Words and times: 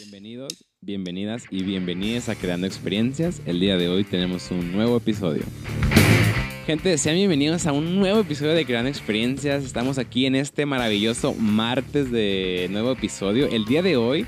Bienvenidos, 0.00 0.64
bienvenidas 0.80 1.44
y 1.50 1.62
bienvenidas 1.62 2.30
a 2.30 2.34
Creando 2.34 2.66
Experiencias. 2.66 3.42
El 3.44 3.60
día 3.60 3.76
de 3.76 3.90
hoy 3.90 4.02
tenemos 4.02 4.50
un 4.50 4.72
nuevo 4.72 4.96
episodio. 4.96 5.42
Gente, 6.66 6.96
sean 6.96 7.16
bienvenidos 7.16 7.66
a 7.66 7.72
un 7.72 7.98
nuevo 7.98 8.20
episodio 8.20 8.52
de 8.52 8.64
Creando 8.64 8.88
Experiencias. 8.88 9.62
Estamos 9.62 9.98
aquí 9.98 10.24
en 10.24 10.36
este 10.36 10.64
maravilloso 10.64 11.34
martes 11.34 12.10
de 12.10 12.68
nuevo 12.70 12.92
episodio. 12.92 13.46
El 13.48 13.66
día 13.66 13.82
de 13.82 13.98
hoy 13.98 14.26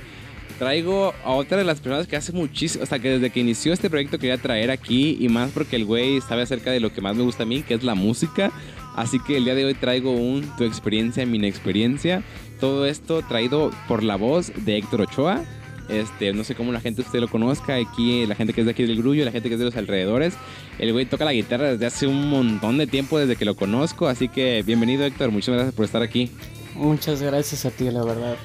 traigo 0.58 1.14
a 1.24 1.30
otra 1.30 1.56
de 1.56 1.64
las 1.64 1.80
personas 1.80 2.06
que 2.06 2.16
hace 2.16 2.32
muchísimo, 2.32 2.84
hasta 2.84 2.98
que 2.98 3.08
desde 3.08 3.30
que 3.30 3.40
inició 3.40 3.72
este 3.72 3.88
proyecto 3.88 4.18
quería 4.18 4.36
traer 4.36 4.70
aquí 4.70 5.16
y 5.18 5.30
más 5.30 5.52
porque 5.52 5.76
el 5.76 5.86
güey 5.86 6.20
sabe 6.20 6.42
acerca 6.42 6.70
de 6.70 6.80
lo 6.80 6.92
que 6.92 7.00
más 7.00 7.16
me 7.16 7.22
gusta 7.22 7.44
a 7.44 7.46
mí, 7.46 7.62
que 7.62 7.72
es 7.72 7.82
la 7.82 7.94
música. 7.94 8.52
Así 8.94 9.18
que 9.20 9.38
el 9.38 9.46
día 9.46 9.54
de 9.54 9.64
hoy 9.64 9.74
traigo 9.74 10.12
un 10.12 10.42
tu 10.58 10.64
experiencia, 10.64 11.24
mi 11.24 11.46
experiencia. 11.46 12.22
Todo 12.60 12.84
esto 12.84 13.22
traído 13.22 13.70
por 13.88 14.02
la 14.02 14.16
voz 14.16 14.52
de 14.66 14.76
Héctor 14.76 15.00
Ochoa. 15.00 15.42
Este, 15.88 16.32
no 16.32 16.44
sé 16.44 16.54
cómo 16.54 16.72
la 16.72 16.80
gente 16.80 17.02
usted 17.02 17.20
lo 17.20 17.28
conozca, 17.28 17.74
aquí 17.76 18.24
la 18.26 18.34
gente 18.34 18.52
que 18.52 18.62
es 18.62 18.64
de 18.64 18.70
aquí 18.70 18.84
del 18.84 18.96
Grullo, 18.96 19.24
la 19.24 19.32
gente 19.32 19.48
que 19.48 19.54
es 19.54 19.58
de 19.58 19.66
los 19.66 19.76
alrededores. 19.76 20.34
El 20.78 20.92
güey 20.92 21.06
toca 21.06 21.24
la 21.24 21.32
guitarra 21.32 21.72
desde 21.72 21.86
hace 21.86 22.06
un 22.06 22.28
montón 22.28 22.78
de 22.78 22.86
tiempo, 22.86 23.18
desde 23.18 23.36
que 23.36 23.44
lo 23.44 23.56
conozco, 23.56 24.08
así 24.08 24.28
que 24.28 24.62
bienvenido 24.64 25.04
Héctor, 25.04 25.30
muchas 25.30 25.54
gracias 25.54 25.74
por 25.74 25.84
estar 25.84 26.02
aquí. 26.02 26.30
Muchas 26.74 27.20
gracias 27.20 27.66
a 27.66 27.70
ti, 27.70 27.90
la 27.90 28.04
verdad. 28.04 28.36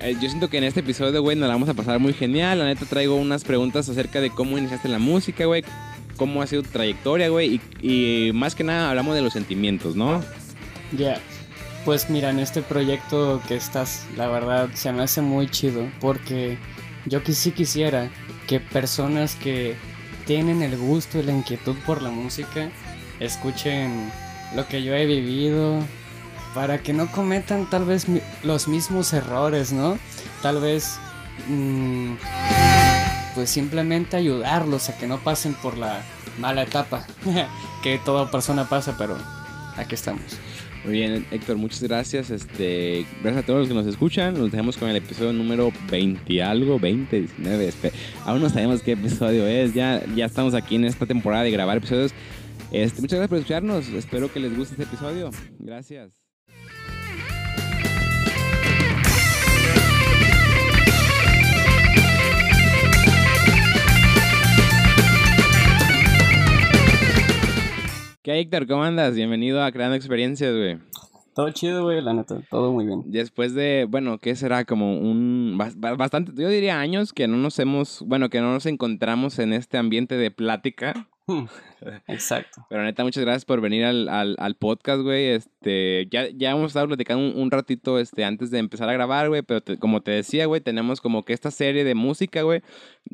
Eh, 0.00 0.16
yo 0.20 0.28
siento 0.28 0.50
que 0.50 0.58
en 0.58 0.64
este 0.64 0.80
episodio, 0.80 1.22
güey, 1.22 1.36
nos 1.36 1.46
la 1.46 1.54
vamos 1.54 1.68
a 1.68 1.74
pasar 1.74 1.98
muy 2.00 2.12
genial. 2.12 2.58
La 2.58 2.64
neta 2.64 2.84
traigo 2.84 3.14
unas 3.14 3.44
preguntas 3.44 3.88
acerca 3.88 4.20
de 4.20 4.30
cómo 4.30 4.58
iniciaste 4.58 4.88
la 4.88 4.98
música, 4.98 5.44
güey, 5.44 5.62
cómo 6.16 6.42
ha 6.42 6.46
sido 6.46 6.62
tu 6.62 6.70
trayectoria, 6.70 7.28
güey, 7.28 7.60
y, 7.80 8.32
más 8.34 8.54
que 8.54 8.64
nada 8.64 8.90
hablamos 8.90 9.14
de 9.14 9.22
los 9.22 9.32
sentimientos, 9.32 9.94
¿no? 9.94 10.22
Ya. 10.96 11.20
Pues 11.84 12.10
mira, 12.10 12.30
en 12.30 12.40
este 12.40 12.60
proyecto 12.60 13.40
que 13.46 13.54
estás, 13.54 14.04
la 14.16 14.26
verdad, 14.28 14.68
se 14.74 14.92
me 14.92 15.02
hace 15.02 15.22
muy 15.22 15.48
chido 15.48 15.86
porque 16.00 16.58
yo 17.06 17.22
que 17.22 17.32
sí 17.32 17.52
quisiera 17.52 18.10
que 18.46 18.60
personas 18.60 19.34
que 19.36 19.76
tienen 20.26 20.62
el 20.62 20.76
gusto 20.76 21.18
y 21.18 21.22
la 21.22 21.32
inquietud 21.32 21.76
por 21.86 22.02
la 22.02 22.10
música 22.10 22.70
escuchen 23.20 24.10
lo 24.54 24.66
que 24.66 24.82
yo 24.82 24.94
he 24.94 25.06
vivido 25.06 25.82
para 26.54 26.78
que 26.78 26.92
no 26.92 27.10
cometan 27.10 27.68
tal 27.68 27.84
vez 27.84 28.06
los 28.42 28.68
mismos 28.68 29.12
errores, 29.12 29.72
¿no? 29.72 29.98
Tal 30.42 30.60
vez 30.60 30.98
mm, 31.48 32.14
pues 33.34 33.50
simplemente 33.50 34.16
ayudarlos 34.16 34.88
a 34.88 34.96
que 34.96 35.06
no 35.06 35.18
pasen 35.18 35.54
por 35.54 35.76
la 35.76 36.02
mala 36.38 36.62
etapa 36.62 37.06
que 37.82 37.98
toda 37.98 38.30
persona 38.30 38.68
pasa, 38.68 38.96
pero 38.98 39.16
aquí 39.76 39.94
estamos. 39.94 40.38
Muy 40.88 40.96
bien, 41.00 41.26
Héctor, 41.30 41.58
muchas 41.58 41.82
gracias. 41.82 42.30
Este, 42.30 43.04
gracias 43.22 43.44
a 43.44 43.46
todos 43.46 43.58
los 43.58 43.68
que 43.68 43.74
nos 43.74 43.86
escuchan. 43.86 44.32
Nos 44.32 44.50
dejamos 44.50 44.78
con 44.78 44.88
el 44.88 44.96
episodio 44.96 45.34
número 45.34 45.70
20 45.90 46.42
algo, 46.42 46.78
20, 46.78 47.14
19. 47.14 47.72
Aún 48.24 48.40
no 48.40 48.48
sabemos 48.48 48.80
qué 48.80 48.92
episodio 48.92 49.46
es. 49.46 49.74
Ya, 49.74 50.02
ya 50.16 50.24
estamos 50.24 50.54
aquí 50.54 50.76
en 50.76 50.86
esta 50.86 51.04
temporada 51.04 51.44
de 51.44 51.50
grabar 51.50 51.76
episodios. 51.76 52.14
Este, 52.72 53.02
muchas 53.02 53.18
gracias 53.18 53.28
por 53.28 53.38
escucharnos. 53.38 53.88
Espero 53.88 54.32
que 54.32 54.40
les 54.40 54.56
guste 54.56 54.76
este 54.80 54.84
episodio. 54.84 55.30
Gracias. 55.58 56.17
¿Qué 68.28 68.40
Héctor? 68.40 68.66
¿Cómo 68.66 68.84
andas? 68.84 69.14
Bienvenido 69.14 69.64
a 69.64 69.72
Creando 69.72 69.96
Experiencias, 69.96 70.54
güey. 70.54 70.76
Todo 71.34 71.50
chido, 71.50 71.84
güey, 71.84 72.02
la 72.02 72.12
neta, 72.12 72.38
todo 72.50 72.74
muy 72.74 72.84
bien. 72.84 73.04
Después 73.06 73.54
de, 73.54 73.86
bueno, 73.88 74.18
¿qué 74.18 74.36
será? 74.36 74.66
Como 74.66 74.98
un, 74.98 75.56
bastante, 75.56 76.32
yo 76.36 76.50
diría 76.50 76.78
años 76.78 77.14
que 77.14 77.26
no 77.26 77.38
nos 77.38 77.58
hemos, 77.58 78.04
bueno, 78.06 78.28
que 78.28 78.42
no 78.42 78.52
nos 78.52 78.66
encontramos 78.66 79.38
en 79.38 79.54
este 79.54 79.78
ambiente 79.78 80.16
de 80.18 80.30
plática. 80.30 81.08
Exacto. 82.06 82.66
Pero 82.70 82.82
neta, 82.82 83.04
muchas 83.04 83.22
gracias 83.22 83.44
por 83.44 83.60
venir 83.60 83.84
al, 83.84 84.08
al, 84.08 84.36
al 84.38 84.54
podcast, 84.56 85.02
güey. 85.02 85.26
Este, 85.26 86.08
ya, 86.10 86.28
ya 86.30 86.52
hemos 86.52 86.68
estado 86.68 86.88
platicando 86.88 87.38
un, 87.38 87.50
ratito 87.50 87.98
este, 87.98 88.24
antes 88.24 88.50
de 88.50 88.58
empezar 88.58 88.88
a 88.88 88.92
grabar, 88.92 89.28
güey. 89.28 89.42
Pero 89.42 89.62
como 89.78 90.00
te 90.00 90.10
decía, 90.10 90.46
güey, 90.46 90.60
tenemos 90.60 91.00
como 91.00 91.24
que 91.24 91.34
esta 91.34 91.50
serie 91.50 91.84
de 91.84 91.94
música, 91.94 92.42
güey. 92.42 92.62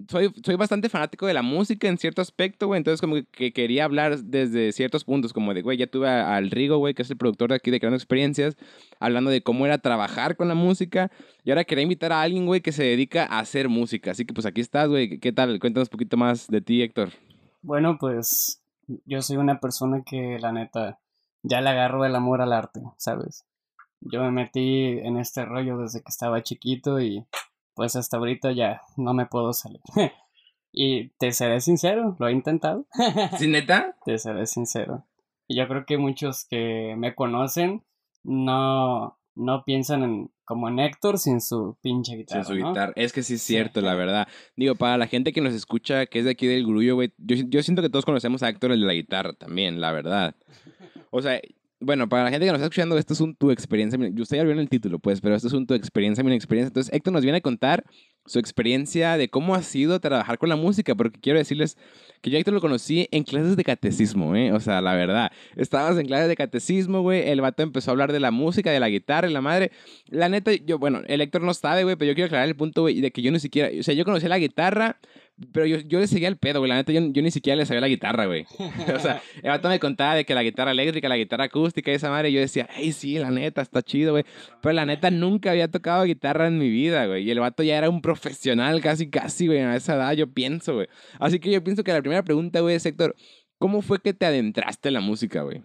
Soy, 0.09 0.33
soy 0.45 0.55
bastante 0.55 0.89
fanático 0.89 1.27
de 1.27 1.35
la 1.35 1.43
música 1.43 1.89
en 1.89 1.99
cierto 1.99 2.23
aspecto, 2.23 2.69
güey. 2.69 2.79
Entonces, 2.79 3.01
como 3.01 3.17
que 3.33 3.53
quería 3.53 3.85
hablar 3.85 4.19
desde 4.19 4.73
ciertos 4.73 5.05
puntos, 5.05 5.33
como 5.33 5.53
de, 5.53 5.63
güey, 5.63 5.77
ya 5.77 5.87
tuve 5.87 6.09
al 6.09 6.51
Rigo, 6.51 6.79
güey, 6.79 6.95
que 6.95 7.03
es 7.03 7.11
el 7.11 7.17
productor 7.17 7.51
de 7.51 7.57
aquí 7.57 7.71
de 7.71 7.81
Creando 7.81 7.97
Experiencias, 7.97 8.57
hablando 9.01 9.31
de 9.31 9.43
cómo 9.43 9.67
era 9.67 9.79
trabajar 9.79 10.37
con 10.37 10.49
la 10.49 10.55
música. 10.55 11.11
Y 11.45 11.51
ahora 11.51 11.65
quería 11.65 11.83
invitar 11.83 12.13
a 12.13 12.23
alguien, 12.23 12.47
güey, 12.47 12.61
que 12.61 12.73
se 12.73 12.85
dedica 12.85 13.27
a 13.27 13.41
hacer 13.41 13.69
música. 13.69 14.13
Así 14.13 14.25
que, 14.25 14.33
pues 14.33 14.47
aquí 14.47 14.61
estás, 14.61 14.89
güey. 14.89 15.19
¿Qué 15.19 15.33
tal? 15.33 15.59
Cuéntanos 15.59 15.89
un 15.89 15.93
poquito 15.93 16.17
más 16.17 16.47
de 16.49 16.61
ti, 16.61 16.81
Héctor. 16.81 17.11
Bueno, 17.65 17.97
pues 17.99 18.63
yo 19.07 19.23
soy 19.23 19.39
una 19.39 19.59
persona 19.59 20.03
que 20.05 20.39
la 20.39 20.53
neta 20.53 21.01
ya 21.43 21.63
le 21.63 21.71
agarro 21.71 22.05
el 22.05 22.15
amor 22.15 22.43
al 22.43 22.53
arte, 22.53 22.83
¿sabes? 22.99 23.47
Yo 24.01 24.21
me 24.21 24.31
metí 24.31 24.99
en 24.99 25.17
este 25.17 25.47
rollo 25.47 25.79
desde 25.79 26.03
que 26.03 26.11
estaba 26.11 26.43
chiquito 26.43 27.01
y 27.01 27.25
pues 27.73 27.97
hasta 27.97 28.19
ahorita 28.19 28.53
ya 28.53 28.83
no 28.99 29.15
me 29.15 29.25
puedo 29.25 29.55
salir. 29.55 29.81
y 30.73 31.09
te 31.17 31.33
seré 31.33 31.63
sincero, 31.63 32.17
lo 32.19 32.29
he 32.29 32.33
intentado. 32.33 32.85
¿Sí, 33.39 33.49
neta? 33.49 33.97
Te 34.05 34.19
seré 34.19 34.47
sincero. 34.47 35.07
Y 35.49 35.57
yo 35.57 35.67
creo 35.67 35.87
que 35.87 35.97
muchos 35.97 36.45
que 36.45 36.95
me 36.99 37.15
conocen 37.15 37.83
no, 38.25 39.17
no 39.35 39.65
piensan 39.65 40.03
en, 40.03 40.31
como 40.45 40.69
en 40.69 40.79
Héctor 40.79 41.19
sin 41.19 41.41
su 41.41 41.77
pinche 41.83 42.17
guitarra. 42.17 42.45
Sin 42.45 42.61
su 42.61 42.67
guitarra. 42.67 42.93
Es 42.97 43.13
que 43.13 43.23
sí 43.23 43.35
es 43.35 43.43
cierto, 43.43 43.81
la 43.81 43.95
verdad. 43.95 44.29
Digo, 44.57 44.75
para 44.75 44.99
la 44.99 45.07
gente 45.07 45.33
que 45.33 45.41
nos 45.41 45.55
escucha, 45.55 46.07
que 46.07 46.21
es 46.21 46.25
de 46.25 46.33
aquí 46.33 46.47
del 46.47 46.67
grullo, 46.67 46.95
güey, 46.95 47.13
yo, 47.19 47.37
yo 47.49 47.63
siento 47.63 47.83
que 47.83 47.91
todos 47.91 48.05
conocemos 48.05 48.43
a 48.43 48.49
Héctor 48.49 48.73
el 48.73 48.81
de 48.81 48.87
la 48.87 48.95
guitarra 48.95 49.33
también, 49.33 49.81
la 49.81 49.93
verdad. 49.93 50.35
O 51.11 51.23
sea, 51.23 51.41
bueno, 51.81 52.09
para 52.09 52.25
la 52.25 52.31
gente 52.31 52.47
que 52.47 52.53
nos 52.53 52.59
está 52.59 52.67
escuchando, 52.67 52.97
esto 52.97 53.13
es 53.13 53.21
un 53.21 53.35
tu 53.35 53.51
experiencia. 53.51 53.99
Usted 53.99 54.37
ya 54.37 54.45
vio 54.45 54.53
el 54.53 54.69
título, 54.69 54.99
pues, 54.99 55.21
pero 55.21 55.35
esto 55.35 55.49
es 55.49 55.55
un 55.55 55.67
tu 55.67 55.75
experiencia, 55.75 56.25
mi 56.25 56.35
experiencia. 56.35 56.69
Entonces, 56.69 56.93
Héctor 56.93 57.13
nos 57.13 57.23
viene 57.23 57.39
a 57.39 57.41
contar 57.41 57.85
su 58.27 58.39
experiencia 58.39 59.19
de 59.19 59.29
cómo 59.29 59.55
ha 59.55 59.63
sido 59.63 60.01
trabajar 60.01 60.39
con 60.39 60.49
la 60.49 60.57
música, 60.57 60.95
porque 60.95 61.21
quiero 61.21 61.39
decirles 61.39 61.77
que 62.23 62.31
yo 62.31 62.39
a 62.39 62.41
Héctor 62.41 62.55
lo 62.55 62.61
conocí 62.61 63.07
en 63.11 63.25
clases 63.25 63.57
de 63.57 63.65
catecismo, 63.65 64.35
¿eh? 64.35 64.53
O 64.53 64.61
sea, 64.61 64.81
la 64.81 64.95
verdad. 64.95 65.31
Estábamos 65.57 65.99
en 65.99 66.07
clases 66.07 66.29
de 66.29 66.37
catecismo, 66.37 67.03
güey. 67.03 67.29
El 67.29 67.43
vato 67.43 67.63
empezó 67.63 67.91
a 67.91 67.93
hablar 67.93 68.13
de 68.13 68.21
la 68.21 68.31
música, 68.31 68.71
de 68.71 68.81
la 68.81 68.89
guitarra 68.89 69.29
y 69.29 69.33
la 69.33 69.43
madre. 69.43 69.73
La 70.07 70.29
neta, 70.29 70.53
yo, 70.53 70.79
bueno, 70.79 71.03
el 71.07 71.21
Héctor 71.21 71.43
no 71.43 71.53
sabe, 71.53 71.85
güey, 71.85 71.97
pero 71.97 72.11
yo 72.11 72.15
quiero 72.15 72.27
aclarar 72.27 72.49
el 72.49 72.57
punto, 72.57 72.83
güey, 72.83 73.01
de 73.01 73.11
que 73.11 73.21
yo 73.21 73.31
ni 73.31 73.41
siquiera, 73.41 73.69
o 73.79 73.83
sea, 73.83 73.95
yo 73.95 74.05
conocí 74.05 74.27
la 74.27 74.39
guitarra 74.39 74.99
pero 75.53 75.67
yo, 75.67 75.79
yo 75.79 75.99
le 75.99 76.07
seguía 76.07 76.29
el 76.29 76.37
pedo, 76.37 76.61
güey. 76.61 76.69
La 76.69 76.77
neta, 76.77 76.93
yo, 76.93 77.01
yo, 77.01 77.21
ni 77.21 77.33
siquiera 77.33 77.57
le 77.57 77.67
sabía 77.67 77.81
la 77.81 77.89
guitarra, 77.89 78.27
güey. 78.27 78.47
o 78.95 78.99
sea, 79.01 79.21
el 79.43 79.51
vato 79.51 79.69
me 79.69 79.81
contaba 79.81 80.15
de 80.15 80.25
que 80.25 80.33
la 80.33 80.45
guitarra 80.45 80.71
eléctrica, 80.71 81.09
la 81.09 81.17
guitarra 81.17 81.45
acústica 81.45 81.91
y 81.91 81.95
esa 81.95 82.09
madre. 82.09 82.31
Y 82.31 82.35
yo 82.35 82.41
decía, 82.41 82.69
hey, 82.73 82.93
sí, 82.93 83.19
la 83.19 83.31
neta, 83.31 83.61
está 83.61 83.83
chido, 83.83 84.13
güey. 84.13 84.25
Pero 84.63 84.73
la 84.75 84.87
neta, 84.87 85.11
nunca 85.11 85.51
había 85.51 85.69
tocado 85.69 86.05
guitarra 86.05 86.47
en 86.47 86.59
mi 86.59 86.71
vida, 86.71 87.07
güey. 87.07 87.25
Y 87.25 87.31
el 87.33 87.41
vato 87.41 87.65
ya 87.65 87.77
era 87.77 87.91
un 87.91 88.01
profesional 88.01 88.81
casi, 88.81 89.11
casi, 89.11 89.49
güey. 89.49 89.59
A 89.59 89.75
esa 89.75 89.97
edad, 89.97 90.13
yo 90.13 90.33
pienso, 90.33 90.75
güey. 90.75 90.87
Así 91.19 91.41
que 91.41 91.51
yo 91.51 91.65
pienso 91.65 91.83
que 91.83 91.93
la 91.93 92.01
primera 92.01 92.23
pregunta, 92.23 92.61
güey, 92.61 92.77
es, 92.77 92.87
Héctor, 92.87 93.17
¿cómo 93.59 93.83
fue 93.83 93.99
que 93.99 94.15
te 94.15 94.27
adentraste 94.27 94.89
en 94.89 94.95
la 94.95 95.01
música, 95.01 95.43
güey? 95.43 95.63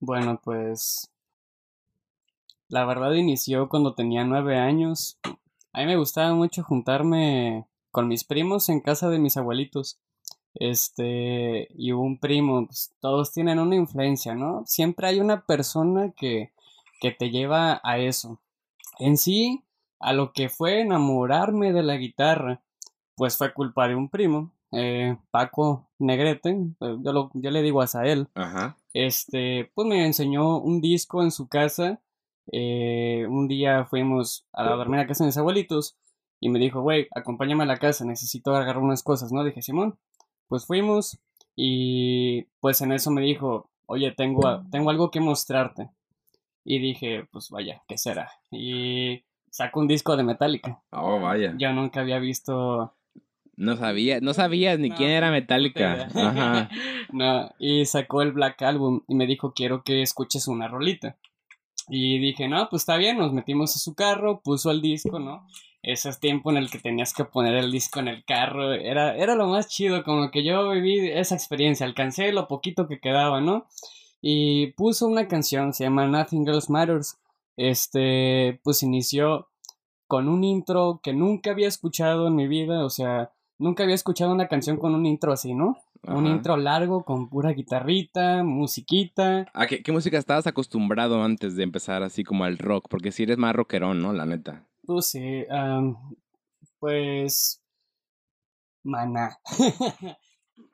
Bueno, 0.00 0.40
pues. 0.42 1.12
La 2.68 2.84
verdad 2.84 3.12
inició 3.12 3.68
cuando 3.68 3.94
tenía 3.94 4.24
nueve 4.24 4.58
años. 4.58 5.20
A 5.72 5.80
mí 5.80 5.86
me 5.86 5.96
gustaba 5.96 6.34
mucho 6.34 6.64
juntarme 6.64 7.66
con 7.90 8.08
mis 8.08 8.24
primos 8.24 8.68
en 8.68 8.80
casa 8.80 9.08
de 9.08 9.18
mis 9.18 9.36
abuelitos. 9.36 9.98
Este, 10.54 11.68
y 11.74 11.92
un 11.92 12.18
primo, 12.18 12.66
pues, 12.66 12.94
todos 13.00 13.32
tienen 13.32 13.58
una 13.58 13.76
influencia, 13.76 14.34
¿no? 14.34 14.64
Siempre 14.66 15.06
hay 15.06 15.20
una 15.20 15.44
persona 15.44 16.12
que, 16.16 16.52
que 17.00 17.12
te 17.12 17.30
lleva 17.30 17.80
a 17.84 17.98
eso. 17.98 18.40
En 18.98 19.16
sí, 19.16 19.62
a 20.00 20.12
lo 20.12 20.32
que 20.32 20.48
fue 20.48 20.80
enamorarme 20.80 21.72
de 21.72 21.82
la 21.82 21.96
guitarra, 21.96 22.62
pues 23.14 23.36
fue 23.36 23.52
culpa 23.52 23.88
de 23.88 23.94
un 23.94 24.08
primo, 24.08 24.52
eh, 24.72 25.16
Paco 25.30 25.88
Negrete, 25.98 26.50
eh, 26.50 26.96
yo, 27.00 27.12
lo, 27.12 27.30
yo 27.34 27.50
le 27.50 27.62
digo 27.62 27.80
a 27.80 27.86
él. 28.04 28.28
Este, 28.92 29.70
pues 29.74 29.86
me 29.86 30.04
enseñó 30.04 30.58
un 30.58 30.80
disco 30.80 31.22
en 31.22 31.30
su 31.30 31.48
casa. 31.48 32.00
Eh, 32.50 33.26
un 33.28 33.48
día 33.48 33.84
fuimos 33.84 34.46
a 34.52 34.64
dormir 34.64 35.00
a 35.00 35.06
casa 35.06 35.24
de 35.24 35.28
mis 35.28 35.36
abuelitos 35.36 35.96
y 36.40 36.48
me 36.48 36.58
dijo, 36.58 36.82
güey, 36.82 37.08
acompáñame 37.14 37.64
a 37.64 37.66
la 37.66 37.78
casa, 37.78 38.04
necesito 38.04 38.54
agarrar 38.54 38.78
unas 38.78 39.02
cosas, 39.02 39.32
¿no? 39.32 39.44
Dije, 39.44 39.62
Simón, 39.62 39.98
pues 40.46 40.66
fuimos 40.66 41.18
y 41.56 42.42
pues 42.60 42.80
en 42.80 42.92
eso 42.92 43.10
me 43.10 43.22
dijo, 43.22 43.70
oye, 43.86 44.12
tengo, 44.12 44.62
tengo 44.70 44.90
algo 44.90 45.10
que 45.10 45.20
mostrarte. 45.20 45.90
Y 46.64 46.78
dije, 46.78 47.26
pues 47.32 47.50
vaya, 47.50 47.82
¿qué 47.88 47.96
será? 47.98 48.30
Y 48.50 49.24
sacó 49.50 49.80
un 49.80 49.88
disco 49.88 50.16
de 50.16 50.22
Metallica. 50.22 50.82
Oh, 50.90 51.18
vaya. 51.18 51.54
Yo 51.58 51.72
nunca 51.72 52.00
había 52.00 52.18
visto... 52.18 52.94
No 53.56 53.76
sabía, 53.76 54.20
no 54.20 54.34
sabías 54.34 54.78
ni 54.78 54.90
quién 54.92 55.10
era 55.10 55.32
Metallica. 55.32 56.08
Ajá. 56.14 56.70
no, 57.10 57.50
y 57.58 57.86
sacó 57.86 58.22
el 58.22 58.30
Black 58.30 58.62
Album 58.62 59.02
y 59.08 59.16
me 59.16 59.26
dijo, 59.26 59.52
quiero 59.52 59.82
que 59.82 60.02
escuches 60.02 60.46
una 60.46 60.68
rolita. 60.68 61.16
Y 61.88 62.18
dije, 62.18 62.46
no, 62.46 62.68
pues 62.68 62.82
está 62.82 62.96
bien, 62.98 63.18
nos 63.18 63.32
metimos 63.32 63.74
a 63.74 63.78
su 63.78 63.94
carro, 63.94 64.40
puso 64.42 64.70
el 64.70 64.80
disco, 64.80 65.18
¿no? 65.18 65.46
Ese 65.82 66.12
tiempo 66.14 66.50
en 66.50 66.56
el 66.56 66.70
que 66.70 66.78
tenías 66.78 67.14
que 67.14 67.24
poner 67.24 67.54
el 67.54 67.70
disco 67.70 68.00
en 68.00 68.08
el 68.08 68.24
carro, 68.24 68.72
era, 68.72 69.16
era 69.16 69.34
lo 69.34 69.46
más 69.46 69.68
chido, 69.68 70.02
como 70.02 70.30
que 70.30 70.44
yo 70.44 70.70
viví 70.70 71.08
esa 71.10 71.34
experiencia, 71.34 71.86
alcancé 71.86 72.32
lo 72.32 72.48
poquito 72.48 72.88
que 72.88 73.00
quedaba, 73.00 73.40
¿no? 73.40 73.66
Y 74.20 74.68
puso 74.72 75.06
una 75.06 75.28
canción, 75.28 75.72
se 75.72 75.84
llama 75.84 76.06
Nothing 76.06 76.48
Else 76.48 76.72
Matters, 76.72 77.18
este, 77.56 78.60
pues 78.64 78.82
inició 78.82 79.48
con 80.06 80.28
un 80.28 80.42
intro 80.42 81.00
que 81.02 81.12
nunca 81.12 81.50
había 81.50 81.68
escuchado 81.68 82.26
en 82.26 82.34
mi 82.34 82.48
vida, 82.48 82.84
o 82.84 82.90
sea, 82.90 83.30
nunca 83.58 83.82
había 83.84 83.94
escuchado 83.94 84.32
una 84.32 84.48
canción 84.48 84.78
con 84.78 84.94
un 84.94 85.06
intro 85.06 85.32
así, 85.32 85.54
¿no? 85.54 85.78
Un 86.06 86.26
intro 86.26 86.56
largo 86.56 87.04
con 87.04 87.28
pura 87.28 87.50
guitarrita, 87.52 88.42
musiquita. 88.44 89.46
¿A 89.52 89.66
qué, 89.66 89.92
música 89.92 90.16
estabas 90.16 90.46
acostumbrado 90.46 91.22
antes 91.22 91.56
de 91.56 91.64
empezar 91.64 92.02
así 92.02 92.24
como 92.24 92.44
al 92.44 92.56
rock? 92.56 92.86
Porque 92.88 93.12
si 93.12 93.24
eres 93.24 93.36
más 93.36 93.54
rockerón, 93.54 94.00
¿no? 94.00 94.12
La 94.12 94.24
neta. 94.24 94.64
Pues 94.88 95.04
sí, 95.04 95.44
pues... 96.78 97.60
Maná. 98.82 99.38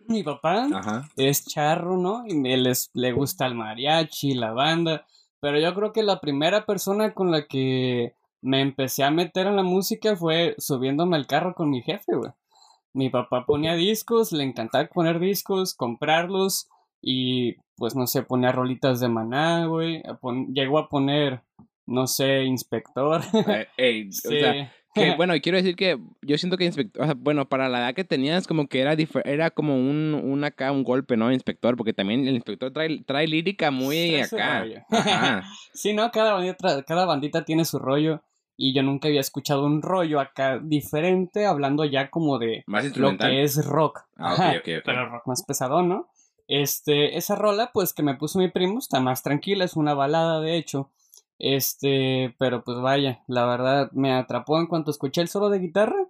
Mi 0.06 0.22
papá 0.22 0.68
es 1.16 1.44
charro, 1.44 1.96
¿no? 1.96 2.24
Y 2.24 2.34
me 2.36 2.56
les, 2.56 2.92
le 2.94 3.10
gusta 3.10 3.44
el 3.46 3.56
mariachi, 3.56 4.34
la 4.34 4.52
banda. 4.52 5.04
Pero 5.40 5.58
yo 5.58 5.74
creo 5.74 5.92
que 5.92 6.04
la 6.04 6.20
primera 6.20 6.64
persona 6.64 7.12
con 7.12 7.32
la 7.32 7.48
que 7.48 8.14
me 8.40 8.60
empecé 8.60 9.02
a 9.02 9.10
meter 9.10 9.48
en 9.48 9.56
la 9.56 9.64
música 9.64 10.14
fue 10.14 10.54
subiéndome 10.58 11.16
al 11.16 11.26
carro 11.26 11.56
con 11.56 11.70
mi 11.70 11.82
jefe, 11.82 12.14
güey. 12.14 12.30
Mi 12.92 13.10
papá 13.10 13.44
ponía 13.44 13.74
discos, 13.74 14.30
le 14.30 14.44
encantaba 14.44 14.86
poner 14.86 15.18
discos, 15.18 15.74
comprarlos 15.74 16.68
y 17.02 17.56
pues 17.74 17.96
no 17.96 18.06
sé, 18.06 18.22
ponía 18.22 18.52
rolitas 18.52 19.00
de 19.00 19.08
maná, 19.08 19.66
güey. 19.66 20.04
Llegó 20.52 20.78
a 20.78 20.88
poner, 20.88 21.42
no 21.86 22.06
sé, 22.06 22.44
inspector. 22.44 23.22
Eh, 23.76 24.08
o 24.08 24.12
sea, 24.12 24.72
que, 24.94 25.14
bueno, 25.16 25.34
quiero 25.42 25.58
decir 25.58 25.76
que 25.76 25.98
yo 26.22 26.38
siento 26.38 26.56
que 26.56 26.64
inspector, 26.64 27.02
o 27.02 27.06
sea, 27.06 27.14
bueno, 27.16 27.48
para 27.48 27.68
la 27.68 27.80
edad 27.80 27.94
que 27.94 28.04
tenías, 28.04 28.46
como 28.46 28.68
que 28.68 28.80
era 28.80 28.96
era 29.24 29.50
como 29.50 29.76
un, 29.76 30.14
un 30.14 30.44
acá, 30.44 30.72
un 30.72 30.84
golpe, 30.84 31.16
¿no? 31.16 31.32
Inspector, 31.32 31.76
porque 31.76 31.92
también 31.92 32.26
el 32.26 32.34
inspector 32.34 32.72
trae, 32.72 33.02
trae 33.04 33.26
lírica 33.26 33.70
muy 33.70 34.16
acá. 34.20 34.64
sí, 35.74 35.92
¿no? 35.92 36.10
Cada 36.10 36.34
bandita, 36.34 36.82
cada 36.84 37.04
bandita 37.04 37.44
tiene 37.44 37.64
su 37.64 37.78
rollo 37.78 38.22
y 38.56 38.72
yo 38.72 38.82
nunca 38.82 39.08
había 39.08 39.20
escuchado 39.20 39.66
un 39.66 39.82
rollo 39.82 40.20
acá 40.20 40.60
diferente 40.62 41.44
hablando 41.44 41.84
ya 41.84 42.10
como 42.10 42.38
de 42.38 42.64
lo 42.66 43.16
que 43.18 43.42
es 43.42 43.64
rock. 43.66 44.02
Ah, 44.16 44.54
Pero 44.64 45.08
rock 45.10 45.26
más 45.26 45.42
pesado, 45.44 45.82
¿no? 45.82 46.08
Este, 46.46 47.16
esa 47.16 47.34
rola, 47.34 47.70
pues 47.72 47.94
que 47.94 48.02
me 48.02 48.16
puso 48.16 48.38
mi 48.38 48.50
primo, 48.50 48.78
está 48.78 49.00
más 49.00 49.22
tranquila, 49.22 49.64
es 49.64 49.74
una 49.74 49.94
balada 49.94 50.40
de 50.40 50.56
hecho. 50.56 50.90
Este, 51.38 52.34
pero 52.38 52.62
pues 52.64 52.78
vaya, 52.78 53.22
la 53.26 53.46
verdad 53.46 53.90
me 53.92 54.12
atrapó 54.12 54.58
en 54.58 54.66
cuanto 54.66 54.90
escuché 54.90 55.20
el 55.20 55.28
solo 55.28 55.50
de 55.50 55.58
guitarra. 55.58 56.08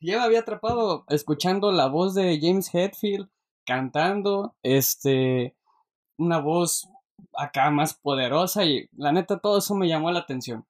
Ya 0.00 0.18
me 0.18 0.24
había 0.24 0.40
atrapado 0.40 1.04
escuchando 1.08 1.72
la 1.72 1.86
voz 1.86 2.14
de 2.14 2.38
James 2.40 2.74
Hetfield 2.74 3.28
cantando, 3.66 4.54
este, 4.62 5.54
una 6.18 6.38
voz 6.38 6.88
acá 7.36 7.70
más 7.70 7.94
poderosa 7.94 8.64
y 8.64 8.88
la 8.96 9.12
neta 9.12 9.38
todo 9.38 9.58
eso 9.58 9.74
me 9.74 9.88
llamó 9.88 10.10
la 10.10 10.20
atención 10.20 10.66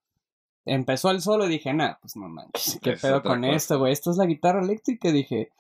empezó 0.67 1.11
el 1.11 1.21
solo 1.21 1.47
y 1.47 1.51
dije, 1.51 1.73
nah, 1.73 1.95
pues 2.01 2.17
no 2.17 2.29
manches, 2.29 2.79
¿qué 2.83 2.93
pedo 2.93 3.23
con 3.23 3.45
esto, 3.45 3.79
güey? 3.79 3.93
Esto 3.93 4.11
es 4.11 4.17
la 4.17 4.27
guitarra 4.27 4.63
eléctrica. 4.63 5.11
Dije, 5.13 5.51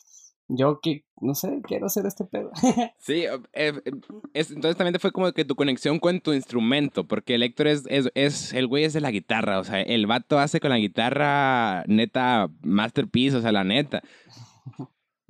yo 0.49 0.81
que, 0.81 1.05
no 1.21 1.35
sé, 1.35 1.61
quiero 1.67 1.87
hacer 1.87 2.07
este 2.07 2.25
pedo. 2.25 2.51
sí, 2.99 3.25
eh, 3.25 3.41
eh, 3.53 3.73
entonces 4.35 4.77
también 4.77 4.99
fue 5.01 5.13
como 5.13 5.33
que 5.33 5.45
tu 5.45 5.55
conexión 5.57 5.99
con 5.99 6.21
tu 6.21 6.33
instrumento, 6.33 7.05
porque 7.05 7.35
el 7.35 7.43
Héctor 7.43 7.69
es, 7.69 7.85
es, 7.89 8.11
es, 8.15 8.53
el 8.53 8.67
güey 8.67 8.85
es 8.85 8.93
de 8.93 9.01
la 9.01 9.11
guitarra, 9.11 9.59
o 9.59 9.65
sea, 9.65 9.81
el 9.81 10.07
vato 10.07 10.39
hace 10.39 10.61
con 10.61 10.71
la 10.71 10.79
guitarra 10.79 11.85
neta 11.87 12.51
masterpiece, 12.63 13.37
o 13.37 13.43
sea, 13.43 13.53
la 13.53 13.65
neta. 13.65 14.03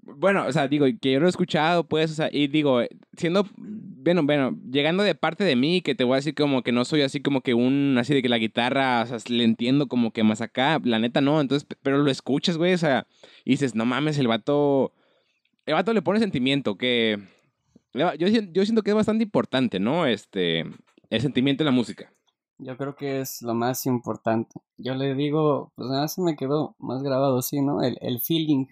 Bueno, 0.07 0.45
o 0.47 0.53
sea, 0.53 0.69
digo, 0.69 0.87
que 1.01 1.13
yo 1.13 1.21
lo 1.21 1.27
he 1.27 1.31
escuchado, 1.31 1.85
pues, 1.89 2.11
o 2.11 2.15
sea, 2.15 2.29
y 2.31 2.49
digo, 2.49 2.83
siendo, 3.17 3.47
bueno, 3.57 4.23
bueno, 4.23 4.55
llegando 4.71 5.03
de 5.03 5.15
parte 5.15 5.45
de 5.45 5.57
mí, 5.57 5.81
que 5.81 5.95
te 5.95 6.05
voy 6.05 6.15
a 6.15 6.17
decir 6.17 6.35
como 6.35 6.63
que 6.63 6.73
no 6.73 6.85
soy 6.85 7.01
así 7.01 7.21
como 7.21 7.41
que 7.41 7.55
un, 7.55 7.97
así 7.99 8.13
de 8.13 8.21
que 8.21 8.29
la 8.29 8.37
guitarra, 8.37 9.03
o 9.03 9.07
sea, 9.07 9.19
le 9.29 9.45
entiendo 9.45 9.87
como 9.89 10.13
que 10.13 10.23
más 10.23 10.43
acá, 10.43 10.79
la 10.85 10.99
neta 10.99 11.23
no, 11.23 11.41
entonces, 11.41 11.67
pero 11.83 11.99
lo 11.99 12.11
escuchas, 12.11 12.59
güey, 12.59 12.75
o 12.75 12.79
sea, 12.79 13.07
y 13.47 13.53
dices, 13.53 13.75
no 13.75 13.87
mames, 13.87 14.19
el 14.19 14.29
vato, 14.29 14.93
el 15.67 15.75
vato 15.75 15.93
le 15.93 16.03
pone 16.03 16.19
sentimiento, 16.19 16.77
que, 16.77 17.19
yo, 17.95 18.13
yo 18.15 18.65
siento 18.65 18.83
que 18.83 18.91
es 18.91 18.97
bastante 18.97 19.25
importante, 19.25 19.81
¿no? 19.81 20.07
Este, 20.07 20.65
el 21.11 21.21
sentimiento 21.21 21.63
en 21.63 21.67
la 21.67 21.73
música. 21.73 22.13
Yo 22.59 22.77
creo 22.77 22.95
que 22.95 23.21
es 23.21 23.43
lo 23.43 23.55
más 23.55 23.85
importante. 23.87 24.61
Yo 24.77 24.95
le 24.95 25.15
digo, 25.15 25.73
pues 25.75 25.89
nada, 25.89 26.09
se 26.09 26.23
me 26.23 26.37
quedó 26.37 26.77
más 26.79 27.03
grabado 27.03 27.39
así, 27.39 27.61
¿no? 27.61 27.83
El, 27.83 27.99
el 28.01 28.21
feeling 28.21 28.67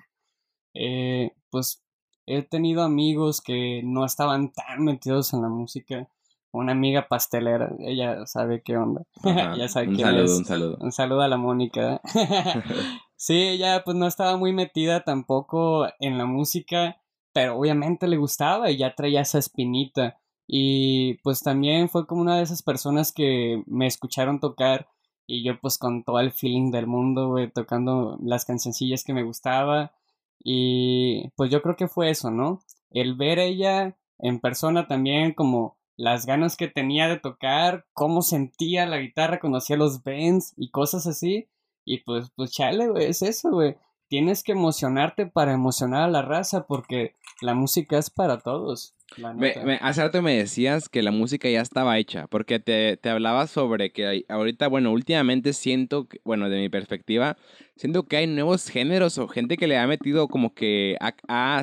eh, 0.74 1.32
pues 1.50 1.82
he 2.26 2.42
tenido 2.42 2.82
amigos 2.82 3.40
que 3.40 3.82
no 3.84 4.04
estaban 4.04 4.52
tan 4.52 4.84
metidos 4.84 5.32
en 5.32 5.42
la 5.42 5.48
música. 5.48 6.08
Una 6.52 6.72
amiga 6.72 7.08
pastelera, 7.08 7.74
ella 7.78 8.26
sabe 8.26 8.62
qué 8.62 8.76
onda. 8.76 9.02
ya 9.56 9.68
sabe 9.68 9.88
un 9.88 9.98
saludo, 9.98 10.36
un 10.36 10.44
saludo. 10.44 10.76
Un 10.80 10.92
saludo 10.92 11.20
a 11.22 11.28
la 11.28 11.38
Mónica. 11.38 12.00
sí, 13.22 13.34
ella 13.34 13.84
pues 13.84 13.96
no 13.96 14.08
estaba 14.08 14.36
muy 14.36 14.52
metida 14.52 15.04
tampoco 15.04 15.86
en 16.00 16.18
la 16.18 16.26
música, 16.26 17.00
pero 17.32 17.56
obviamente 17.56 18.08
le 18.08 18.16
gustaba 18.16 18.70
y 18.70 18.78
ya 18.78 18.96
traía 18.96 19.20
esa 19.20 19.38
espinita. 19.38 20.18
Y 20.46 21.14
pues 21.22 21.40
también 21.40 21.88
fue 21.88 22.06
como 22.06 22.22
una 22.22 22.36
de 22.36 22.42
esas 22.42 22.62
personas 22.62 23.12
que 23.12 23.62
me 23.66 23.86
escucharon 23.86 24.40
tocar 24.40 24.88
y 25.26 25.44
yo 25.44 25.60
pues 25.60 25.78
con 25.78 26.02
todo 26.02 26.18
el 26.18 26.32
feeling 26.32 26.72
del 26.72 26.88
mundo, 26.88 27.36
tocando 27.54 28.18
las 28.22 28.44
cancioncillas 28.44 29.04
que 29.04 29.14
me 29.14 29.22
gustaba 29.22 29.92
y 30.42 31.28
pues 31.36 31.48
yo 31.50 31.62
creo 31.62 31.76
que 31.76 31.86
fue 31.88 32.10
eso, 32.10 32.30
¿no? 32.32 32.60
El 32.90 33.14
ver 33.14 33.38
ella 33.38 33.96
en 34.18 34.40
persona 34.40 34.88
también 34.88 35.32
como 35.32 35.76
las 35.96 36.26
ganas 36.26 36.56
que 36.56 36.66
tenía 36.66 37.06
de 37.08 37.20
tocar, 37.20 37.86
cómo 37.92 38.22
sentía 38.22 38.84
la 38.86 38.98
guitarra, 38.98 39.38
conocía 39.38 39.76
los 39.76 40.02
bends 40.02 40.54
y 40.56 40.70
cosas 40.70 41.06
así. 41.06 41.48
Y 41.84 41.98
pues, 41.98 42.30
pues 42.34 42.52
chale, 42.52 42.88
güey, 42.88 43.06
es 43.06 43.22
eso, 43.22 43.50
güey. 43.50 43.76
Tienes 44.08 44.42
que 44.42 44.52
emocionarte 44.52 45.26
para 45.26 45.52
emocionar 45.52 46.02
a 46.02 46.10
la 46.10 46.22
raza 46.22 46.66
porque 46.66 47.16
la 47.40 47.54
música 47.54 47.98
es 47.98 48.10
para 48.10 48.38
todos. 48.38 48.94
Me, 49.36 49.78
hace 49.82 50.02
rato 50.02 50.22
me 50.22 50.36
decías 50.36 50.88
que 50.88 51.02
la 51.02 51.10
música 51.10 51.48
ya 51.48 51.60
estaba 51.60 51.98
hecha, 51.98 52.26
porque 52.28 52.58
te, 52.58 52.96
te 52.96 53.10
hablaba 53.10 53.46
sobre 53.46 53.92
que 53.92 54.24
ahorita, 54.28 54.68
bueno, 54.68 54.90
últimamente 54.90 55.52
siento, 55.52 56.08
bueno, 56.24 56.48
de 56.48 56.58
mi 56.58 56.68
perspectiva, 56.68 57.36
siento 57.76 58.04
que 58.04 58.16
hay 58.16 58.26
nuevos 58.26 58.68
géneros 58.68 59.18
o 59.18 59.28
gente 59.28 59.56
que 59.56 59.66
le 59.66 59.76
ha 59.76 59.86
metido 59.86 60.28
como 60.28 60.54
que 60.54 60.96
a, 61.00 61.62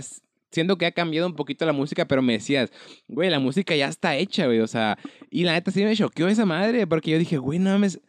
siento 0.51 0.77
que 0.77 0.85
ha 0.85 0.91
cambiado 0.91 1.27
un 1.27 1.35
poquito 1.35 1.65
la 1.65 1.73
música, 1.73 2.05
pero 2.05 2.21
me 2.21 2.33
decías, 2.33 2.71
güey, 3.07 3.29
la 3.29 3.39
música 3.39 3.75
ya 3.75 3.87
está 3.87 4.15
hecha, 4.15 4.45
güey, 4.45 4.59
o 4.59 4.67
sea, 4.67 4.97
y 5.29 5.43
la 5.43 5.53
neta 5.53 5.71
sí 5.71 5.83
me 5.83 5.95
choqueó 5.95 6.27
esa 6.27 6.45
madre, 6.45 6.85
porque 6.87 7.11
yo 7.11 7.19
dije, 7.19 7.37
güey, 7.37 7.59
no 7.59 7.71
mames, 7.71 7.99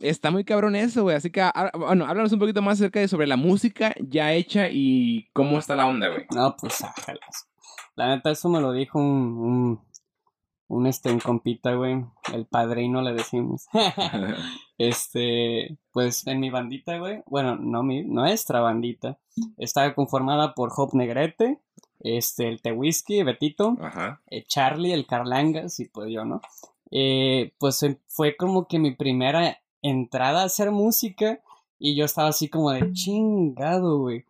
está 0.00 0.30
muy 0.30 0.44
cabrón 0.44 0.76
eso, 0.76 1.02
güey, 1.02 1.16
así 1.16 1.30
que, 1.30 1.40
ah, 1.40 1.70
bueno, 1.76 2.06
háblanos 2.06 2.32
un 2.32 2.38
poquito 2.38 2.62
más 2.62 2.74
acerca 2.74 3.00
de 3.00 3.08
sobre 3.08 3.26
la 3.26 3.36
música 3.36 3.94
ya 4.00 4.32
hecha 4.32 4.68
y 4.70 5.28
cómo 5.32 5.58
está 5.58 5.76
la 5.76 5.86
onda, 5.86 6.08
güey. 6.08 6.26
No, 6.34 6.56
pues, 6.56 6.82
ájalas. 6.82 7.48
La 7.94 8.14
neta, 8.14 8.30
eso 8.30 8.48
me 8.48 8.60
lo 8.60 8.72
dijo 8.72 8.98
un, 8.98 9.06
un, 9.06 9.80
un 10.68 10.86
este, 10.86 11.10
un 11.10 11.20
compita, 11.20 11.74
güey. 11.74 12.04
El 12.32 12.46
padrino 12.46 13.00
le 13.00 13.14
decimos. 13.14 13.66
este, 14.78 15.78
pues 15.92 16.26
en 16.26 16.40
mi 16.40 16.50
bandita, 16.50 16.98
güey. 16.98 17.22
Bueno, 17.26 17.56
no 17.56 17.82
mi, 17.82 18.04
nuestra 18.04 18.60
bandita. 18.60 19.18
Está 19.56 19.94
conformada 19.94 20.54
por 20.54 20.72
Hop 20.76 20.94
Negrete, 20.94 21.60
este, 22.00 22.48
el 22.48 22.60
Tewisky, 22.60 23.22
Betito, 23.22 23.76
eh, 24.30 24.44
Charlie, 24.46 24.92
el 24.92 25.06
Carlangas 25.06 25.80
y 25.80 25.88
pues 25.88 26.10
yo, 26.10 26.24
¿no? 26.24 26.40
Eh, 26.90 27.52
pues 27.58 27.82
em, 27.82 27.96
fue 28.06 28.36
como 28.36 28.66
que 28.66 28.78
mi 28.78 28.94
primera 28.94 29.58
entrada 29.88 30.42
a 30.42 30.46
hacer 30.46 30.70
música 30.70 31.40
y 31.78 31.96
yo 31.96 32.04
estaba 32.04 32.28
así 32.28 32.48
como 32.48 32.70
de 32.70 32.92
chingado, 32.92 33.98
güey 33.98 34.24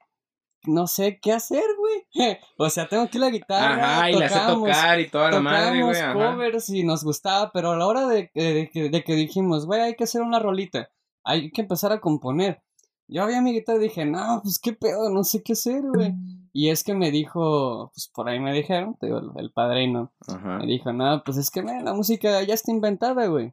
no 0.66 0.86
sé 0.86 1.18
qué 1.20 1.32
hacer, 1.32 1.64
güey. 1.78 2.06
o 2.58 2.68
sea, 2.70 2.88
tengo 2.88 3.04
aquí 3.04 3.18
la 3.18 3.30
guitarra. 3.30 3.98
Ajá, 3.98 4.10
y 4.10 4.14
la 4.14 4.28
sé 4.28 4.40
tocar 4.46 5.00
y 5.00 5.08
toda 5.08 5.30
la 5.30 5.40
madre, 5.40 5.82
güey. 5.82 6.12
covers 6.12 6.68
y 6.70 6.84
nos 6.84 7.04
gustaba, 7.04 7.50
pero 7.52 7.72
a 7.72 7.76
la 7.76 7.86
hora 7.86 8.06
de, 8.06 8.30
de, 8.34 9.04
que 9.04 9.14
dijimos, 9.14 9.66
güey, 9.66 9.80
hay 9.80 9.94
que 9.94 10.04
hacer 10.04 10.22
una 10.22 10.38
rolita, 10.38 10.90
hay 11.24 11.50
que 11.50 11.62
empezar 11.62 11.92
a 11.92 12.00
componer. 12.00 12.62
Yo 13.08 13.22
había 13.22 13.40
mi 13.40 13.52
guitarra 13.52 13.78
y 13.78 13.82
dije, 13.82 14.04
no, 14.04 14.40
pues 14.42 14.58
qué 14.58 14.72
pedo, 14.72 15.10
no 15.10 15.22
sé 15.22 15.42
qué 15.42 15.52
hacer, 15.52 15.82
güey. 15.82 16.12
Y 16.52 16.70
es 16.70 16.82
que 16.82 16.94
me 16.94 17.12
dijo, 17.12 17.92
pues 17.94 18.10
por 18.12 18.28
ahí 18.28 18.40
me 18.40 18.52
dijeron, 18.52 18.96
te 18.98 19.06
digo, 19.06 19.20
el 19.36 19.52
padrino. 19.52 20.12
Ajá. 20.26 20.58
Me 20.58 20.66
dijo, 20.66 20.92
no, 20.92 21.22
pues 21.24 21.36
es 21.36 21.50
que 21.50 21.62
la 21.62 21.94
música 21.94 22.42
ya 22.42 22.54
está 22.54 22.72
inventada, 22.72 23.26
güey. 23.26 23.52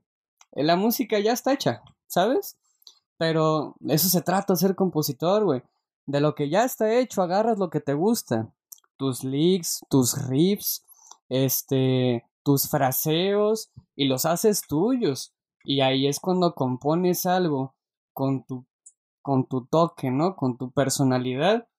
La 0.53 0.75
música 0.75 1.19
ya 1.19 1.33
está 1.33 1.53
hecha, 1.53 1.83
¿sabes? 2.13 2.57
Pero 3.17 3.75
eso 3.87 4.09
se 4.09 4.21
trata 4.21 4.53
de 4.53 4.59
ser 4.59 4.75
compositor, 4.75 5.43
güey 5.43 5.63
de 6.05 6.19
lo 6.19 6.35
que 6.35 6.49
ya 6.49 6.63
está 6.63 6.93
hecho, 6.99 7.21
agarras 7.21 7.57
lo 7.57 7.69
que 7.69 7.79
te 7.79 7.93
gusta. 7.93 8.53
Tus 8.97 9.23
licks, 9.23 9.81
tus 9.89 10.27
riffs, 10.27 10.85
este, 11.29 12.25
tus 12.43 12.69
fraseos 12.69 13.71
y 13.95 14.05
los 14.05 14.25
haces 14.25 14.61
tuyos. 14.67 15.33
Y 15.63 15.81
ahí 15.81 16.07
es 16.07 16.19
cuando 16.19 16.53
compones 16.55 17.25
algo 17.25 17.73
con 18.13 18.43
tu 18.45 18.65
con 19.21 19.47
tu 19.47 19.65
toque, 19.65 20.11
¿no? 20.11 20.35
Con 20.35 20.57
tu 20.57 20.71
personalidad, 20.71 21.69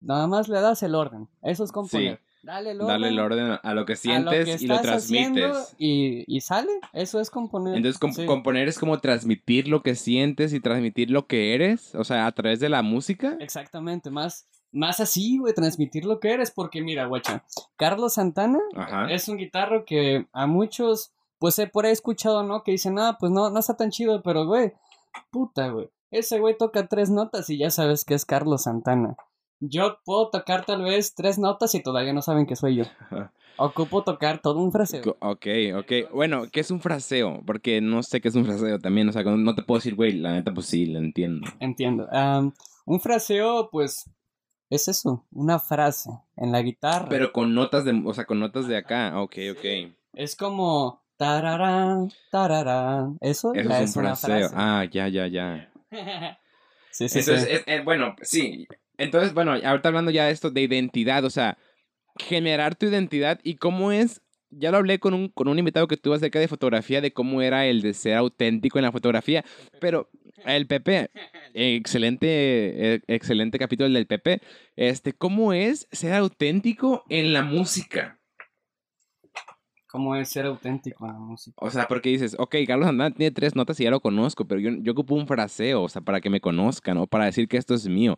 nada 0.00 0.26
más 0.26 0.48
le 0.48 0.58
das 0.62 0.82
el 0.82 0.94
orden. 0.94 1.28
Eso 1.42 1.62
es 1.62 1.70
componer. 1.70 2.22
Dale 2.48 2.70
el 2.70 2.80
orden. 2.80 2.88
Dale 2.88 3.08
el 3.08 3.18
orden 3.18 3.58
a 3.62 3.74
lo 3.74 3.84
que 3.84 3.94
sientes 3.94 4.62
y 4.62 4.66
lo 4.66 4.80
transmites. 4.80 5.74
Y, 5.76 6.24
y, 6.26 6.40
sale, 6.40 6.72
eso 6.94 7.20
es 7.20 7.28
componer. 7.28 7.76
Entonces, 7.76 8.26
componer 8.26 8.68
es 8.68 8.78
como 8.78 8.98
transmitir 9.00 9.68
lo 9.68 9.82
que 9.82 9.94
sientes 9.94 10.54
y 10.54 10.60
transmitir 10.60 11.10
lo 11.10 11.26
que 11.26 11.54
eres, 11.54 11.94
o 11.94 12.04
sea, 12.04 12.26
a 12.26 12.32
través 12.32 12.58
de 12.58 12.70
la 12.70 12.80
música. 12.80 13.36
Exactamente, 13.38 14.10
más, 14.10 14.48
más 14.72 14.98
así, 14.98 15.36
güey, 15.36 15.52
transmitir 15.52 16.06
lo 16.06 16.20
que 16.20 16.32
eres, 16.32 16.50
porque 16.50 16.80
mira, 16.80 17.04
guacha, 17.04 17.44
Carlos 17.76 18.14
Santana 18.14 18.60
es 19.10 19.28
un 19.28 19.36
guitarro 19.36 19.84
que 19.84 20.26
a 20.32 20.46
muchos, 20.46 21.12
pues 21.38 21.58
he 21.58 21.66
por 21.66 21.84
ahí 21.84 21.92
escuchado, 21.92 22.44
¿no? 22.44 22.62
Que 22.62 22.70
dicen, 22.70 22.98
ah, 22.98 23.18
pues 23.20 23.30
no, 23.30 23.50
no 23.50 23.58
está 23.60 23.76
tan 23.76 23.90
chido, 23.90 24.22
pero, 24.22 24.46
güey, 24.46 24.72
puta, 25.30 25.68
güey, 25.68 25.90
ese 26.10 26.38
güey 26.38 26.56
toca 26.56 26.86
tres 26.86 27.10
notas 27.10 27.50
y 27.50 27.58
ya 27.58 27.68
sabes 27.68 28.06
que 28.06 28.14
es 28.14 28.24
Carlos 28.24 28.62
Santana. 28.62 29.16
Yo 29.60 29.98
puedo 30.04 30.30
tocar 30.30 30.64
tal 30.64 30.82
vez 30.82 31.14
tres 31.14 31.38
notas 31.38 31.74
y 31.74 31.82
todavía 31.82 32.12
no 32.12 32.22
saben 32.22 32.46
que 32.46 32.56
soy 32.56 32.76
yo. 32.76 32.84
Ocupo 33.56 34.04
tocar 34.04 34.40
todo 34.40 34.60
un 34.60 34.70
fraseo. 34.70 35.02
Ok, 35.18 35.46
ok. 35.76 36.12
Bueno, 36.12 36.44
¿qué 36.52 36.60
es 36.60 36.70
un 36.70 36.80
fraseo? 36.80 37.42
Porque 37.44 37.80
no 37.80 38.04
sé 38.04 38.20
qué 38.20 38.28
es 38.28 38.36
un 38.36 38.44
fraseo 38.44 38.78
también. 38.78 39.08
O 39.08 39.12
sea, 39.12 39.24
no 39.24 39.54
te 39.56 39.62
puedo 39.62 39.78
decir, 39.78 39.96
güey, 39.96 40.12
la 40.12 40.32
neta, 40.32 40.54
pues 40.54 40.66
sí, 40.66 40.86
lo 40.86 41.00
entiendo. 41.00 41.48
Entiendo. 41.58 42.08
un 42.86 43.00
fraseo, 43.00 43.68
pues, 43.70 44.08
es 44.70 44.86
eso, 44.86 45.26
una 45.32 45.58
frase 45.58 46.10
en 46.36 46.52
la 46.52 46.62
guitarra. 46.62 47.08
Pero 47.08 47.32
con 47.32 47.52
notas 47.52 47.84
de, 47.84 48.00
o 48.04 48.14
sea, 48.14 48.26
con 48.26 48.38
notas 48.38 48.68
de 48.68 48.76
acá. 48.76 49.20
Ok, 49.20 49.36
ok. 49.50 49.92
Es 50.12 50.36
como 50.36 51.02
tararán, 51.16 52.12
tararán. 52.30 53.18
Eso, 53.20 53.52
es 53.54 53.66
un 53.66 53.88
fraseo. 53.88 54.50
Ah, 54.54 54.84
ya, 54.88 55.08
ya, 55.08 55.26
ya. 55.26 55.72
sí, 56.92 57.08
sí, 57.08 57.22
sí. 57.22 57.32
Eh, 57.66 57.82
bueno, 57.84 58.14
sí. 58.22 58.68
Entonces, 58.98 59.32
bueno, 59.32 59.52
ahorita 59.52 59.88
hablando 59.88 60.10
ya 60.10 60.26
de 60.26 60.32
esto 60.32 60.50
de 60.50 60.62
identidad, 60.62 61.24
o 61.24 61.30
sea, 61.30 61.56
generar 62.18 62.74
tu 62.74 62.86
identidad 62.86 63.40
y 63.42 63.56
cómo 63.56 63.92
es, 63.92 64.20
ya 64.50 64.70
lo 64.70 64.78
hablé 64.78 64.98
con 64.98 65.14
un, 65.14 65.28
con 65.28 65.48
un 65.48 65.58
invitado 65.58 65.86
que 65.86 65.96
tuve 65.96 66.16
acerca 66.16 66.40
de 66.40 66.48
fotografía, 66.48 67.00
de 67.00 67.12
cómo 67.12 67.40
era 67.40 67.66
el 67.66 67.80
de 67.80 67.94
ser 67.94 68.14
auténtico 68.14 68.78
en 68.78 68.84
la 68.84 68.92
fotografía, 68.92 69.44
pero 69.80 70.10
el 70.44 70.66
PP, 70.66 71.10
excelente, 71.54 72.26
eh, 72.94 73.00
excelente 73.06 73.58
capítulo 73.58 73.88
del 73.88 74.06
PP, 74.06 74.40
este, 74.76 75.12
¿cómo 75.12 75.52
es 75.52 75.86
ser 75.92 76.14
auténtico 76.14 77.04
en 77.08 77.32
la 77.32 77.42
música? 77.42 78.17
Cómo 79.88 80.14
es 80.14 80.28
ser 80.28 80.46
auténtico 80.46 81.06
en 81.06 81.12
la 81.14 81.18
música. 81.18 81.56
O 81.60 81.70
sea, 81.70 81.88
porque 81.88 82.10
dices, 82.10 82.36
ok, 82.38 82.56
Carlos 82.66 82.86
Santana 82.86 83.10
tiene 83.10 83.30
tres 83.30 83.56
notas 83.56 83.80
y 83.80 83.84
ya 83.84 83.90
lo 83.90 84.00
conozco, 84.00 84.46
pero 84.46 84.60
yo, 84.60 84.70
yo 84.80 84.92
ocupo 84.92 85.14
un 85.14 85.26
fraseo, 85.26 85.82
o 85.82 85.88
sea, 85.88 86.02
para 86.02 86.20
que 86.20 86.30
me 86.30 86.40
conozcan 86.40 86.98
o 86.98 87.06
para 87.06 87.24
decir 87.24 87.48
que 87.48 87.56
esto 87.56 87.74
es 87.74 87.88
mío. 87.88 88.16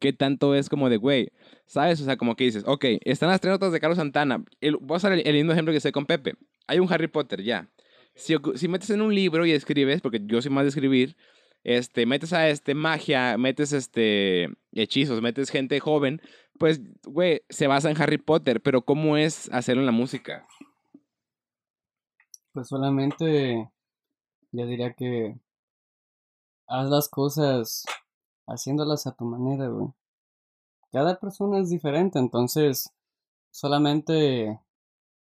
¿Qué 0.00 0.12
tanto 0.12 0.54
es 0.54 0.68
como 0.68 0.90
de, 0.90 0.96
güey, 0.96 1.30
sabes? 1.66 2.00
O 2.00 2.04
sea, 2.04 2.16
como 2.16 2.34
que 2.36 2.44
dices, 2.44 2.64
ok, 2.66 2.84
están 3.02 3.30
las 3.30 3.40
tres 3.40 3.52
notas 3.52 3.72
de 3.72 3.80
Carlos 3.80 3.98
Santana. 3.98 4.44
El, 4.60 4.76
voy 4.76 4.96
a 4.96 4.98
usar 4.98 5.12
el, 5.12 5.34
lindo 5.34 5.52
ejemplo 5.52 5.72
que 5.72 5.80
sé 5.80 5.92
con 5.92 6.06
Pepe. 6.06 6.34
Hay 6.66 6.80
un 6.80 6.92
Harry 6.92 7.08
Potter, 7.08 7.42
ya. 7.42 7.68
Si, 8.14 8.34
si 8.54 8.68
metes 8.68 8.90
en 8.90 9.00
un 9.00 9.14
libro 9.14 9.46
y 9.46 9.52
escribes, 9.52 10.00
porque 10.00 10.20
yo 10.24 10.42
soy 10.42 10.50
más 10.50 10.64
de 10.64 10.70
escribir, 10.70 11.16
este, 11.62 12.06
metes 12.06 12.32
a 12.32 12.48
este 12.48 12.74
magia, 12.74 13.36
metes 13.38 13.72
este 13.72 14.48
hechizos, 14.72 15.20
metes 15.20 15.50
gente 15.50 15.78
joven, 15.80 16.20
pues, 16.58 16.80
güey, 17.04 17.42
se 17.48 17.66
basa 17.66 17.90
en 17.90 18.00
Harry 18.00 18.18
Potter, 18.18 18.60
pero 18.60 18.82
¿cómo 18.82 19.16
es 19.16 19.50
hacerlo 19.52 19.82
en 19.82 19.86
la 19.86 19.92
música? 19.92 20.46
Pues 22.56 22.68
solamente 22.68 23.70
yo 24.50 24.66
diría 24.66 24.94
que 24.94 25.38
haz 26.66 26.88
las 26.88 27.10
cosas 27.10 27.84
haciéndolas 28.46 29.06
a 29.06 29.12
tu 29.12 29.26
manera, 29.26 29.68
güey. 29.68 29.88
Cada 30.90 31.20
persona 31.20 31.58
es 31.58 31.68
diferente, 31.68 32.18
entonces 32.18 32.94
solamente 33.50 34.58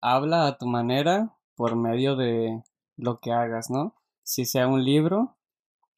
habla 0.01 0.46
a 0.46 0.60
tu 0.60 0.67
manera 0.67 1.36
por 1.55 1.75
medio 1.75 2.15
de 2.15 2.62
lo 2.96 3.20
que 3.20 3.32
hagas, 3.32 3.72
¿no? 3.72 3.96
Si 4.22 4.46
sea 4.46 4.67
un 4.67 4.86
libro 4.86 5.36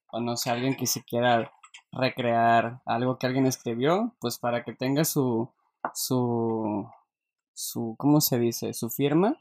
o 0.09 0.21
no 0.21 0.37
sea 0.37 0.53
alguien 0.53 0.77
que 0.77 0.87
se 0.87 1.03
quiera 1.03 1.51
recrear 1.91 2.81
algo 2.85 3.17
que 3.17 3.27
alguien 3.27 3.47
escribió, 3.47 4.15
pues 4.21 4.39
para 4.39 4.63
que 4.63 4.71
tenga 4.71 5.03
su 5.03 5.51
su 5.93 6.89
su 7.51 7.95
¿cómo 7.97 8.21
se 8.21 8.39
dice? 8.39 8.73
su 8.73 8.89
firma, 8.89 9.37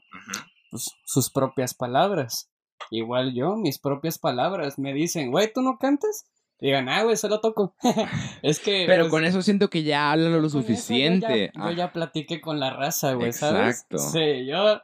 pues, 0.71 0.91
sus 1.05 1.29
propias 1.29 1.73
palabras. 1.73 2.51
Igual 2.91 3.33
yo, 3.33 3.55
mis 3.55 3.79
propias 3.79 4.19
palabras. 4.19 4.79
Me 4.79 4.93
dicen, 4.93 5.31
güey, 5.31 5.51
¿tú 5.51 5.61
no 5.61 5.77
cantas? 5.77 6.25
Digan, 6.59 6.89
ah, 6.89 7.03
güey, 7.03 7.17
solo 7.17 7.39
toco. 7.39 7.75
es 8.41 8.59
que. 8.59 8.85
Pero 8.87 9.03
pues 9.03 9.11
con 9.11 9.25
eso 9.25 9.41
siento 9.41 9.69
que 9.69 9.83
ya 9.83 10.11
hablan 10.11 10.41
lo 10.41 10.49
suficiente. 10.49 11.51
Yo 11.53 11.71
ya, 11.71 11.91
platiqué 11.91 12.41
con 12.41 12.59
la 12.59 12.71
raza, 12.71 13.13
güey, 13.13 13.33
¿sabes? 13.33 13.81
Exacto. 13.81 13.97
Sí, 13.99 14.45
yo. 14.45 14.81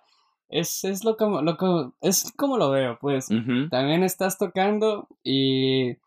Es, 0.50 0.84
es 0.84 1.04
lo 1.04 1.18
como, 1.18 1.42
lo 1.42 1.58
es 2.02 2.32
como 2.38 2.58
lo 2.58 2.70
veo, 2.70 3.00
pues. 3.02 3.28
También 3.72 4.04
estás 4.04 4.38
tocando 4.38 5.08
y 5.24 5.98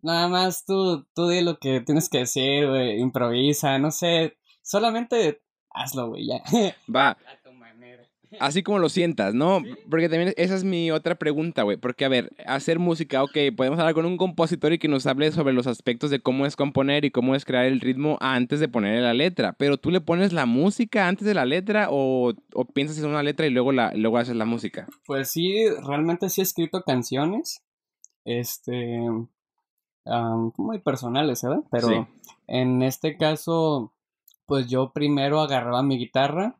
nada 0.00 0.26
más 0.26 0.64
tú, 0.64 1.06
tú 1.14 1.28
di 1.28 1.40
lo 1.40 1.58
que 1.58 1.80
tienes 1.82 2.08
que 2.08 2.18
decir, 2.18 2.68
güey, 2.68 3.00
improvisa, 3.00 3.78
no 3.78 3.92
sé. 3.92 4.36
Solamente 4.62 5.42
hazlo, 5.70 6.08
güey, 6.08 6.26
ya. 6.26 6.42
Va. 6.94 7.16
Así 8.40 8.62
como 8.62 8.78
lo 8.78 8.88
sientas, 8.88 9.34
¿no? 9.34 9.62
Porque 9.90 10.08
también 10.08 10.32
esa 10.36 10.54
es 10.54 10.64
mi 10.64 10.90
otra 10.90 11.14
pregunta, 11.16 11.62
güey. 11.62 11.76
Porque, 11.76 12.04
a 12.04 12.08
ver, 12.08 12.32
hacer 12.46 12.78
música, 12.78 13.22
ok, 13.22 13.36
podemos 13.56 13.78
hablar 13.78 13.94
con 13.94 14.06
un 14.06 14.16
compositor 14.16 14.72
y 14.72 14.78
que 14.78 14.88
nos 14.88 15.06
hable 15.06 15.30
sobre 15.32 15.54
los 15.54 15.66
aspectos 15.66 16.10
de 16.10 16.20
cómo 16.20 16.46
es 16.46 16.56
componer 16.56 17.04
y 17.04 17.10
cómo 17.10 17.34
es 17.34 17.44
crear 17.44 17.66
el 17.66 17.80
ritmo 17.80 18.18
antes 18.20 18.60
de 18.60 18.68
ponerle 18.68 19.02
la 19.02 19.14
letra. 19.14 19.54
Pero 19.58 19.76
tú 19.76 19.90
le 19.90 20.00
pones 20.00 20.32
la 20.32 20.46
música 20.46 21.08
antes 21.08 21.26
de 21.26 21.34
la 21.34 21.44
letra 21.44 21.88
o, 21.90 22.32
o 22.54 22.64
piensas 22.64 22.98
en 22.98 23.06
una 23.06 23.22
letra 23.22 23.46
y 23.46 23.50
luego, 23.50 23.72
la, 23.72 23.92
luego 23.94 24.18
haces 24.18 24.36
la 24.36 24.44
música. 24.44 24.86
Pues 25.06 25.30
sí, 25.30 25.68
realmente 25.86 26.28
sí 26.28 26.40
he 26.40 26.44
escrito 26.44 26.82
canciones. 26.82 27.62
Este. 28.24 29.00
muy 30.56 30.78
personales, 30.80 31.42
¿verdad? 31.42 31.64
Pero 31.70 32.08
en 32.46 32.82
este 32.82 33.16
caso, 33.16 33.92
pues 34.46 34.68
yo 34.68 34.92
primero 34.92 35.40
agarraba 35.40 35.82
mi 35.82 35.98
guitarra 35.98 36.58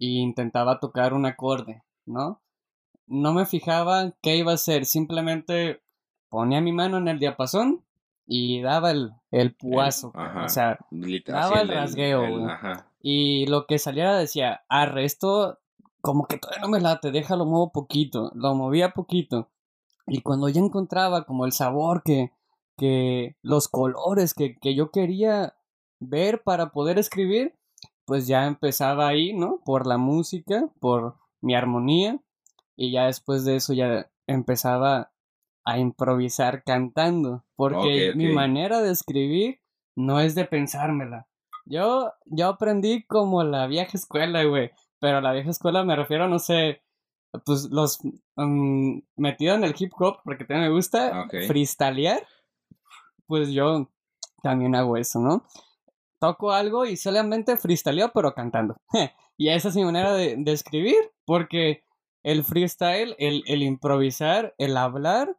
y 0.00 0.20
intentaba 0.20 0.80
tocar 0.80 1.12
un 1.12 1.26
acorde, 1.26 1.82
¿no? 2.06 2.40
No 3.06 3.34
me 3.34 3.44
fijaba 3.44 4.14
qué 4.22 4.38
iba 4.38 4.52
a 4.52 4.54
hacer, 4.54 4.86
simplemente 4.86 5.82
ponía 6.30 6.62
mi 6.62 6.72
mano 6.72 6.96
en 6.96 7.06
el 7.06 7.18
diapasón 7.18 7.84
y 8.26 8.62
daba 8.62 8.92
el, 8.92 9.12
el 9.30 9.54
puazo, 9.54 10.12
o 10.14 10.48
sea, 10.48 10.78
daba 11.26 11.60
el 11.60 11.68
rasgueo, 11.68 12.22
y 13.02 13.46
lo 13.46 13.66
que 13.66 13.78
saliera 13.78 14.16
decía, 14.16 14.62
arre, 14.70 15.04
esto 15.04 15.58
como 16.00 16.24
que 16.24 16.38
todavía 16.38 16.62
no 16.62 16.68
me 16.68 16.80
late, 16.80 17.10
déjalo 17.10 17.44
muevo 17.44 17.70
poquito, 17.70 18.32
lo 18.34 18.54
movía 18.54 18.94
poquito, 18.94 19.50
y 20.06 20.22
cuando 20.22 20.48
ya 20.48 20.62
encontraba 20.62 21.24
como 21.24 21.44
el 21.44 21.52
sabor 21.52 22.02
que, 22.02 22.32
que 22.78 23.36
los 23.42 23.68
colores 23.68 24.32
que, 24.32 24.56
que 24.56 24.74
yo 24.74 24.90
quería 24.92 25.56
ver 25.98 26.42
para 26.42 26.70
poder 26.70 26.98
escribir, 26.98 27.59
pues 28.10 28.26
ya 28.26 28.48
empezaba 28.48 29.06
ahí, 29.06 29.32
¿no? 29.34 29.60
Por 29.64 29.86
la 29.86 29.96
música, 29.96 30.68
por 30.80 31.14
mi 31.40 31.54
armonía, 31.54 32.18
y 32.74 32.90
ya 32.90 33.06
después 33.06 33.44
de 33.44 33.54
eso 33.54 33.72
ya 33.72 34.10
empezaba 34.26 35.12
a 35.64 35.78
improvisar 35.78 36.64
cantando, 36.64 37.44
porque 37.54 38.12
mi 38.16 38.32
manera 38.32 38.82
de 38.82 38.90
escribir 38.90 39.60
no 39.94 40.18
es 40.18 40.34
de 40.34 40.44
pensármela. 40.44 41.28
Yo, 41.66 42.12
yo 42.24 42.48
aprendí 42.48 43.04
como 43.04 43.44
la 43.44 43.68
vieja 43.68 43.92
escuela, 43.96 44.42
güey, 44.42 44.72
pero 44.98 45.20
la 45.20 45.30
vieja 45.30 45.50
escuela 45.50 45.84
me 45.84 45.94
refiero, 45.94 46.26
no 46.26 46.40
sé, 46.40 46.82
pues 47.46 47.70
los 47.70 48.00
um, 48.34 49.02
metido 49.14 49.54
en 49.54 49.62
el 49.62 49.76
hip 49.78 49.92
hop, 50.00 50.16
porque 50.24 50.44
también 50.44 50.68
me 50.68 50.74
gusta 50.74 51.28
freestylear, 51.46 52.26
pues 53.28 53.52
yo 53.52 53.88
también 54.42 54.74
hago 54.74 54.96
eso, 54.96 55.20
¿no? 55.20 55.44
Toco 56.20 56.52
algo 56.52 56.86
y 56.86 56.96
solamente 56.96 57.56
freestyleo, 57.56 58.12
pero 58.14 58.34
cantando. 58.34 58.76
y 59.36 59.48
esa 59.48 59.68
es 59.68 59.76
mi 59.76 59.84
manera 59.84 60.12
de, 60.14 60.40
escribir, 60.46 61.10
porque 61.24 61.82
el 62.22 62.44
freestyle, 62.44 63.16
el, 63.18 63.42
el, 63.46 63.62
improvisar, 63.62 64.54
el 64.58 64.76
hablar, 64.76 65.36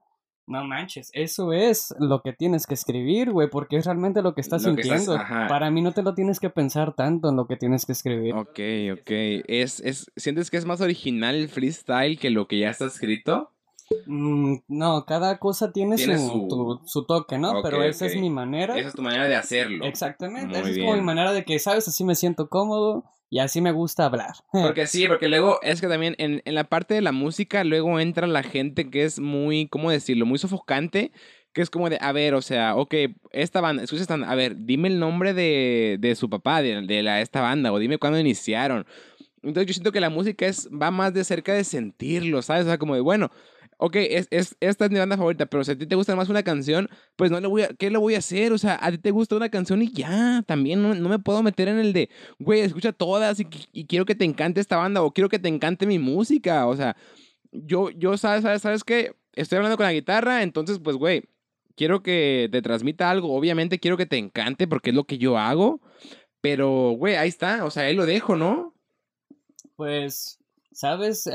no 0.48 0.66
manches, 0.66 1.12
eso 1.14 1.54
es 1.54 1.96
lo 2.00 2.22
que 2.22 2.34
tienes 2.34 2.66
que 2.66 2.74
escribir, 2.74 3.32
güey, 3.32 3.50
porque 3.50 3.78
es 3.78 3.86
realmente 3.86 4.22
lo 4.22 4.34
que 4.34 4.42
estás 4.42 4.64
sintiendo. 4.64 5.16
Para 5.48 5.72
mí 5.72 5.82
no 5.82 5.94
te 5.94 6.02
lo 6.02 6.14
tienes 6.14 6.40
que 6.40 6.50
pensar 6.50 6.94
tanto 6.94 7.30
en 7.30 7.38
lo 7.38 7.46
que 7.46 7.56
tienes 7.56 7.86
que 7.86 7.94
escribir. 7.94 8.34
Ok, 8.34 8.60
ok. 8.92 9.12
¿Es, 9.48 9.80
es, 9.80 10.12
¿Sientes 10.18 10.50
que 10.52 10.58
es 10.58 10.66
más 10.66 10.82
original 10.82 11.36
el 11.36 11.48
freestyle 11.48 12.20
que 12.20 12.32
lo 12.32 12.48
que 12.48 12.60
ya 12.60 12.72
está 12.72 12.86
escrito? 12.86 13.52
Mm, 14.06 14.56
no, 14.68 15.06
cada 15.06 15.38
cosa 15.40 15.72
tiene, 15.72 15.98
su, 15.98 16.82
su... 16.86 17.06
toque, 17.06 17.38
¿no? 17.38 17.62
Pero 17.62 17.84
esa 17.84 18.06
es 18.06 18.16
mi 18.16 18.30
manera. 18.30 18.78
Esa 18.78 18.90
es 18.90 18.96
tu 18.96 19.02
manera 19.02 19.28
de 19.28 19.36
hacerlo. 19.36 19.86
Exactamente. 19.86 20.60
esa 20.60 20.70
es 20.70 20.78
como 20.78 20.96
mi 20.96 21.02
manera 21.02 21.34
de 21.34 21.44
que, 21.46 21.60
¿sabes? 21.60 21.88
Así 21.88 22.04
me 22.04 22.16
siento 22.16 22.50
cómodo 22.50 23.04
y 23.30 23.40
así 23.40 23.62
me 23.62 23.72
gusta 23.72 24.06
hablar. 24.06 24.34
Porque 24.52 24.88
sí, 24.88 25.08
porque 25.08 25.30
luego 25.30 25.60
es 25.62 25.80
que 25.80 25.88
también 25.88 26.16
en, 26.18 26.42
en 26.44 26.56
la 26.56 26.66
parte 26.66 26.94
de 26.94 27.02
la 27.02 27.12
música 27.12 27.64
luego 27.64 28.00
entra 28.00 28.28
la 28.28 28.44
gente 28.44 28.90
que 28.90 29.04
es 29.04 29.20
muy, 29.20 29.68
¿cómo 29.68 29.90
decirlo? 29.90 30.26
Muy 30.26 30.38
sofocante 30.38 31.12
que 31.54 31.62
es 31.62 31.70
como 31.70 31.90
de, 31.90 31.98
a 32.00 32.12
ver, 32.12 32.34
o 32.34 32.42
sea, 32.42 32.76
ok, 32.76 32.94
esta 33.32 33.62
banda, 33.62 33.84
escucha 33.84 34.02
esta 34.02 34.14
a 34.14 34.36
ver, 34.36 34.56
dime 34.60 34.88
el 34.88 35.00
nombre 35.00 35.34
de, 35.34 35.98
de 36.00 36.16
su 36.16 36.30
papá, 36.30 36.62
de, 36.62 36.82
de 36.82 37.04
la, 37.04 37.22
esta 37.22 37.42
banda, 37.42 37.74
o 37.74 37.80
dime 37.80 37.98
cuándo 37.98 38.20
iniciaron. 38.20 38.86
Entonces 39.44 39.68
yo 39.68 39.74
siento 39.74 39.92
que 39.92 40.00
la 40.00 40.10
música 40.10 40.46
es, 40.46 40.70
va 40.70 40.92
más 40.92 41.14
de 41.14 41.24
cerca 41.24 41.54
de 41.54 41.64
sentirlo, 41.64 42.42
¿sabes? 42.42 42.66
O 42.66 42.68
sea, 42.68 42.78
como 42.78 42.96
de, 42.96 43.02
bueno, 43.02 43.32
ok, 43.84 43.96
es, 43.96 44.28
es, 44.30 44.56
esta 44.60 44.86
es 44.86 44.92
mi 44.92 45.00
banda 45.00 45.18
favorita, 45.18 45.48
pero 45.48 45.64
si 45.64 45.72
a 45.72 45.78
ti 45.78 45.88
te 45.88 45.96
gusta 45.96 46.16
más 46.16 46.30
una 46.30 46.44
canción, 46.44 46.88
pues 47.16 47.32
no 47.32 47.40
le 47.40 47.48
voy 47.48 47.64
a, 47.64 47.70
¿qué 47.70 47.90
le 47.90 47.98
voy 47.98 48.14
a 48.14 48.20
hacer? 48.20 48.54
O 48.54 48.60
sea, 48.60 48.78
a 48.80 48.92
ti 48.92 49.00
te 49.00 49.10
gusta 49.10 49.36
una 49.36 49.50
canción 49.50 49.82
y 49.82 49.92
ya, 49.92 50.44
también 50.46 50.84
no, 50.84 50.94
no 50.94 51.10
me 51.10 51.18
puedo 51.18 51.42
meter 51.42 51.68
en 51.68 51.80
el 51.80 51.92
de, 51.92 52.12
güey, 52.38 52.62
escucha 52.62 52.94
todas 52.94 53.40
y, 53.40 53.48
y, 53.74 53.88
quiero 53.88 54.06
que 54.06 54.14
te 54.14 54.24
encante 54.24 54.62
esta 54.62 54.78
banda 54.78 55.02
o 55.02 55.12
quiero 55.12 55.30
que 55.30 55.40
te 55.40 55.48
encante 55.48 55.88
mi 55.88 55.98
música, 55.98 56.68
o 56.68 56.76
sea, 56.76 56.96
yo, 57.52 57.90
yo, 57.90 58.18
¿sabes, 58.18 58.44
sabes, 58.44 58.62
sabes 58.62 58.84
qué? 58.84 59.16
Estoy 59.34 59.58
hablando 59.58 59.78
con 59.78 59.88
la 59.88 59.94
guitarra, 59.94 60.44
entonces, 60.44 60.78
pues, 60.78 60.96
güey, 60.96 61.24
quiero 61.76 62.04
que 62.04 62.50
te 62.52 62.62
transmita 62.62 63.10
algo, 63.10 63.36
obviamente 63.36 63.80
quiero 63.80 63.98
que 63.98 64.06
te 64.06 64.20
encante 64.20 64.68
porque 64.68 64.92
es 64.92 64.96
lo 64.96 65.06
que 65.06 65.18
yo 65.18 65.40
hago, 65.40 65.82
pero, 66.40 66.92
güey, 66.92 67.16
ahí 67.16 67.30
está, 67.30 67.66
o 67.66 67.72
sea, 67.72 67.86
ahí 67.86 67.96
lo 67.96 68.06
dejo, 68.06 68.36
¿no? 68.36 68.76
Pues, 69.76 70.38
¿sabes? 70.72 71.28